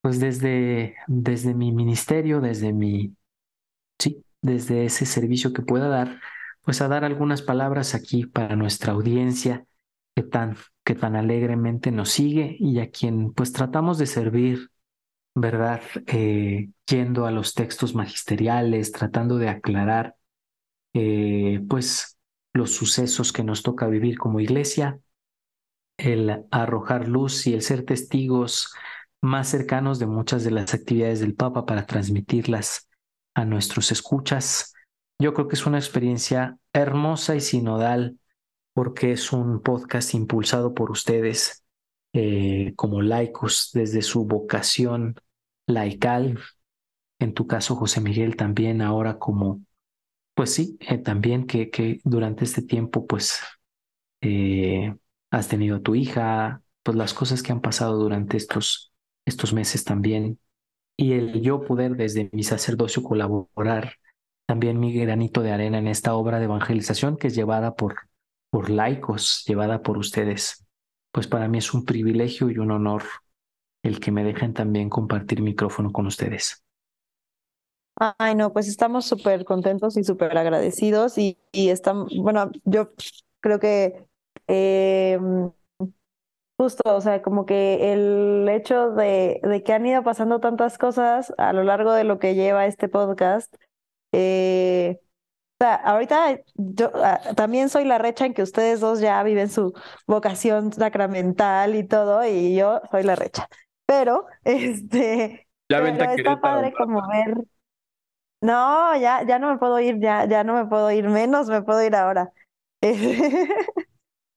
[0.00, 3.14] pues desde, desde mi ministerio, desde mi,
[3.98, 6.20] sí, desde ese servicio que pueda dar,
[6.62, 9.66] pues a dar algunas palabras aquí para nuestra audiencia
[10.14, 14.72] que tan, que tan alegremente nos sigue y a quien pues tratamos de servir
[15.34, 15.80] ¿verdad?
[16.06, 20.16] Eh, yendo a los textos magisteriales, tratando de aclarar,
[20.94, 22.18] eh, pues,
[22.52, 25.00] los sucesos que nos toca vivir como iglesia,
[25.96, 28.74] el arrojar luz y el ser testigos
[29.22, 32.88] más cercanos de muchas de las actividades del Papa para transmitirlas
[33.34, 34.74] a nuestros escuchas.
[35.18, 38.18] Yo creo que es una experiencia hermosa y sinodal
[38.74, 41.64] porque es un podcast impulsado por ustedes
[42.12, 45.16] eh, como laicos desde su vocación
[45.66, 46.38] laical,
[47.18, 49.62] en tu caso José Miguel también ahora como,
[50.34, 53.40] pues sí, eh, también que, que durante este tiempo pues
[54.20, 54.94] eh,
[55.30, 58.92] has tenido a tu hija, pues las cosas que han pasado durante estos,
[59.26, 60.38] estos meses también,
[60.96, 63.94] y el yo poder desde mi sacerdocio colaborar
[64.46, 67.96] también mi granito de arena en esta obra de evangelización que es llevada por,
[68.52, 70.62] por laicos, llevada por ustedes
[71.12, 73.04] pues para mí es un privilegio y un honor
[73.84, 76.64] el que me dejen también compartir micrófono con ustedes.
[78.18, 82.92] Ay, no, pues estamos súper contentos y súper agradecidos y, y estamos, bueno, yo
[83.40, 84.06] creo que
[84.48, 85.20] eh,
[86.56, 91.34] justo, o sea, como que el hecho de, de, que han ido pasando tantas cosas
[91.36, 93.54] a lo largo de lo que lleva este podcast,
[94.12, 95.00] eh,
[95.62, 99.72] sea, ahorita yo ah, también soy la recha en que ustedes dos ya viven su
[100.06, 103.48] vocación sacramental y todo, y yo soy la recha.
[103.86, 107.36] Pero, este, ya pero está padre como ver.
[108.40, 111.62] No, ya, ya no me puedo ir, ya, ya no me puedo ir, menos me
[111.62, 112.32] puedo ir ahora.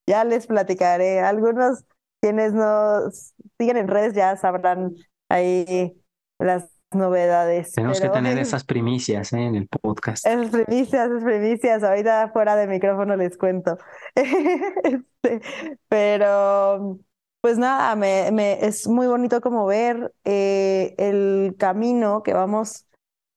[0.07, 1.22] ya les platicaré.
[1.22, 1.84] Algunos
[2.22, 4.93] quienes nos siguen en redes ya sabrán
[5.30, 5.99] ahí
[6.38, 7.73] las novedades.
[7.73, 9.43] Tenemos que tener esas primicias ¿eh?
[9.43, 10.25] en el podcast.
[10.25, 11.83] Esas primicias, esas primicias.
[11.83, 13.77] Ahorita fuera de micrófono les cuento.
[14.15, 15.41] este,
[15.87, 16.99] pero,
[17.41, 22.85] pues nada, me, me, es muy bonito como ver eh, el camino que vamos,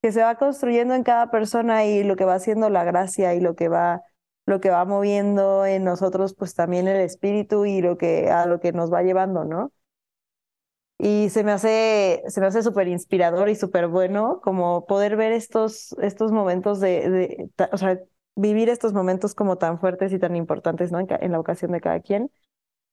[0.02, 3.40] que se va construyendo en cada persona y lo que va haciendo la gracia y
[3.40, 4.02] lo que va
[4.48, 8.60] lo que va moviendo en nosotros, pues también el espíritu y lo que a lo
[8.60, 9.72] que nos va llevando, ¿no?
[10.98, 16.32] Y se me hace, se súper inspirador y súper bueno como poder ver estos, estos
[16.32, 18.00] momentos de, de, o sea,
[18.34, 20.98] vivir estos momentos como tan fuertes y tan importantes, ¿no?
[20.98, 22.30] En, en la ocasión de cada quien.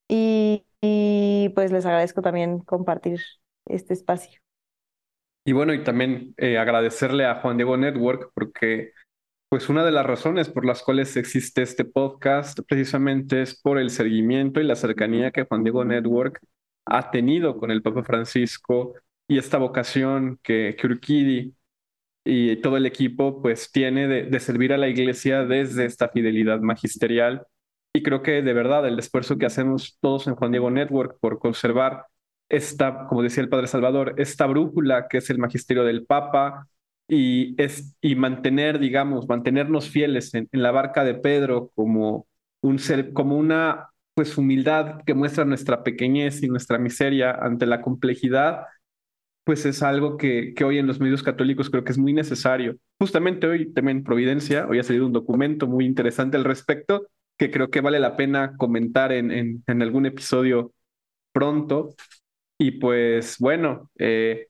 [0.07, 3.19] Y, y, pues les agradezco también compartir
[3.65, 4.39] este espacio.
[5.43, 8.91] Y bueno, y también eh, agradecerle a Juan Diego Network porque
[9.49, 13.89] pues una de las razones por las cuales existe este podcast precisamente es por el
[13.89, 16.39] seguimiento y la cercanía que Juan Diego Network
[16.85, 18.93] ha tenido con el Papa Francisco
[19.27, 21.53] y esta vocación que, que
[22.27, 26.59] y todo el equipo pues tiene de, de, servir a la iglesia desde esta fidelidad
[26.59, 27.45] magisterial.
[27.93, 31.39] Y creo que de verdad el esfuerzo que hacemos todos en Juan Diego Network por
[31.39, 32.05] conservar
[32.49, 36.67] esta, como decía el Padre Salvador, esta brújula que es el magisterio del Papa
[37.07, 42.27] y, es, y mantener, digamos, mantenernos fieles en, en la barca de Pedro como,
[42.61, 47.81] un ser, como una pues humildad que muestra nuestra pequeñez y nuestra miseria ante la
[47.81, 48.61] complejidad,
[49.43, 52.77] pues es algo que, que hoy en los medios católicos creo que es muy necesario.
[52.99, 57.69] Justamente hoy también Providencia, hoy ha salido un documento muy interesante al respecto que creo
[57.69, 60.71] que vale la pena comentar en, en, en algún episodio
[61.33, 61.93] pronto.
[62.57, 64.47] Y pues bueno, eh,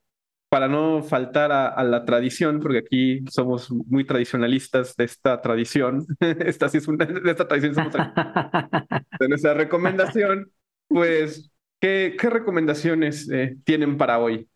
[0.56, 6.70] para no faltar a, la tradición, porque aquí somos muy tradicionalistas de esta tradición, esta
[6.70, 7.92] sí es una, de esta tradición somos
[9.20, 10.50] de nuestra recomendación,
[10.88, 11.52] pues
[11.82, 14.48] ¿qué, qué recomendaciones eh, tienen para hoy?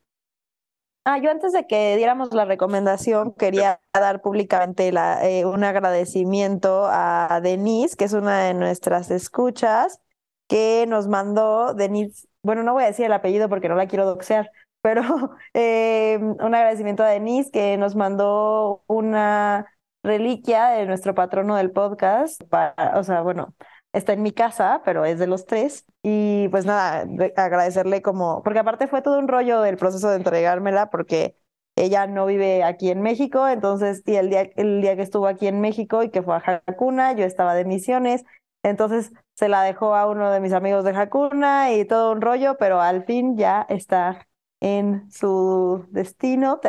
[1.03, 6.85] Ah, yo antes de que diéramos la recomendación, quería dar públicamente la, eh, un agradecimiento
[6.85, 9.99] a Denise, que es una de nuestras escuchas,
[10.47, 14.05] que nos mandó, Denise, bueno, no voy a decir el apellido porque no la quiero
[14.05, 14.49] doxear,
[14.81, 15.01] pero
[15.53, 19.67] eh, un agradecimiento a Denise que nos mandó una
[20.03, 23.53] reliquia de nuestro patrono del podcast, para, o sea, bueno,
[23.93, 25.85] está en mi casa, pero es de los tres.
[26.03, 30.89] Y pues nada, agradecerle como, porque aparte fue todo un rollo del proceso de entregármela,
[30.89, 31.35] porque
[31.75, 35.47] ella no vive aquí en México, entonces y el, día, el día que estuvo aquí
[35.47, 38.25] en México y que fue a Hakuna, yo estaba de misiones,
[38.63, 42.57] entonces se la dejó a uno de mis amigos de Hakuna y todo un rollo,
[42.57, 44.27] pero al fin ya está
[44.61, 46.59] en su destino.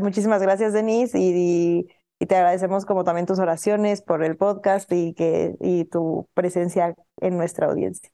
[0.00, 1.86] muchísimas gracias, Denise, y
[2.24, 6.94] y te agradecemos como también tus oraciones por el podcast y, que, y tu presencia
[7.20, 8.10] en nuestra audiencia.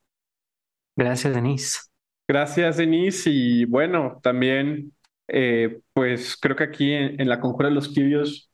[0.96, 1.78] Gracias, Denise.
[2.26, 3.30] Gracias, Denise.
[3.30, 4.92] Y bueno, también,
[5.28, 8.50] eh, pues creo que aquí en, la Conjura de los Kibios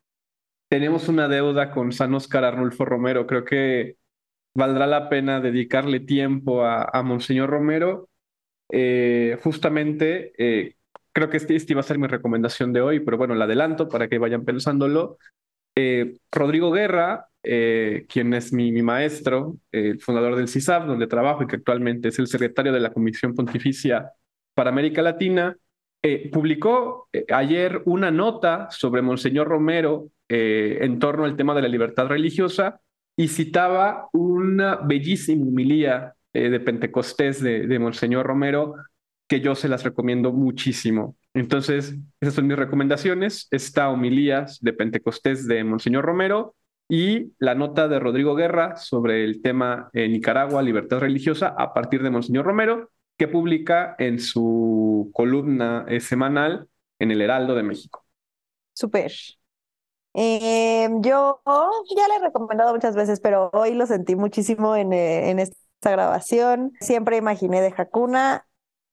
[0.69, 3.27] tenemos una deuda con San Oscar Arnulfo Romero.
[3.27, 3.97] Creo que
[4.55, 8.09] valdrá la pena dedicarle tiempo a, Monseñor Romero.
[8.71, 10.75] Eh, justamente, eh,
[11.13, 13.89] creo que este, este, iba a ser mi recomendación de hoy, pero bueno, la adelanto
[13.89, 15.19] para que vayan pensándolo.
[15.77, 21.57] Eh, Rodrigo Guerra, quien es mi, maestro, el fundador del CISAF, donde trabajo y que
[21.57, 24.11] actualmente es el secretario de la Comisión Pontificia
[24.55, 25.57] para América Latina,
[26.33, 32.81] publicó ayer una nota sobre Monseñor Romero en torno al tema de la libertad religiosa
[33.17, 38.75] y citaba una bellísima humilía de Pentecostés de, de Monseñor Romero
[39.29, 41.17] que yo se las recomiendo muchísimo.
[41.35, 43.49] Entonces, esas son mis recomendaciones.
[43.51, 46.55] Esta homilías de Pentecostés de Monseñor Romero
[46.89, 52.03] y la nota de Rodrigo Guerra sobre el tema en Nicaragua, libertad religiosa, a partir
[52.03, 56.69] de Monseñor Romero, que publica en su columna eh, semanal
[56.99, 58.05] en el Heraldo de México.
[58.73, 59.13] Súper.
[60.15, 65.31] Eh, yo ya le he recomendado muchas veces, pero hoy lo sentí muchísimo en, eh,
[65.31, 65.41] en
[65.81, 66.73] esta grabación.
[66.81, 68.47] Siempre imaginé de Hakuna,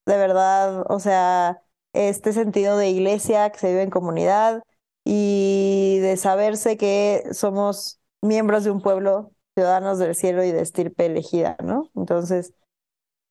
[0.06, 1.62] de verdad, o sea,
[1.94, 4.64] este sentido de iglesia que se vive en comunidad
[5.06, 11.06] y de saberse que somos miembros de un pueblo, ciudadanos del cielo y de estirpe
[11.06, 11.90] elegida, ¿no?
[11.96, 12.54] Entonces,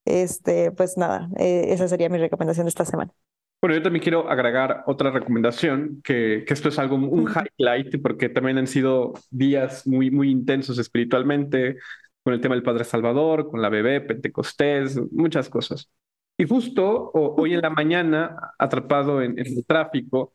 [0.05, 3.13] este, pues nada, eh, esa sería mi recomendación de esta semana.
[3.61, 8.29] Bueno, yo también quiero agregar otra recomendación, que, que esto es algo, un highlight, porque
[8.29, 11.77] también han sido días muy, muy intensos espiritualmente,
[12.23, 15.91] con el tema del Padre Salvador, con la bebé, Pentecostés, muchas cosas.
[16.37, 20.33] Y justo hoy en la mañana, atrapado en, el tráfico,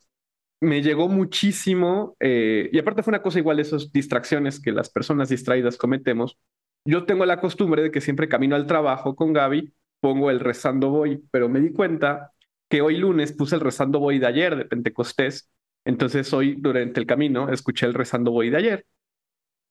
[0.62, 5.30] me llegó muchísimo, eh, y aparte fue una cosa igual, esas distracciones que las personas
[5.30, 6.38] distraídas cometemos.
[6.86, 10.90] Yo tengo la costumbre de que siempre camino al trabajo con Gaby, pongo el rezando
[10.90, 12.32] voy, pero me di cuenta
[12.70, 15.50] que hoy lunes puse el rezando voy de ayer de Pentecostés,
[15.86, 18.86] entonces hoy durante el camino escuché el rezando voy de ayer.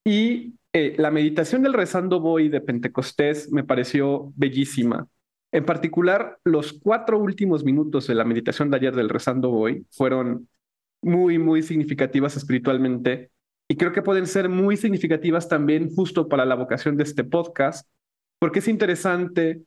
[0.05, 5.06] Y eh, la meditación del rezando voy de Pentecostés me pareció bellísima.
[5.52, 10.48] En particular, los cuatro últimos minutos de la meditación de ayer del Rezando Hoy fueron
[11.01, 13.30] muy, muy significativas espiritualmente
[13.68, 17.88] y creo que pueden ser muy significativas también justo para la vocación de este podcast,
[18.38, 19.62] porque es interesante,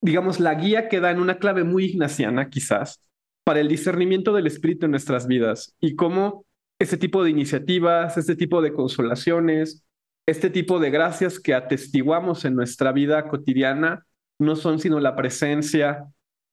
[0.00, 3.02] digamos, la guía que da en una clave muy ignaciana quizás
[3.44, 6.44] para el discernimiento del espíritu en nuestras vidas y cómo
[6.78, 9.84] este tipo de iniciativas, este tipo de consolaciones,
[10.26, 14.06] este tipo de gracias que atestiguamos en nuestra vida cotidiana,
[14.38, 16.06] no son sino la presencia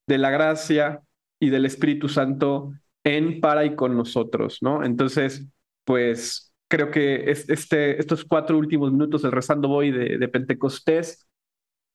[0.08, 1.02] de la gracia
[1.40, 2.74] y del Espíritu Santo
[3.04, 4.84] en, para y con nosotros, ¿no?
[4.84, 5.48] Entonces,
[5.84, 11.28] pues creo que este, estos cuatro últimos minutos del Rezando Voy de, Pentecostés,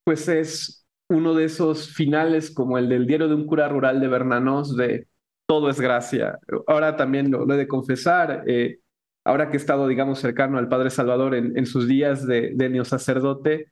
[0.03, 4.07] pues es uno de esos finales como el del diario de un cura rural de
[4.07, 5.07] Bernanos, de
[5.51, 6.39] todo es gracia.
[6.65, 8.79] Ahora también lo, he de confesar, eh,
[9.25, 13.69] ahora que he estado, digamos, cercano al Padre Salvador en, sus días de, de neosacerdote,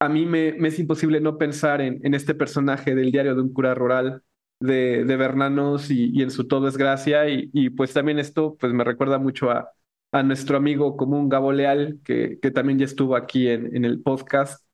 [0.00, 3.76] a mí me, es imposible no pensar en, este personaje del diario de un cura
[3.76, 4.24] rural
[4.58, 7.28] de, de Bernanos y, en su todo es gracia.
[7.28, 9.70] Y, pues también esto pues me recuerda mucho a,
[10.10, 14.02] a nuestro amigo común Gabo Leal, que, que también ya estuvo aquí en, en, el
[14.02, 14.66] podcast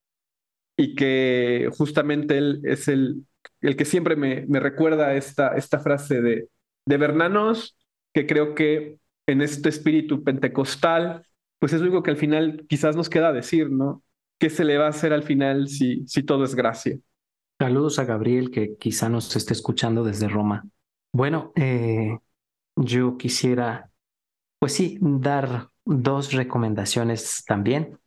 [0.75, 3.27] y que justamente él es el,
[3.61, 6.49] el que siempre me, me recuerda esta, esta frase de,
[6.87, 7.77] de Bernanos,
[8.13, 11.27] que creo que en este espíritu pentecostal,
[11.59, 14.03] pues es algo que al final quizás nos queda decir, ¿no?
[14.41, 16.99] ¿qué se le va a hacer al final si, si todo es gracia?
[17.61, 20.67] Saludos a Gabriel que quizá nos esté escuchando desde Roma.
[21.13, 22.19] Bueno, eh,
[22.75, 23.91] yo quisiera,
[24.59, 27.99] pues sí, dar dos recomendaciones también.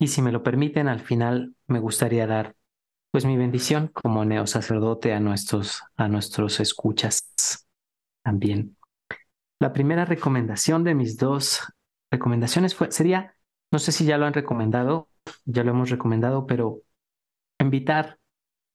[0.00, 2.56] Y si me lo permiten, al final me gustaría dar
[3.18, 7.66] pues mi bendición como neosacerdote a nuestros, a nuestros escuchas
[8.22, 8.76] también.
[9.58, 11.62] La primera recomendación de mis dos
[12.12, 13.34] recomendaciones fue, sería,
[13.72, 15.08] no sé si ya lo han recomendado,
[15.44, 16.82] ya lo hemos recomendado, pero
[17.58, 18.20] invitar,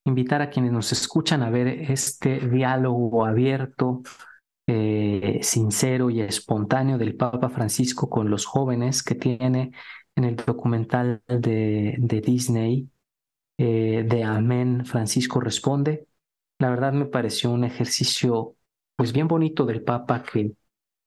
[0.06, 4.02] invitar a quienes nos escuchan a ver este diálogo abierto,
[4.68, 9.72] eh, sincero y espontáneo del Papa Francisco con los jóvenes que tiene
[10.18, 12.90] en el documental de, de Disney
[13.58, 16.08] eh, de Amén Francisco Responde.
[16.60, 18.56] La verdad me pareció un ejercicio
[18.96, 20.54] pues bien bonito del Papa que,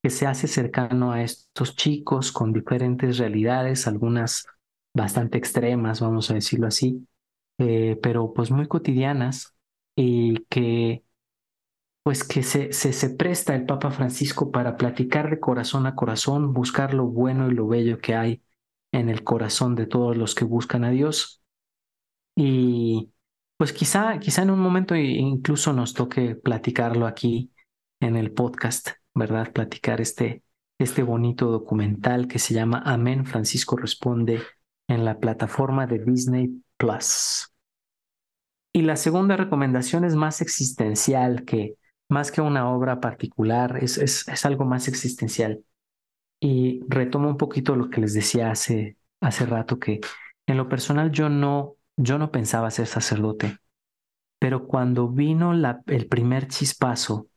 [0.09, 4.47] se hace cercano a estos chicos con diferentes realidades, algunas
[4.95, 7.09] bastante extremas, vamos a decirlo así,
[7.59, 9.57] eh, pero pues muy cotidianas
[9.97, 11.05] y que
[12.07, 16.95] pues que se, se, presta el Papa Francisco para platicar de corazón a corazón, buscar
[16.95, 18.43] lo bueno y lo bello que hay
[18.93, 21.43] en el corazón de todos los que buscan a Dios.
[22.37, 23.11] Y
[23.57, 27.51] pues quizá, quizá en un momento incluso nos toque platicarlo aquí
[28.01, 29.53] en el podcast, ¿verdad?
[29.53, 30.43] Platicar este,
[30.79, 34.43] este bonito documental que se llama Amén, Francisco Responde
[34.89, 37.51] en la plataforma de Disney Plus.
[38.73, 41.77] Y la segunda recomendación es más existencial que
[42.09, 45.65] más que una obra particular, es, es, es algo más existencial.
[46.41, 50.01] Y retomo un poquito lo que les decía hace, hace rato, que
[50.47, 53.59] en lo personal yo no, yo no pensaba ser sacerdote,
[54.39, 57.29] pero cuando vino la, el primer chispazo,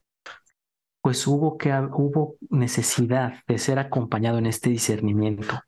[1.01, 5.61] pues hubo, que, hubo necesidad de ser acompañado en este discernimiento.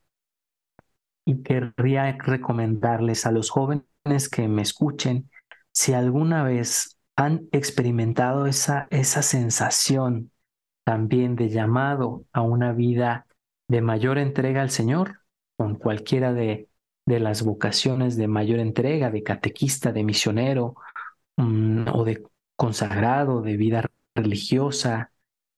[1.26, 5.30] Y querría recomendarles a los jóvenes que me escuchen,
[5.72, 10.32] si alguna vez han experimentado esa, esa sensación
[10.84, 13.26] también de llamado a una vida
[13.70, 15.22] de mayor entrega al Señor,
[15.56, 16.68] con cualquiera de,
[17.12, 20.76] de las vocaciones de mayor entrega, de catequista, de misionero
[21.38, 22.24] mm, o de
[22.56, 25.12] consagrado, de vida religiosa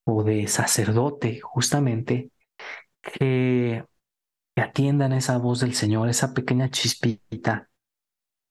[0.06, 2.32] o de sacerdote, justamente,
[3.02, 3.86] que,
[4.56, 7.70] que atiendan esa voz del Señor, esa pequeña chispita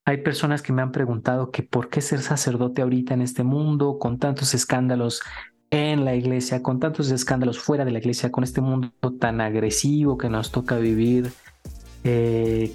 [0.05, 3.99] hay personas que me han preguntado que por qué ser sacerdote ahorita en este mundo,
[3.99, 5.23] con tantos escándalos
[5.71, 10.19] en la iglesia, con tantos escándalos fuera de la iglesia, con este mundo tan agresivo
[10.19, 11.33] que nos toca vivir.
[12.05, 12.75] Eh,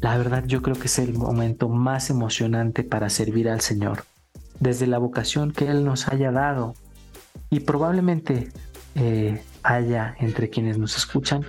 [0.00, 4.04] la verdad yo creo que es el momento más emocionante para servir al Señor,
[4.58, 6.74] desde la vocación que Él nos haya dado.
[7.50, 8.48] Y probablemente
[8.94, 11.46] eh, haya entre quienes nos escuchan,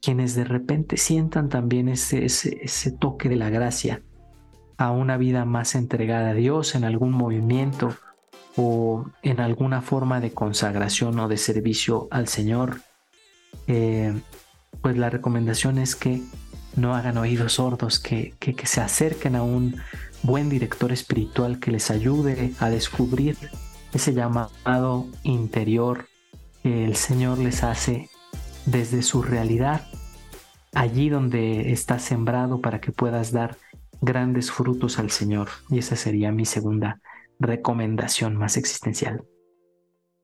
[0.00, 4.02] quienes de repente sientan también ese, ese, toque de la gracia
[4.78, 7.94] a una vida más entregada a Dios en algún movimiento
[8.56, 12.80] o en alguna forma de consagración o de servicio al Señor,
[13.66, 14.14] eh,
[14.82, 16.22] pues la recomendación es que
[16.76, 19.76] no hagan oídos sordos, que, que, se acerquen a un
[20.22, 23.36] buen director espiritual que les ayude a descubrir
[23.92, 26.06] ese llamado interior
[26.62, 28.08] que el Señor les hace
[28.66, 29.86] desde su realidad,
[30.74, 33.56] allí donde está sembrado para que puedas dar
[34.00, 35.48] grandes frutos al Señor.
[35.70, 37.00] Y esa sería mi segunda
[37.38, 39.24] recomendación más existencial.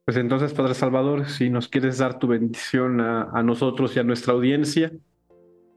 [0.07, 4.31] Pues entonces, Padre Salvador, si nos quieres dar tu bendición a, nosotros y a nuestra
[4.31, 4.93] audiencia.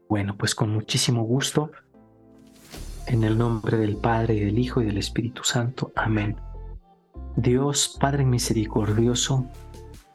[0.07, 1.69] Bueno, pues con muchísimo gusto.
[3.07, 5.91] En el nombre del Padre y del Hijo y del Espíritu Santo.
[5.97, 6.37] Amén.
[7.35, 9.49] Dios Padre misericordioso,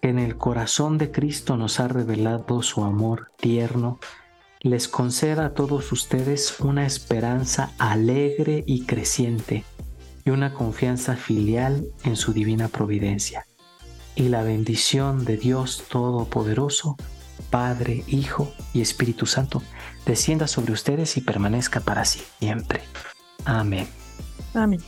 [0.01, 3.98] en el corazón de Cristo nos ha revelado su amor tierno
[4.62, 9.64] les conceda a todos ustedes una esperanza alegre y creciente
[10.24, 13.44] y una confianza filial en su divina providencia.
[14.16, 16.97] Y la bendición de Dios Todopoderoso,
[17.51, 19.62] Padre, Hijo y Espíritu Santo,
[20.06, 22.80] descienda sobre ustedes y permanezca para siempre.
[23.44, 23.86] Amén.
[24.55, 24.80] Amén.